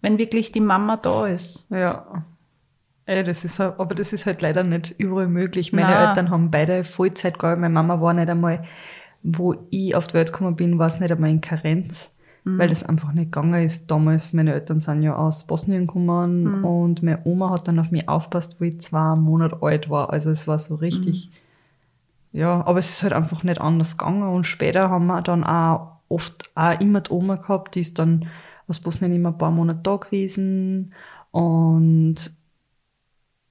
wenn 0.01 0.19
wirklich 0.19 0.51
die 0.53 0.61
Mama 0.61 0.97
da 0.97 1.27
ist. 1.27 1.71
Ja. 1.71 2.25
Ey, 3.11 3.25
das 3.25 3.45
ist 3.45 3.59
aber 3.61 3.95
das 3.97 4.13
ist 4.13 4.25
halt 4.25 4.41
leider 4.41 4.63
nicht 4.63 4.95
überall 4.99 5.27
möglich. 5.27 5.73
Meine 5.73 5.89
Nein. 5.91 6.09
Eltern 6.11 6.31
haben 6.31 6.51
beide 6.53 6.85
Vollzeit 6.85 7.41
gearbeitet. 7.41 7.61
Meine 7.63 7.75
Mama 7.75 8.01
war 8.01 8.15
nicht 8.15 8.29
einmal, 8.29 8.63
wo 9.25 9.57
ich 9.71 9.97
auf 9.97 10.07
die 10.07 10.15
Welt 10.15 10.33
gekommen 10.33 10.55
bin, 10.55 10.79
war 10.79 10.87
es 10.87 11.01
nicht 11.01 11.11
einmal 11.11 11.31
in 11.31 11.41
Karenz, 11.41 12.13
Mhm. 12.45 12.59
weil 12.59 12.69
das 12.69 12.85
einfach 12.85 13.13
nicht 13.13 13.33
gegangen 13.33 13.63
ist. 13.65 13.91
Damals, 13.91 14.33
meine 14.33 14.53
Eltern 14.55 14.79
sind 14.81 15.03
ja 15.03 15.17
aus 15.17 15.45
Bosnien 15.45 15.89
gekommen 15.89 16.59
Mhm. 16.61 16.65
und 16.65 17.03
meine 17.03 17.21
Oma 17.25 17.51
hat 17.51 17.67
dann 17.67 17.81
auf 17.81 17.91
mich 17.91 18.09
aufpasst, 18.09 18.61
wo 18.61 18.65
ich 18.65 18.81
zwei 18.81 19.17
Monate 19.17 19.59
alt 19.61 19.91
war. 19.91 20.11
Also 20.13 20.31
es 20.31 20.47
war 20.47 20.61
so 20.61 20.77
richtig, 20.77 21.31
Mhm. 22.33 22.39
ja, 22.39 22.65
aber 22.65 22.79
es 22.79 22.91
ist 22.91 23.03
halt 23.03 23.13
einfach 23.13 23.43
nicht 23.43 23.61
anders 23.61 23.99
gegangen. 23.99 24.23
Und 24.23 24.47
später 24.47 24.89
haben 24.89 25.07
wir 25.09 25.21
dann 25.21 25.43
auch 25.43 25.97
oft 26.09 26.49
auch 26.55 26.79
immer 26.81 27.01
die 27.01 27.11
Oma 27.11 27.35
gehabt, 27.37 27.75
die 27.75 27.81
ist 27.81 27.99
dann 27.99 28.27
aus 28.69 28.79
Bosnien 28.79 29.13
immer 29.13 29.31
ein 29.31 29.39
paar 29.39 29.51
Monate 29.51 29.81
da 29.83 29.97
gewesen. 29.97 30.95
Und 31.33 32.31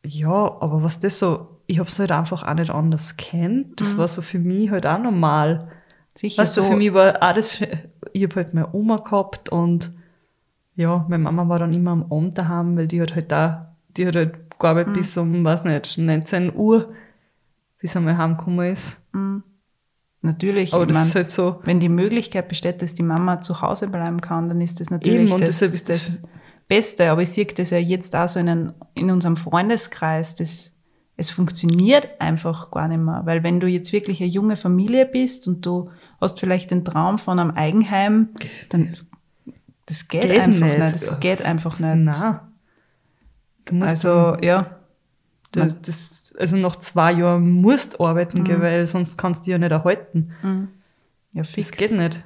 ja, 0.06 0.30
aber 0.62 0.82
was 0.84 1.00
das 1.00 1.20
so, 1.20 1.48
ich 1.68 1.80
hab's 1.80 2.00
halt 2.00 2.12
einfach 2.12 2.44
auch 2.44 2.54
nicht 2.54 2.72
anders 2.72 3.18
kennt. 3.18 3.80
Das 3.80 3.98
war 3.98 4.08
so 4.08 4.22
für 4.22 4.40
mich 4.40 4.72
halt 4.72 4.86
auch 4.86 5.00
normal. 5.00 5.70
Sicher 6.16 6.42
Weißt 6.42 6.58
du, 6.58 6.64
für 6.64 6.76
mich 6.76 6.94
war 6.94 7.22
auch 7.22 7.34
das, 7.34 7.62
ich 8.14 8.24
hab 8.24 8.36
halt 8.36 8.54
meine 8.54 8.74
Oma 8.74 8.98
gehabt 8.98 9.50
und 9.50 9.92
ja, 10.76 11.06
meine 11.10 11.24
Mama 11.24 11.48
war 11.50 11.60
dann 11.60 11.74
immer 11.74 11.92
am 11.92 12.04
Abend 12.12 12.38
daheim, 12.38 12.78
weil 12.78 12.88
die 12.88 13.02
hat 13.02 13.14
halt 13.16 13.32
da, 13.32 13.76
die 13.98 14.08
hat 14.08 14.16
halt 14.16 14.60
gearbeitet 14.60 14.94
bis 14.94 15.18
um, 15.18 15.44
weiß 15.44 15.64
nicht, 15.66 15.98
19 15.98 16.56
Uhr, 16.56 16.94
bis 17.80 17.96
er 17.96 18.02
mal 18.02 18.18
heimgekommen 18.18 18.72
ist. 18.72 18.98
Natürlich, 20.22 20.74
Aber 20.74 20.86
das 20.86 20.96
mein, 20.96 21.08
ist 21.08 21.16
halt 21.16 21.32
so, 21.32 21.60
wenn 21.64 21.80
die 21.80 21.88
Möglichkeit 21.90 22.50
besteht, 22.50 22.82
dass 22.82 22.94
die 22.94 23.04
Mama 23.04 23.40
zu 23.40 23.62
Hause 23.62 23.88
bleiben 23.88 24.20
kann, 24.20 24.50
dann 24.50 24.60
ist 24.60 24.80
das 24.82 24.90
natürlich 24.90 25.22
Eben, 25.22 25.32
und 25.32 25.42
das, 25.42 25.60
deshalb 25.60 25.74
ist 25.74 25.88
das, 25.90 26.22
das- 26.22 26.30
Beste. 26.70 27.12
Aber 27.12 27.22
ich 27.22 27.30
sehe 27.30 27.46
das 27.46 27.72
ja 27.72 27.78
jetzt 27.80 28.16
auch 28.16 28.30
so 28.30 28.40
in, 28.40 28.48
einem- 28.48 28.74
in 28.94 29.12
unserem 29.12 29.36
Freundeskreis, 29.36 30.36
das, 30.36 30.74
es 31.18 31.32
funktioniert 31.32 32.08
einfach 32.22 32.72
gar 32.72 32.88
nicht 32.88 33.00
mehr. 33.02 33.24
Weil 33.26 33.44
wenn 33.44 33.60
du 33.60 33.68
jetzt 33.68 33.92
wirklich 33.92 34.22
eine 34.22 34.30
junge 34.30 34.56
Familie 34.56 35.06
bist 35.06 35.48
und 35.50 35.66
du 35.66 35.90
hast 36.22 36.40
vielleicht 36.40 36.72
den 36.72 36.86
Traum 36.86 37.18
von 37.18 37.38
einem 37.40 37.52
Eigenheim, 37.52 38.30
dann 38.70 38.96
das 39.86 40.08
geht, 40.08 40.22
Geht 40.22 40.40
einfach 40.40 40.60
nicht. 40.68 40.80
nicht. 40.80 40.94
Das 40.94 41.20
geht 41.20 41.42
einfach 41.42 41.80
nicht. 41.80 41.96
nein. 41.98 42.40
Du 43.66 43.82
Also, 43.84 44.38
ja. 44.42 44.76
Das, 45.52 45.82
das, 45.82 46.34
also 46.38 46.58
nach 46.58 46.76
zwei 46.78 47.12
Jahren 47.14 47.50
musst 47.50 48.00
du 48.00 48.06
arbeiten 48.06 48.42
Mhm. 48.42 48.44
gehen, 48.46 48.62
weil 48.62 48.86
sonst 48.86 49.18
kannst 49.18 49.42
du 49.42 49.46
dich 49.46 49.52
ja 49.54 49.58
nicht 49.58 49.72
erhalten. 49.72 50.32
Ja, 51.34 51.42
Das 51.42 51.50
fix. 51.50 51.72
geht 51.72 51.92
nicht. 51.92 52.24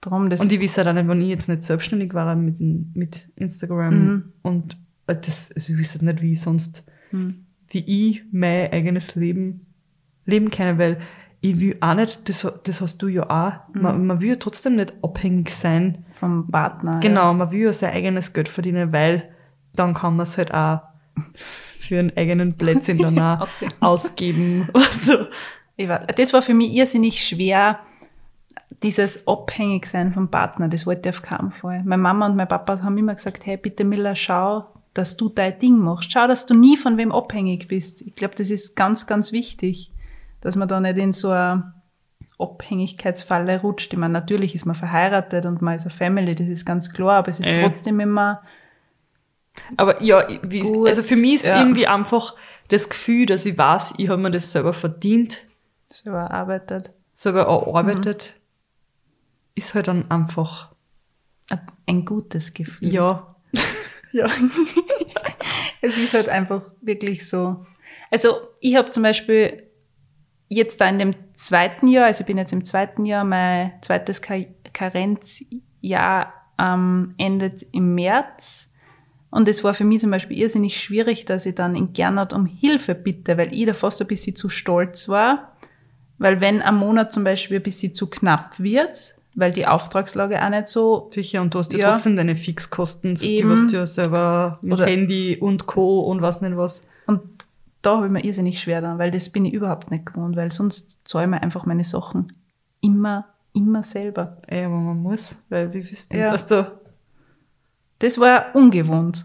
Drum, 0.00 0.30
das, 0.30 0.40
Und 0.40 0.52
ich 0.52 0.60
weiß 0.60 0.86
auch 0.86 0.92
nicht, 0.92 1.08
wenn 1.08 1.20
ich 1.22 1.28
jetzt 1.28 1.48
nicht 1.48 1.64
selbstständig 1.64 2.14
war 2.14 2.34
mit, 2.36 2.60
mit 2.60 3.28
Instagram 3.36 3.94
Mhm. 3.94 4.32
und 4.42 4.76
äh, 5.06 5.16
das, 5.16 5.50
also 5.54 5.72
ich 5.72 5.78
weiß 5.78 6.02
nicht, 6.02 6.22
wie 6.22 6.32
ich 6.32 6.40
sonst, 6.40 6.84
Mhm. 7.12 7.44
wie 7.70 8.10
ich 8.10 8.22
mein 8.32 8.72
eigenes 8.72 9.14
Leben 9.14 9.66
leben 10.26 10.50
kann, 10.50 10.78
weil 10.78 10.98
ich 11.40 11.60
will 11.60 11.76
auch 11.80 11.94
nicht, 11.94 12.28
das, 12.28 12.46
das 12.64 12.80
hast 12.80 12.98
du 12.98 13.08
ja 13.08 13.28
auch, 13.28 13.74
Mhm. 13.74 13.82
man, 13.82 14.06
man 14.06 14.20
will 14.20 14.30
ja 14.30 14.36
trotzdem 14.36 14.76
nicht 14.76 14.94
abhängig 15.02 15.50
sein. 15.50 16.04
vom 16.14 16.48
Partner. 16.50 17.00
Genau, 17.00 17.32
man 17.34 17.50
will 17.50 17.60
ja 17.66 17.72
sein 17.72 17.92
eigenes 17.92 18.32
Geld 18.32 18.48
verdienen, 18.48 18.92
weil 18.92 19.28
dann 19.74 19.92
kann 19.94 20.16
man 20.16 20.24
es 20.24 20.38
halt 20.38 20.52
auch 20.54 20.80
für 21.78 21.98
einen 21.98 22.16
eigenen 22.16 22.54
Plätzchen 22.56 22.98
dann 22.98 23.18
auch 23.20 23.46
ausgeben. 23.80 24.68
Also, 24.74 25.26
war, 25.88 26.00
das 26.06 26.32
war 26.32 26.40
für 26.40 26.54
mich 26.54 26.72
irrsinnig 26.72 27.22
schwer, 27.22 27.78
dieses 28.82 29.26
Abhängigsein 29.26 30.12
vom 30.12 30.28
Partner. 30.30 30.68
Das 30.68 30.86
wollte 30.86 31.08
ich 31.08 31.14
auf 31.16 31.22
keinen 31.22 31.52
Fall. 31.52 31.82
Meine 31.84 32.02
Mama 32.02 32.26
und 32.26 32.36
mein 32.36 32.48
Papa 32.48 32.82
haben 32.82 32.98
immer 32.98 33.14
gesagt, 33.14 33.46
hey, 33.46 33.56
bitte 33.56 33.84
Miller, 33.84 34.14
schau, 34.16 34.66
dass 34.94 35.16
du 35.16 35.28
dein 35.28 35.58
Ding 35.58 35.78
machst. 35.78 36.12
Schau, 36.12 36.26
dass 36.26 36.46
du 36.46 36.54
nie 36.54 36.76
von 36.76 36.96
wem 36.96 37.12
abhängig 37.12 37.68
bist. 37.68 38.02
Ich 38.02 38.14
glaube, 38.14 38.34
das 38.36 38.50
ist 38.50 38.76
ganz, 38.76 39.06
ganz 39.06 39.32
wichtig, 39.32 39.92
dass 40.40 40.56
man 40.56 40.68
da 40.68 40.80
nicht 40.80 40.98
in 40.98 41.12
so 41.12 41.30
eine 41.30 41.74
Abhängigkeitsfalle 42.38 43.60
rutscht. 43.60 43.92
Ich 43.92 43.98
meine, 43.98 44.12
natürlich 44.12 44.54
ist 44.54 44.66
man 44.66 44.74
verheiratet 44.76 45.46
und 45.46 45.62
man 45.62 45.76
ist 45.76 45.86
eine 45.86 45.94
Family, 45.94 46.34
das 46.34 46.48
ist 46.48 46.64
ganz 46.66 46.92
klar, 46.92 47.14
aber 47.18 47.28
es 47.28 47.40
ist 47.40 47.48
Äh. 47.48 47.62
trotzdem 47.62 48.00
immer, 48.00 48.42
Aber 49.78 50.02
ja, 50.02 50.26
wie, 50.42 50.60
Gut, 50.60 50.86
also 50.86 51.02
für 51.02 51.16
mich 51.16 51.36
ist 51.36 51.46
ja. 51.46 51.58
irgendwie 51.60 51.86
einfach 51.86 52.34
das 52.68 52.90
Gefühl, 52.90 53.24
dass 53.24 53.46
ich 53.46 53.56
weiß, 53.56 53.94
ich 53.96 54.08
habe 54.10 54.20
mir 54.20 54.30
das 54.30 54.52
selber 54.52 54.74
verdient, 54.74 55.38
so 55.88 56.10
erarbeitet, 56.10 56.92
selber 57.14 57.42
erarbeitet, 57.44 58.34
ist 59.56 59.74
halt 59.74 59.88
dann 59.88 60.08
einfach, 60.10 60.72
ein- 61.86 62.04
gutes 62.04 62.54
Gefühl. 62.54 62.92
ja, 62.94 63.36
Ja. 64.12 64.26
es 65.82 65.96
ist 65.98 66.14
halt 66.14 66.28
einfach 66.28 66.62
wirklich 66.80 67.28
so. 67.28 67.66
Also 68.10 68.30
ich 68.60 68.76
habe 68.76 68.90
zum 68.90 69.02
Beispiel 69.02 69.62
jetzt 70.48 70.80
da 70.80 70.88
in 70.88 70.98
dem 70.98 71.14
zweiten 71.34 71.88
Jahr, 71.88 72.06
also 72.06 72.20
ich 72.22 72.26
bin 72.26 72.38
jetzt 72.38 72.52
im 72.52 72.64
zweiten 72.64 73.04
Jahr, 73.04 73.24
mein 73.24 73.72
zweites 73.82 74.22
Ka 74.22 74.36
Karenzjahr 74.72 76.32
ähm, 76.58 77.14
endet 77.18 77.62
im 77.72 77.94
März. 77.94 78.72
Und 79.30 79.48
es 79.48 79.64
war 79.64 79.74
für 79.74 79.84
mich 79.84 80.00
zum 80.00 80.10
Beispiel 80.10 80.38
irrsinnig 80.38 80.80
schwierig, 80.80 81.24
dass 81.26 81.44
ich 81.46 81.54
dann 81.54 81.74
in 81.76 81.92
Gernot 81.92 82.32
um 82.32 82.46
Hilfe 82.46 82.94
bitte, 82.94 83.36
weil 83.36 83.52
ich 83.52 83.66
da 83.66 83.74
fast 83.74 84.00
ein 84.00 84.06
bisschen 84.08 84.36
zu 84.36 84.48
stolz 84.48 85.08
war. 85.08 85.56
Weil 86.18 86.40
wenn 86.40 86.62
ein 86.62 86.76
Monat 86.76 87.12
zum 87.12 87.24
Beispiel 87.24 87.58
ein 87.58 87.62
bisschen 87.62 87.92
zu 87.92 88.08
knapp 88.08 88.58
wird, 88.58 89.16
weil 89.36 89.52
die 89.52 89.66
Auftragslage 89.66 90.42
auch 90.44 90.48
nicht 90.50 90.66
so 90.68 91.08
sicher, 91.12 91.42
und 91.42 91.54
du 91.54 91.58
hast 91.60 91.72
ja, 91.72 91.78
Ja. 91.78 91.92
trotzdem 91.92 92.16
deine 92.16 92.34
Fixkosten, 92.36 93.14
die 93.14 93.36
Eben. 93.36 93.50
was 93.50 93.66
du 93.66 93.76
ja 93.76 93.86
selber 93.86 94.58
mit 94.62 94.72
Oder- 94.74 94.86
Handy 94.86 95.36
und 95.40 95.66
Co. 95.66 96.00
und 96.00 96.22
was 96.22 96.40
nicht 96.40 96.56
was. 96.56 96.88
Und 97.06 97.20
da 97.82 97.96
habe 97.98 98.06
ich 98.06 98.12
mir 98.12 98.24
irrsinnig 98.24 98.58
schwer 98.60 98.80
dann, 98.80 98.98
weil 98.98 99.10
das 99.12 99.28
bin 99.30 99.44
ich 99.44 99.52
überhaupt 99.52 99.90
nicht 99.92 100.06
gewohnt, 100.06 100.34
weil 100.36 100.50
sonst 100.50 101.06
zahle 101.06 101.26
ich 101.26 101.30
mir 101.30 101.42
einfach 101.42 101.66
meine 101.66 101.84
Sachen 101.84 102.32
immer, 102.80 103.26
immer 103.52 103.82
selber. 103.84 104.38
Ey, 104.48 104.64
aber 104.64 104.74
man 104.74 105.00
muss, 105.02 105.36
weil 105.50 105.72
wie 105.72 105.82
du, 105.82 106.16
Ja. 106.16 106.32
weißt 106.32 106.50
du, 106.50 106.72
Das 107.98 108.18
war 108.18 108.54
ungewohnt. 108.54 109.24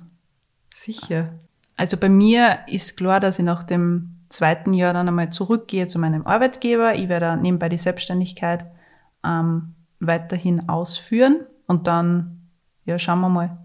sicher. 0.74 1.34
Also 1.78 1.98
bei 1.98 2.10
mir 2.10 2.60
ist 2.68 2.98
klar, 2.98 3.20
dass 3.20 3.40
ich 3.40 3.46
nach 3.46 3.64
dem 3.64 4.16
zweiten 4.30 4.74
Jahr 4.74 4.94
dann 4.94 5.08
einmal 5.08 5.32
zurückgehe 5.32 5.88
zu 5.88 6.00
meinem 6.00 6.26
Arbeitgeber. 6.26 6.96
Ich 6.96 7.10
werde 7.10 7.36
nebenbei 7.42 7.68
die 7.70 7.78
Selbstständigkeit 7.78 8.66
ähm, 9.26 9.74
weiterhin 10.02 10.68
ausführen 10.68 11.46
und 11.68 11.88
dann, 11.88 12.42
ja, 12.86 13.00
schauen 13.00 13.22
wir 13.22 13.30
mal, 13.30 13.58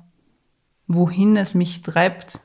wohin 0.87 1.37
es 1.37 1.55
mich 1.55 1.83
treibt. 1.83 2.41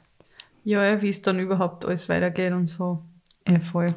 Ja, 0.63 1.01
wie 1.01 1.09
es 1.09 1.21
dann 1.21 1.39
überhaupt 1.39 1.85
alles 1.85 2.09
weitergeht 2.09 2.53
und 2.53 2.67
so. 2.67 3.03
Eh, 3.45 3.59
voll. 3.59 3.93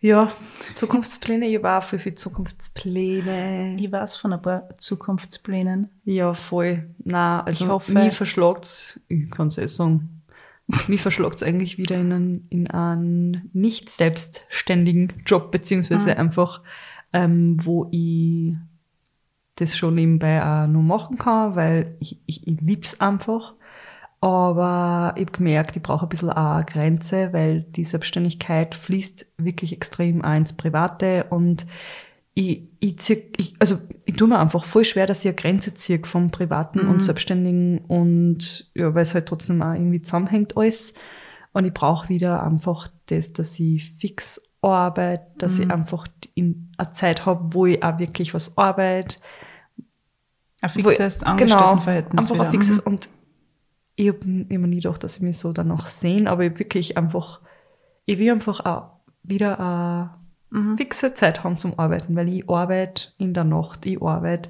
Ja, 0.00 0.30
Zukunftspläne, 0.74 1.46
ich 1.48 1.56
habe 1.56 1.70
auch 1.72 1.82
viel, 1.82 1.98
viel 1.98 2.14
Zukunftspläne. 2.14 3.76
Ich 3.78 3.90
weiß 3.90 4.16
von 4.16 4.32
ein 4.32 4.42
paar 4.42 4.68
Zukunftsplänen. 4.76 5.88
Ja, 6.04 6.34
voll. 6.34 6.94
Na, 7.04 7.42
also 7.42 7.64
Ich 7.64 7.70
hoffe- 7.70 7.92
mich 7.94 8.12
verschlagt's, 8.14 9.00
ich 9.08 9.30
kann's 9.30 9.58
eh 9.58 9.66
sagen, 9.66 10.22
mich 10.88 11.00
verschlagt's 11.00 11.42
eigentlich 11.42 11.78
wieder 11.78 11.96
in 11.96 12.12
einen, 12.12 12.46
in 12.50 12.70
einen 12.70 13.50
nicht 13.52 13.90
selbstständigen 13.90 15.12
Job, 15.24 15.50
beziehungsweise 15.50 16.16
einfach, 16.16 16.62
ähm, 17.12 17.56
wo 17.64 17.88
ich 17.90 18.54
das 19.56 19.76
schon 19.76 19.94
nebenbei 19.94 20.42
auch 20.42 20.66
noch 20.66 20.82
machen 20.82 21.18
kann, 21.18 21.56
weil 21.56 21.96
ich, 21.98 22.20
ich, 22.26 22.46
ich 22.46 22.60
lieb's 22.60 23.00
einfach. 23.00 23.54
Aber 24.20 25.12
ich 25.16 25.26
habe 25.26 25.32
gemerkt, 25.32 25.76
ich 25.76 25.82
brauche 25.82 26.06
ein 26.06 26.08
bisschen 26.08 26.30
auch 26.30 26.56
eine 26.56 26.64
Grenze, 26.64 27.32
weil 27.32 27.62
die 27.62 27.84
Selbstständigkeit 27.84 28.74
fließt 28.74 29.26
wirklich 29.36 29.72
extrem 29.72 30.24
auch 30.24 30.34
ins 30.34 30.54
Private 30.54 31.26
und 31.30 31.66
ich, 32.38 32.68
ich, 32.80 32.98
zieh, 32.98 33.30
ich, 33.38 33.54
also 33.58 33.78
ich 34.04 34.16
tue 34.16 34.28
mir 34.28 34.38
einfach 34.38 34.64
voll 34.64 34.84
schwer, 34.84 35.06
dass 35.06 35.20
ich 35.20 35.28
eine 35.28 35.36
Grenze 35.36 35.74
ziehe 35.74 36.00
vom 36.04 36.30
Privaten 36.30 36.80
und 36.80 37.02
Selbstständigen 37.02 37.78
und 37.78 38.70
ja, 38.74 38.94
weil 38.94 39.02
es 39.02 39.14
halt 39.14 39.26
trotzdem 39.26 39.62
auch 39.62 39.72
irgendwie 39.72 40.02
zusammenhängt 40.02 40.54
alles. 40.56 40.92
Und 41.52 41.64
ich 41.64 41.72
brauche 41.72 42.10
wieder 42.10 42.42
einfach 42.42 42.88
das, 43.06 43.32
dass 43.32 43.58
ich 43.58 43.90
fix 43.92 44.42
arbeite, 44.60 45.26
dass 45.38 45.58
ich 45.58 45.70
einfach 45.70 46.06
in 46.34 46.72
eine 46.76 46.90
Zeit 46.90 47.24
habe, 47.24 47.54
wo 47.54 47.64
ich 47.64 47.82
auch 47.82 47.98
wirklich 47.98 48.34
was 48.34 48.58
arbeite. 48.58 49.16
Ein 50.66 50.82
fixes 50.82 51.22
Angestelltenverhältnis 51.22 52.26
Genau, 52.28 52.40
einfach 52.40 52.52
ein 52.52 52.60
fixes. 52.60 52.84
Mhm. 52.84 52.92
Und 52.92 53.08
ich 53.96 54.08
habe 54.08 54.18
immer 54.48 54.66
nie 54.66 54.80
gedacht, 54.80 55.02
dass 55.04 55.16
ich 55.16 55.22
mich 55.22 55.38
so 55.38 55.52
danach 55.52 55.86
sehen, 55.86 56.26
aber 56.28 56.44
ich 56.44 56.58
wirklich 56.58 56.96
einfach, 56.96 57.40
ich 58.04 58.18
will 58.18 58.30
einfach 58.30 58.60
auch 58.64 58.90
wieder 59.22 59.58
eine 59.58 60.10
Mhm. 60.50 60.76
fixe 60.76 61.12
Zeit 61.14 61.42
haben 61.42 61.56
zum 61.56 61.76
Arbeiten, 61.78 62.14
weil 62.14 62.28
ich 62.28 62.48
arbeite 62.48 63.08
in 63.18 63.34
der 63.34 63.42
Nacht, 63.44 63.84
ich 63.84 64.00
arbeite 64.00 64.48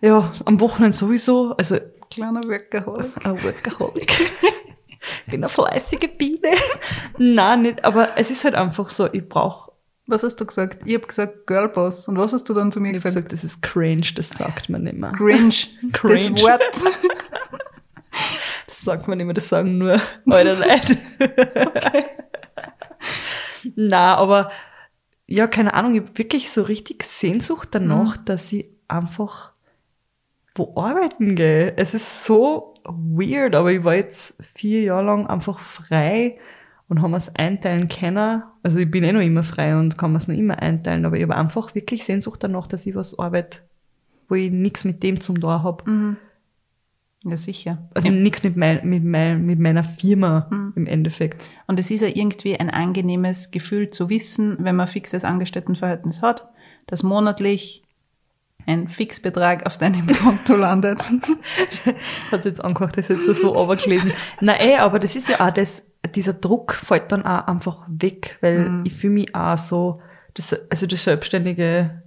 ja, 0.00 0.32
am 0.44 0.60
Wochenende 0.60 0.96
sowieso, 0.96 1.54
also 1.56 1.76
Kleiner 2.10 2.42
Workaholic. 2.44 3.10
ein 3.26 3.42
Workaholic. 3.42 4.12
ich 4.12 5.24
bin 5.26 5.42
eine 5.42 5.48
fleißige 5.48 6.08
Biene. 6.16 6.50
Nein, 7.18 7.62
nicht, 7.62 7.84
aber 7.84 8.10
es 8.16 8.30
ist 8.30 8.44
halt 8.44 8.54
einfach 8.54 8.90
so, 8.90 9.12
ich 9.12 9.28
brauche 9.28 9.72
Was 10.06 10.22
hast 10.22 10.36
du 10.36 10.44
gesagt? 10.44 10.80
Ich 10.84 10.94
habe 10.94 11.06
gesagt 11.06 11.46
Girlboss. 11.46 12.08
Und 12.08 12.18
was 12.18 12.32
hast 12.32 12.48
du 12.48 12.54
dann 12.54 12.70
zu 12.70 12.80
mir 12.80 12.90
Ich 12.90 12.96
hab 12.96 13.04
gesagt? 13.04 13.14
gesagt, 13.28 13.32
das 13.32 13.44
ist 13.44 13.62
cringe, 13.62 14.06
das 14.14 14.28
sagt 14.28 14.68
man 14.68 14.82
nicht 14.82 14.98
mehr. 14.98 15.12
Cringe. 15.12 15.54
Cringe. 15.92 16.30
Das 16.34 16.42
Wort. 16.42 16.62
Das 18.66 18.80
sagt 18.82 19.08
man 19.08 19.16
nicht 19.18 19.26
mehr, 19.26 19.34
das 19.34 19.48
sagen 19.48 19.78
nur 19.78 20.00
alte 20.28 20.52
Leute. 20.60 20.98
Na, 23.76 24.16
aber 24.16 24.50
ja, 25.26 25.46
keine 25.46 25.72
Ahnung, 25.72 25.94
ich 25.94 26.02
habe 26.02 26.18
wirklich 26.18 26.50
so 26.50 26.62
richtig 26.62 27.02
Sehnsucht 27.02 27.70
danach, 27.72 28.18
dass 28.18 28.52
ich 28.52 28.66
einfach 28.88 29.52
wo 30.54 30.74
arbeiten 30.76 31.34
gehe. 31.34 31.76
Es 31.76 31.94
ist 31.94 32.24
so 32.24 32.74
weird, 32.84 33.54
aber 33.54 33.72
ich 33.72 33.82
war 33.82 33.94
jetzt 33.96 34.34
vier 34.54 34.82
Jahre 34.82 35.06
lang 35.06 35.26
einfach 35.26 35.58
frei 35.58 36.38
und 36.88 37.02
haben 37.02 37.14
es 37.14 37.34
einteilen 37.34 37.88
können. 37.88 38.42
Also 38.62 38.78
ich 38.78 38.90
bin 38.90 39.04
eh 39.04 39.12
noch 39.12 39.20
immer 39.20 39.42
frei 39.42 39.76
und 39.78 39.96
kann 39.96 40.14
es 40.16 40.28
noch 40.28 40.36
immer 40.36 40.60
einteilen, 40.60 41.04
aber 41.04 41.16
ich 41.16 41.22
habe 41.22 41.36
einfach 41.36 41.74
wirklich 41.74 42.04
Sehnsucht 42.04 42.42
danach, 42.42 42.66
dass 42.66 42.86
ich 42.86 42.94
was 42.94 43.18
arbeite, 43.18 43.60
wo 44.28 44.34
ich 44.34 44.50
nichts 44.50 44.84
mit 44.84 45.02
dem 45.02 45.20
zum 45.20 45.40
Tor 45.40 45.62
habe. 45.62 46.16
Ja, 47.24 47.36
sicher. 47.36 47.88
Also 47.94 48.10
nichts 48.10 48.42
mit, 48.42 48.56
mein, 48.56 48.86
mit, 48.86 49.02
mein, 49.02 49.46
mit 49.46 49.58
meiner 49.58 49.82
Firma 49.82 50.48
im 50.76 50.86
Endeffekt. 50.86 51.48
Und 51.66 51.78
es 51.78 51.90
ist 51.90 52.02
ja 52.02 52.08
irgendwie 52.08 52.58
ein 52.58 52.68
angenehmes 52.68 53.50
Gefühl 53.50 53.88
zu 53.88 54.10
wissen, 54.10 54.56
wenn 54.58 54.76
man 54.76 54.86
ein 54.86 54.92
fixes 54.92 55.24
Angestelltenverhältnis 55.24 56.20
hat, 56.20 56.48
dass 56.86 57.02
monatlich 57.02 57.82
ein 58.66 58.88
Fixbetrag 58.88 59.64
auf 59.66 59.78
deinem 59.78 60.06
Konto 60.22 60.56
landet. 60.56 61.10
Hat 62.30 62.44
jetzt 62.44 62.62
angehört, 62.62 62.98
das 62.98 63.08
ist 63.10 63.16
jetzt 63.18 63.28
das 63.28 63.40
so 63.40 63.50
runtergelesen. 63.50 64.12
Na 64.40 64.60
eh, 64.60 64.76
aber 64.76 64.98
das 64.98 65.16
ist 65.16 65.28
ja 65.28 65.46
auch 65.46 65.52
das, 65.52 65.82
dieser 66.08 66.34
Druck 66.34 66.74
fällt 66.74 67.12
dann 67.12 67.24
auch 67.24 67.46
einfach 67.46 67.82
weg, 67.88 68.38
weil 68.40 68.82
ich 68.84 68.94
fühle 68.94 69.14
mich 69.14 69.34
auch 69.34 69.56
so, 69.58 70.02
das, 70.34 70.54
also 70.70 70.86
das 70.86 71.04
Selbstständige, 71.04 72.02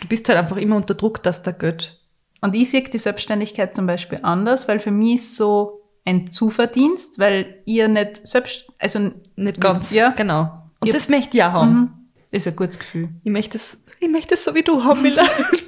du 0.00 0.08
bist 0.08 0.28
halt 0.28 0.38
einfach 0.38 0.56
immer 0.56 0.76
unter 0.76 0.94
Druck, 0.94 1.22
dass 1.22 1.42
da 1.42 1.52
Geld. 1.52 1.98
Und 2.40 2.54
ich 2.54 2.70
sehe 2.70 2.82
die 2.82 2.98
Selbstständigkeit 2.98 3.74
zum 3.74 3.86
Beispiel 3.86 4.20
anders, 4.22 4.68
weil 4.68 4.80
für 4.80 4.90
mich 4.90 5.16
ist 5.16 5.36
so 5.36 5.80
ein 6.04 6.30
Zuverdienst, 6.30 7.18
weil 7.18 7.56
ihr 7.64 7.88
nicht 7.88 8.26
selbst, 8.26 8.66
also 8.78 9.10
Nicht 9.36 9.60
ganz. 9.60 9.92
Ja. 9.92 10.10
Genau. 10.10 10.62
Und 10.80 10.88
Ja. 10.88 10.92
das 10.92 11.08
möchte 11.08 11.36
ich 11.36 11.42
auch 11.42 11.52
haben. 11.52 11.72
Mhm. 11.74 11.90
Das 12.30 12.46
ist 12.46 12.52
ein 12.52 12.56
gutes 12.56 12.78
Gefühl. 12.78 13.08
Ich 13.24 13.32
möchte 13.32 13.56
es, 13.56 13.84
ich 14.00 14.08
möchte 14.08 14.34
es 14.34 14.44
so 14.44 14.54
wie 14.54 14.62
du 14.62 14.84
haben, 14.84 15.02
Mila. 15.02 15.24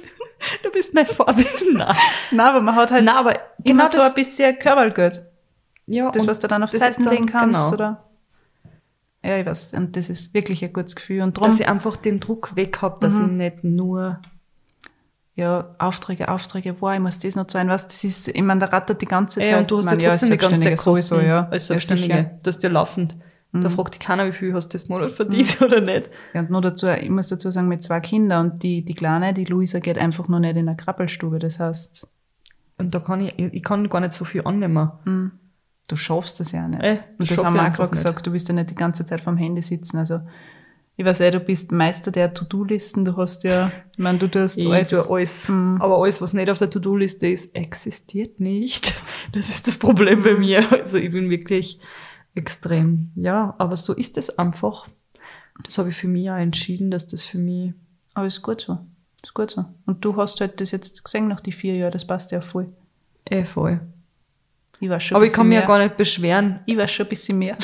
du 0.63 0.71
bist 0.71 0.93
mein 0.93 1.07
Vorbild. 1.07 1.47
Nein. 1.73 1.95
Nein, 2.31 2.39
aber 2.47 2.61
man 2.61 2.75
hat 2.75 2.91
halt 2.91 3.03
Nein, 3.03 3.15
aber 3.15 3.33
immer 3.63 3.83
genau 3.83 3.85
so 3.87 3.97
das, 3.97 4.09
ein 4.09 4.13
bisschen 4.15 4.57
Körpergeld. 4.59 5.23
Ja, 5.91 6.11
Das, 6.11 6.27
was 6.27 6.39
du 6.39 6.47
dann 6.47 6.63
auf 6.63 6.71
Zeiten 6.71 7.03
legen 7.03 7.25
kannst, 7.25 7.61
genau. 7.61 7.73
oder? 7.73 8.03
Ja, 9.23 9.37
ich 9.37 9.45
weiß. 9.45 9.73
Und 9.73 9.95
das 9.95 10.09
ist 10.09 10.33
wirklich 10.33 10.63
ein 10.63 10.73
gutes 10.73 10.95
Gefühl. 10.95 11.21
Und 11.21 11.37
darum, 11.37 11.51
dass 11.51 11.59
ich 11.59 11.67
einfach 11.67 11.95
den 11.95 12.19
Druck 12.19 12.55
weg 12.55 12.81
habe, 12.81 12.97
dass 13.01 13.19
ich 13.19 13.27
nicht 13.27 13.63
nur 13.63 14.19
ja, 15.35 15.75
Aufträge, 15.77 16.29
Aufträge, 16.29 16.75
wow, 16.79 16.93
ich 16.93 16.99
muss 16.99 17.19
das 17.19 17.35
noch 17.35 17.47
zahlen, 17.47 17.69
was, 17.69 17.87
das 17.87 18.03
ist, 18.03 18.27
ich 18.27 18.41
meine, 18.41 18.59
da 18.59 18.65
rattert 18.67 19.01
die 19.01 19.05
ganze 19.05 19.39
Zeit. 19.39 19.49
Ey, 19.49 19.59
und 19.59 19.71
du 19.71 19.77
hast 19.77 19.85
ich 19.85 19.91
meine, 19.91 20.03
ja 20.03 20.09
trotzdem 20.11 20.31
die 20.31 20.37
ganze 20.37 20.61
Zeit 20.61 20.79
sowieso, 20.79 21.19
ja. 21.19 21.47
als 21.49 21.63
Ja, 21.63 21.67
Selbstständige. 21.75 22.13
Mhm. 22.13 22.39
das 22.43 22.57
ist 22.57 22.63
ja 22.63 22.69
laufend. 22.69 23.15
Da 23.53 23.69
fragt 23.69 23.95
dich 23.95 23.99
keiner, 23.99 24.25
wie 24.27 24.31
viel 24.31 24.53
hast 24.53 24.69
du 24.69 24.77
das 24.77 24.87
Monat 24.87 25.11
verdient 25.11 25.61
oder 25.61 25.81
nicht. 25.81 26.09
Ja, 26.33 26.39
und 26.39 26.49
nur 26.49 26.61
dazu, 26.61 26.87
ich 26.87 27.09
muss 27.09 27.27
dazu 27.27 27.51
sagen, 27.51 27.67
mit 27.67 27.83
zwei 27.83 27.99
Kindern 27.99 28.51
und 28.51 28.63
die, 28.63 28.85
die 28.85 28.93
Kleine, 28.93 29.33
die 29.33 29.43
Luisa 29.43 29.79
geht 29.79 29.97
einfach 29.97 30.29
noch 30.29 30.39
nicht 30.39 30.55
in 30.55 30.69
eine 30.69 30.77
Krabbelstube, 30.77 31.37
das 31.37 31.59
heißt, 31.59 32.07
Und 32.77 32.95
da 32.95 32.99
kann 32.99 33.19
ich, 33.19 33.37
ich 33.37 33.63
kann 33.63 33.89
gar 33.89 33.99
nicht 33.99 34.13
so 34.13 34.23
viel 34.23 34.45
annehmen. 34.45 34.91
Du 35.87 35.95
schaffst 35.95 36.39
das 36.39 36.51
ja 36.51 36.67
nicht. 36.67 36.81
Ey, 36.81 36.95
das 37.17 37.29
und 37.29 37.31
das 37.31 37.45
haben 37.45 37.53
wir 37.55 37.67
auch 37.67 37.73
gerade 37.73 37.91
gesagt, 37.91 38.25
du 38.25 38.31
willst 38.31 38.47
ja 38.47 38.53
nicht 38.55 38.69
die 38.69 38.75
ganze 38.75 39.05
Zeit 39.05 39.21
vorm 39.21 39.37
Handy 39.37 39.61
sitzen, 39.61 39.97
also, 39.97 40.19
Ich 40.97 41.05
weiß 41.05 41.21
eh, 41.21 41.31
du 41.31 41.39
bist 41.39 41.71
Meister 41.71 42.11
der 42.11 42.33
To-Do-Listen. 42.33 43.05
Du 43.05 43.15
hast 43.17 43.43
ja, 43.43 43.71
ich 43.93 43.97
meine, 43.99 44.19
du 44.19 44.27
tust 44.27 44.57
Ich 44.57 44.67
alles. 44.67 44.89
tue 44.89 45.09
alles. 45.09 45.49
Mhm. 45.49 45.77
Aber 45.81 45.97
alles, 45.97 46.21
was 46.21 46.33
nicht 46.33 46.49
auf 46.49 46.59
der 46.59 46.69
To-Do-Liste 46.69 47.27
ist, 47.27 47.55
existiert 47.55 48.39
nicht. 48.39 48.93
Das 49.31 49.47
ist 49.49 49.67
das 49.67 49.77
Problem 49.77 50.23
bei 50.23 50.33
mir. 50.33 50.63
Also 50.71 50.97
ich 50.97 51.11
bin 51.11 51.29
wirklich 51.29 51.79
extrem. 52.35 53.11
Ja, 53.15 53.55
aber 53.57 53.77
so 53.77 53.93
ist 53.93 54.17
es 54.17 54.37
einfach. 54.37 54.87
Das 55.63 55.77
habe 55.77 55.89
ich 55.89 55.95
für 55.95 56.07
mich 56.07 56.29
auch 56.29 56.35
entschieden, 56.37 56.91
dass 56.91 57.07
das 57.07 57.23
für 57.23 57.37
mich 57.37 57.73
Aber 58.13 58.27
ist 58.27 58.41
gut 58.41 58.61
so. 58.61 58.79
Ist 59.23 59.33
gut 59.33 59.51
so. 59.51 59.65
Und 59.85 60.03
du 60.03 60.15
hast 60.17 60.41
halt 60.41 60.59
das 60.59 60.71
jetzt 60.71 61.03
gesehen 61.03 61.27
nach 61.27 61.41
die 61.41 61.51
vier 61.51 61.75
Jahren, 61.75 61.91
das 61.91 62.05
passt 62.05 62.31
ja 62.31 62.41
voll. 62.41 62.69
eh 63.29 63.45
voll. 63.45 63.79
Ich 64.81 64.89
weiß 64.89 65.03
schon 65.03 65.15
Aber 65.15 65.25
ich 65.25 65.31
kann 65.31 65.47
mich 65.47 65.59
ja 65.59 65.65
gar 65.65 65.77
nicht 65.77 65.95
beschweren. 65.95 66.59
Ich 66.65 66.75
weiß 66.75 66.91
schon 66.91 67.05
ein 67.05 67.09
bisschen 67.09 67.37
mehr. 67.37 67.55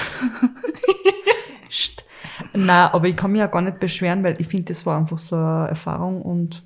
Nein, 2.54 2.90
aber 2.92 3.08
ich 3.08 3.18
kann 3.18 3.32
mich 3.32 3.40
ja 3.40 3.48
gar 3.48 3.64
nicht 3.64 3.80
beschweren, 3.80 4.24
weil 4.24 4.40
ich 4.40 4.48
finde, 4.48 4.66
das 4.66 4.86
war 4.86 5.00
einfach 5.00 5.18
so 5.18 5.36
eine 5.36 5.70
Erfahrung 5.70 6.22
und 6.22 6.64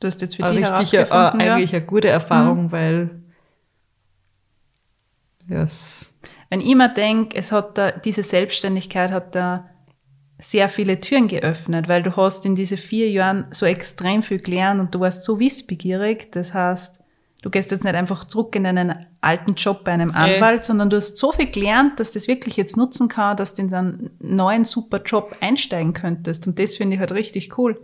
Du 0.00 0.08
hast 0.08 0.20
jetzt 0.22 0.36
für 0.36 0.44
eine 0.44 0.56
dich 0.58 0.70
richtige, 0.70 1.02
äh, 1.04 1.08
ja. 1.08 1.30
eigentlich 1.32 1.74
eine 1.74 1.84
gute 1.84 2.08
Erfahrung, 2.08 2.72
weil 2.72 3.22
ja, 5.48 5.62
es 5.62 6.12
Wenn 6.50 6.60
ich 6.60 6.74
mir 6.74 6.92
denke, 6.92 7.36
es 7.36 7.52
hat 7.52 7.78
da, 7.78 7.90
diese 7.90 8.22
Selbstständigkeit 8.22 9.12
hat 9.12 9.34
da 9.34 9.68
sehr 10.38 10.68
viele 10.68 10.98
Türen 10.98 11.28
geöffnet, 11.28 11.88
weil 11.88 12.02
du 12.02 12.16
hast 12.16 12.44
in 12.44 12.54
diese 12.54 12.76
vier 12.76 13.10
Jahren 13.10 13.46
so 13.50 13.66
extrem 13.66 14.22
viel 14.22 14.40
gelernt 14.40 14.80
und 14.80 14.94
du 14.94 15.00
warst 15.00 15.24
so 15.24 15.38
wissbegierig. 15.38 16.32
Das 16.32 16.52
heißt, 16.52 17.03
du 17.44 17.50
gehst 17.50 17.70
jetzt 17.70 17.84
nicht 17.84 17.94
einfach 17.94 18.24
zurück 18.24 18.56
in 18.56 18.64
einen 18.64 19.06
alten 19.20 19.52
Job 19.54 19.84
bei 19.84 19.92
einem. 19.92 20.12
Anwalt, 20.14 20.64
sondern 20.64 20.88
du 20.88 20.96
hast 20.96 21.18
so 21.18 21.30
viel 21.30 21.50
gelernt, 21.50 22.00
dass 22.00 22.10
das 22.10 22.26
wirklich 22.26 22.56
jetzt 22.56 22.74
nutzen 22.78 23.08
kann, 23.08 23.36
dass 23.36 23.52
du 23.52 23.60
in 23.62 23.68
so 23.68 23.76
einen 23.76 24.10
neuen 24.18 24.64
super 24.64 25.02
Job 25.02 25.36
einsteigen 25.40 25.92
könntest. 25.92 26.46
Und 26.46 26.58
das 26.58 26.76
finde 26.76 26.94
ich 26.94 27.00
halt 27.00 27.12
richtig 27.12 27.58
cool. 27.58 27.78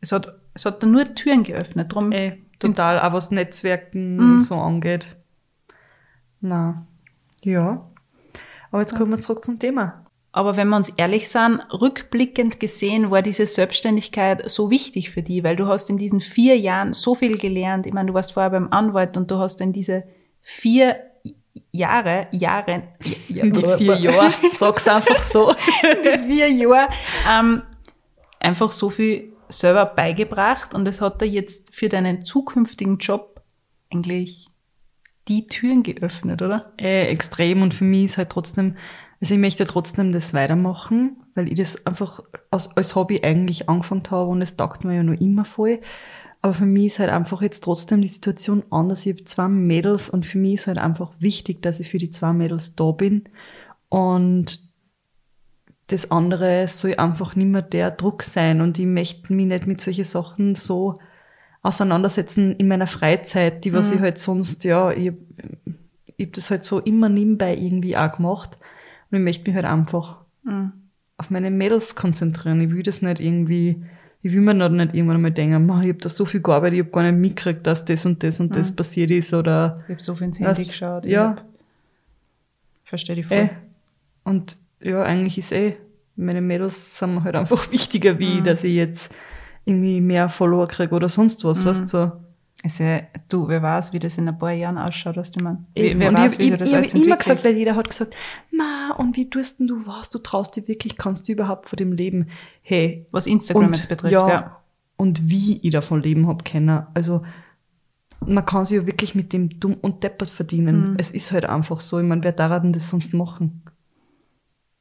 Es 0.00 0.10
hat, 0.10 0.36
es 0.52 0.66
hat 0.66 0.82
da 0.82 0.86
nur 0.88 1.14
Türen 1.14 1.44
geöffnet. 1.44 1.94
Drum, 1.94 2.10
eh 2.10 2.42
total, 2.58 2.98
auch 3.00 3.12
was 3.12 3.30
Netzwerken 3.30 4.16
Mhm. 4.16 4.32
und 4.34 4.40
so 4.42 4.56
angeht. 4.56 5.06
Na, 6.40 6.84
ja. 7.42 7.88
Aber 8.72 8.80
jetzt 8.80 8.96
kommen 8.96 9.12
wir 9.12 9.20
zurück 9.20 9.44
zum 9.44 9.60
Thema. 9.60 10.03
Aber 10.36 10.56
wenn 10.56 10.68
wir 10.68 10.76
uns 10.76 10.88
ehrlich 10.88 11.28
sind, 11.28 11.60
rückblickend 11.72 12.58
gesehen 12.58 13.12
war 13.12 13.22
diese 13.22 13.46
Selbstständigkeit 13.46 14.50
so 14.50 14.68
wichtig 14.68 15.10
für 15.10 15.22
die, 15.22 15.44
weil 15.44 15.54
du 15.54 15.68
hast 15.68 15.90
in 15.90 15.96
diesen 15.96 16.20
vier 16.20 16.58
Jahren 16.58 16.92
so 16.92 17.14
viel 17.14 17.38
gelernt. 17.38 17.86
Ich 17.86 17.92
meine, 17.92 18.08
du 18.08 18.14
warst 18.14 18.32
vorher 18.32 18.50
beim 18.50 18.66
Anwalt 18.72 19.16
und 19.16 19.30
du 19.30 19.38
hast 19.38 19.60
in 19.60 19.72
diese 19.72 20.02
vier 20.40 20.96
Jahre, 21.70 22.26
Jahre, 22.32 22.82
ja, 23.28 23.44
Die 23.46 23.64
vier 23.76 23.96
Jahre, 24.00 24.34
sag's 24.58 24.88
einfach 24.88 25.22
so. 25.22 25.54
die 25.84 26.18
vier 26.18 26.50
Jahre, 26.50 26.88
ähm, 27.30 27.62
einfach 28.40 28.72
so 28.72 28.90
viel 28.90 29.34
selber 29.48 29.86
beigebracht 29.86 30.74
und 30.74 30.88
es 30.88 31.00
hat 31.00 31.20
dir 31.20 31.28
jetzt 31.28 31.72
für 31.72 31.88
deinen 31.88 32.24
zukünftigen 32.24 32.98
Job 32.98 33.40
eigentlich 33.92 34.48
die 35.28 35.46
Türen 35.46 35.82
geöffnet, 35.82 36.42
oder? 36.42 36.72
äh, 36.76 37.06
extrem 37.06 37.62
und 37.62 37.72
für 37.72 37.84
mich 37.84 38.06
ist 38.06 38.18
halt 38.18 38.30
trotzdem, 38.30 38.76
also 39.24 39.36
ich 39.36 39.40
möchte 39.40 39.66
trotzdem 39.66 40.12
das 40.12 40.34
weitermachen, 40.34 41.16
weil 41.34 41.48
ich 41.48 41.54
das 41.54 41.86
einfach 41.86 42.22
als, 42.50 42.76
als 42.76 42.94
Hobby 42.94 43.22
eigentlich 43.22 43.70
angefangen 43.70 44.02
habe 44.10 44.28
und 44.28 44.42
es 44.42 44.58
taugt 44.58 44.84
mir 44.84 44.96
ja 44.96 45.02
noch 45.02 45.18
immer 45.18 45.46
voll. 45.46 45.80
Aber 46.42 46.52
für 46.52 46.66
mich 46.66 46.88
ist 46.88 46.98
halt 46.98 47.08
einfach 47.08 47.40
jetzt 47.40 47.64
trotzdem 47.64 48.02
die 48.02 48.08
Situation 48.08 48.64
anders. 48.68 49.06
Ich 49.06 49.14
habe 49.14 49.24
zwei 49.24 49.48
Mädels 49.48 50.10
und 50.10 50.26
für 50.26 50.36
mich 50.36 50.56
ist 50.56 50.66
halt 50.66 50.76
einfach 50.76 51.12
wichtig, 51.20 51.62
dass 51.62 51.80
ich 51.80 51.88
für 51.88 51.96
die 51.96 52.10
zwei 52.10 52.34
Mädels 52.34 52.76
da 52.76 52.90
bin. 52.90 53.24
Und 53.88 54.58
das 55.86 56.10
andere 56.10 56.68
soll 56.68 56.96
einfach 56.96 57.34
nicht 57.34 57.48
mehr 57.48 57.62
der 57.62 57.92
Druck 57.92 58.24
sein. 58.24 58.60
Und 58.60 58.78
ich 58.78 58.84
möchte 58.84 59.32
mich 59.32 59.46
nicht 59.46 59.66
mit 59.66 59.80
solchen 59.80 60.04
Sachen 60.04 60.54
so 60.54 60.98
auseinandersetzen 61.62 62.56
in 62.56 62.68
meiner 62.68 62.88
Freizeit, 62.88 63.64
die 63.64 63.72
was 63.72 63.90
ich 63.90 64.00
halt 64.00 64.18
sonst, 64.18 64.64
ja, 64.64 64.90
ich, 64.90 65.12
ich 66.18 66.26
habe 66.26 66.32
das 66.34 66.50
halt 66.50 66.64
so 66.64 66.78
immer 66.78 67.08
nebenbei 67.08 67.56
irgendwie 67.56 67.96
auch 67.96 68.14
gemacht. 68.14 68.58
Und 69.14 69.20
ich 69.20 69.24
möchte 69.24 69.48
mich 69.48 69.54
halt 69.54 69.64
einfach 69.66 70.16
auf 71.18 71.30
meine 71.30 71.48
Mädels 71.50 71.94
konzentrieren. 71.94 72.60
Ich 72.60 72.70
will 72.70 72.82
das 72.82 73.00
nicht 73.00 73.20
irgendwie, 73.20 73.80
ich 74.22 74.32
will 74.32 74.40
mir 74.40 74.54
noch 74.54 74.68
nicht 74.70 74.92
irgendwann 74.92 75.22
mal 75.22 75.30
denken, 75.30 75.64
"Ma, 75.64 75.80
ich 75.82 75.88
habe 75.90 75.98
da 76.00 76.08
so 76.08 76.24
viel 76.24 76.40
gearbeitet, 76.42 76.78
ich 76.78 76.84
habe 76.84 76.90
gar 76.90 77.02
nicht 77.04 77.16
mitgekriegt, 77.20 77.64
dass 77.64 77.84
das 77.84 78.04
und 78.04 78.22
das 78.24 78.40
und 78.40 78.56
das 78.56 78.74
passiert 78.74 79.12
ist 79.12 79.32
oder 79.32 79.80
Ich 79.86 79.92
habe 79.94 80.02
so 80.02 80.14
viel 80.16 80.26
ins 80.26 80.40
Handy 80.40 80.50
Weißt, 80.62 80.68
geschaut. 80.70 81.06
Ja. 81.06 81.36
Ich 82.82 82.88
verstehe 82.90 83.14
die 83.16 83.22
voll. 83.22 83.36
eh. 83.38 83.50
Und 84.24 84.56
ja, 84.80 85.02
eigentlich 85.04 85.38
ist 85.38 85.52
eh, 85.52 85.76
meine 86.16 86.40
Mädels 86.40 86.98
sind 86.98 87.14
mir 87.14 87.22
halt 87.22 87.36
einfach 87.36 87.70
wichtiger, 87.72 88.18
wie 88.18 88.42
dass 88.42 88.64
ich 88.64 88.74
jetzt 88.74 89.14
irgendwie 89.64 90.00
mehr 90.00 90.28
Follower 90.28 90.66
kriege 90.66 90.94
oder 90.94 91.08
sonst 91.08 91.44
was, 91.44 91.64
weißt 91.64 91.82
du? 91.84 91.86
So. 91.86 92.12
Ja, 92.66 93.00
du, 93.28 93.46
wer 93.48 93.62
weiß, 93.62 93.92
wie 93.92 93.98
das 93.98 94.16
in 94.16 94.26
ein 94.26 94.38
paar 94.38 94.52
Jahren 94.52 94.78
ausschaut, 94.78 95.16
was 95.16 95.30
du 95.30 95.42
meinst. 95.44 95.62
Wer 95.74 96.08
und 96.08 96.16
weiß, 96.16 96.34
ich, 96.34 96.38
wie 96.38 96.44
ich, 96.44 96.56
das 96.56 96.70
ich, 96.70 96.74
alles 96.76 96.94
ich 96.94 97.00
hab 97.00 97.06
immer 97.06 97.16
gesagt, 97.18 97.44
weil 97.44 97.56
jeder 97.56 97.76
hat 97.76 97.88
gesagt, 97.88 98.14
ma, 98.50 98.94
und 98.96 99.16
wie 99.16 99.28
tust 99.28 99.60
denn 99.60 99.66
du 99.66 99.86
was? 99.86 100.08
Du 100.08 100.18
traust 100.18 100.56
dir 100.56 100.66
wirklich, 100.66 100.96
kannst 100.96 101.28
du 101.28 101.32
überhaupt 101.32 101.68
von 101.68 101.76
dem 101.76 101.92
leben? 101.92 102.28
Hey. 102.62 103.06
Was 103.10 103.26
Instagram 103.26 103.66
und, 103.66 103.74
jetzt 103.74 103.88
betrifft, 103.88 104.12
ja. 104.12 104.60
Und 104.96 105.28
wie 105.28 105.58
ich 105.62 105.72
davon 105.72 106.02
leben 106.02 106.26
hab 106.26 106.44
können. 106.44 106.86
Also, 106.94 107.22
man 108.24 108.46
kann 108.46 108.64
sich 108.64 108.78
ja 108.78 108.86
wirklich 108.86 109.14
mit 109.14 109.34
dem 109.34 109.60
dumm 109.60 109.76
und 109.82 110.02
deppert 110.02 110.30
verdienen. 110.30 110.92
Mhm. 110.92 110.96
Es 110.98 111.10
ist 111.10 111.32
halt 111.32 111.44
einfach 111.44 111.82
so. 111.82 111.98
Ich 111.98 112.06
meine, 112.06 112.24
wer 112.24 112.32
darf 112.32 112.62
denn 112.62 112.72
das 112.72 112.88
sonst 112.88 113.12
machen? 113.12 113.62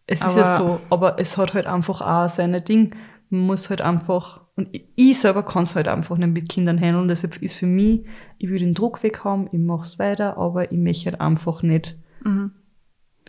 Es 0.08 0.24
ist 0.24 0.38
ja 0.38 0.44
Aber- 0.44 0.58
so, 0.58 0.80
aber 0.90 1.20
es 1.20 1.38
hat 1.38 1.54
halt 1.54 1.66
einfach 1.66 2.02
auch 2.02 2.30
seine 2.30 2.62
Ding. 2.62 2.96
Muss 3.36 3.72
halt 3.72 3.82
einfach, 3.82 4.42
und 4.56 4.70
ich, 4.96 5.20
selber 5.20 5.42
kann 5.42 5.64
es 5.64 5.76
halt 5.76 5.88
einfach 5.88 6.18
nicht 6.18 6.32
mit 6.34 6.50
Kindern 6.50 6.80
handeln. 6.80 7.08
Deshalb 7.08 7.42
ist 7.42 7.56
für 7.56 7.66
mich, 7.66 8.06
ich 8.38 8.50
will 8.50 8.60
den 8.60 8.76
Druck 8.76 9.02
weg 9.02 9.24
haben, 9.24 9.48
ich 9.52 9.58
mach's 9.60 9.98
weiter, 9.98 10.38
aber 10.38 10.72
ich 10.72 10.78
möchte 10.78 11.10
halt 11.12 11.20
einfach 11.22 11.64
nicht, 11.64 11.98
Mhm. 12.24 12.52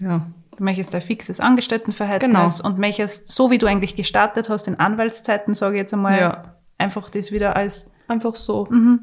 ja, 0.00 0.26
Du 0.57 0.62
möchtest 0.62 0.94
ein 0.94 1.02
fixes 1.02 1.40
Angestelltenverhältnis 1.40 2.59
Genau. 2.59 2.68
und 2.68 2.78
möchtest, 2.78 3.26
so 3.28 3.50
wie 3.50 3.59
du 3.59 3.66
eigentlich 3.66 3.96
gestartet 3.96 4.48
hast, 4.48 4.68
in 4.68 4.78
Anwaltszeiten, 4.78 5.52
sage 5.55 5.76
ich 5.76 5.80
jetzt 5.80 5.94
einmal, 5.94 6.20
Ja. 6.20 6.55
einfach 6.78 7.09
das 7.11 7.32
wieder 7.32 7.57
als, 7.57 7.90
einfach 8.07 8.36
so, 8.36 8.66
mhm, 8.70 9.00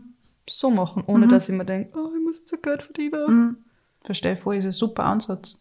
so 0.47 0.69
machen, 0.69 1.03
ohne 1.07 1.27
dass 1.27 1.49
ich 1.49 1.55
mir 1.55 1.65
denke, 1.65 1.97
oh, 1.97 2.09
ich 2.15 2.23
muss 2.23 2.39
jetzt 2.39 2.53
ein 2.53 2.61
Geld 2.61 2.83
verdienen. 2.83 3.25
mhm, 3.27 3.57
verstehe 4.03 4.37
voll, 4.37 4.55
ist 4.57 4.65
ein 4.65 4.71
super 4.71 5.03
Ansatz. 5.05 5.57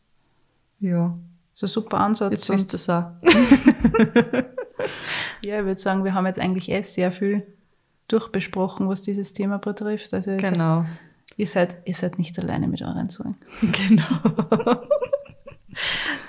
Ja, 0.80 1.16
Ist 1.54 1.64
ein 1.64 1.66
super 1.68 1.98
Ansatz. 1.98 2.30
jetzt 2.46 2.48
ihr 2.72 2.74
es 2.76 2.88
auch. 2.88 3.10
ja, 5.42 5.58
ich 5.60 5.64
würde 5.64 5.80
sagen, 5.80 6.04
wir 6.04 6.14
haben 6.14 6.26
jetzt 6.26 6.40
eigentlich 6.40 6.70
eh 6.70 6.82
sehr 6.82 7.12
viel 7.12 7.46
durchbesprochen, 8.08 8.88
was 8.88 9.02
dieses 9.02 9.32
Thema 9.32 9.58
betrifft. 9.58 10.12
Also 10.14 10.32
ihr 10.32 10.40
seid- 10.40 10.52
Genau. 10.54 10.84
ihr, 11.36 11.46
seid, 11.46 11.76
ihr 11.84 11.94
seid 11.94 12.18
nicht 12.18 12.36
alleine 12.38 12.66
mit 12.68 12.82
euren 12.82 13.08
Sorgen. 13.08 13.36
Genau. 13.88 14.82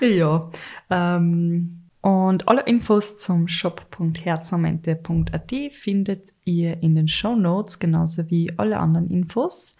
ja. 0.00 0.50
Ähm, 0.90 1.78
und 2.00 2.48
alle 2.48 2.62
Infos 2.62 3.18
zum 3.18 3.46
shop.herzmomente.at 3.48 5.52
findet 5.72 6.32
ihr 6.44 6.82
in 6.82 6.94
den 6.96 7.06
Show 7.08 7.36
Notes, 7.36 7.78
genauso 7.78 8.28
wie 8.30 8.50
alle 8.58 8.78
anderen 8.78 9.08
Infos. 9.10 9.76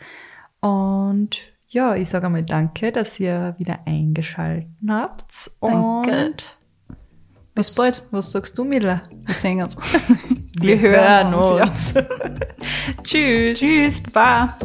Und 0.60 1.38
ja, 1.68 1.96
ich 1.96 2.08
sage 2.08 2.26
einmal 2.26 2.44
danke, 2.44 2.92
dass 2.92 3.18
ihr 3.18 3.54
wieder 3.58 3.80
eingeschalten 3.86 4.92
habt. 4.92 5.50
Danke. 5.60 6.26
Und 6.26 6.56
Bis 7.54 7.74
bald. 7.74 8.02
was 8.10 8.32
sagst 8.32 8.56
du, 8.56 8.64
Mila? 8.64 9.02
Wir 9.26 9.34
sehen 9.34 9.62
uns. 9.62 9.76
Wir 10.60 10.80
hören 10.80 11.34
uns. 11.34 11.92
Tschüss. 13.04 13.58
Tschüss, 13.58 14.02
Baba. 14.12 14.56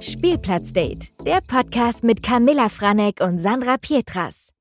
Spielplatzdate, 0.00 1.10
der 1.26 1.40
Podcast 1.46 2.02
mit 2.02 2.22
Camilla 2.22 2.68
Franek 2.68 3.20
und 3.20 3.38
Sandra 3.38 3.76
Pietras. 3.76 4.52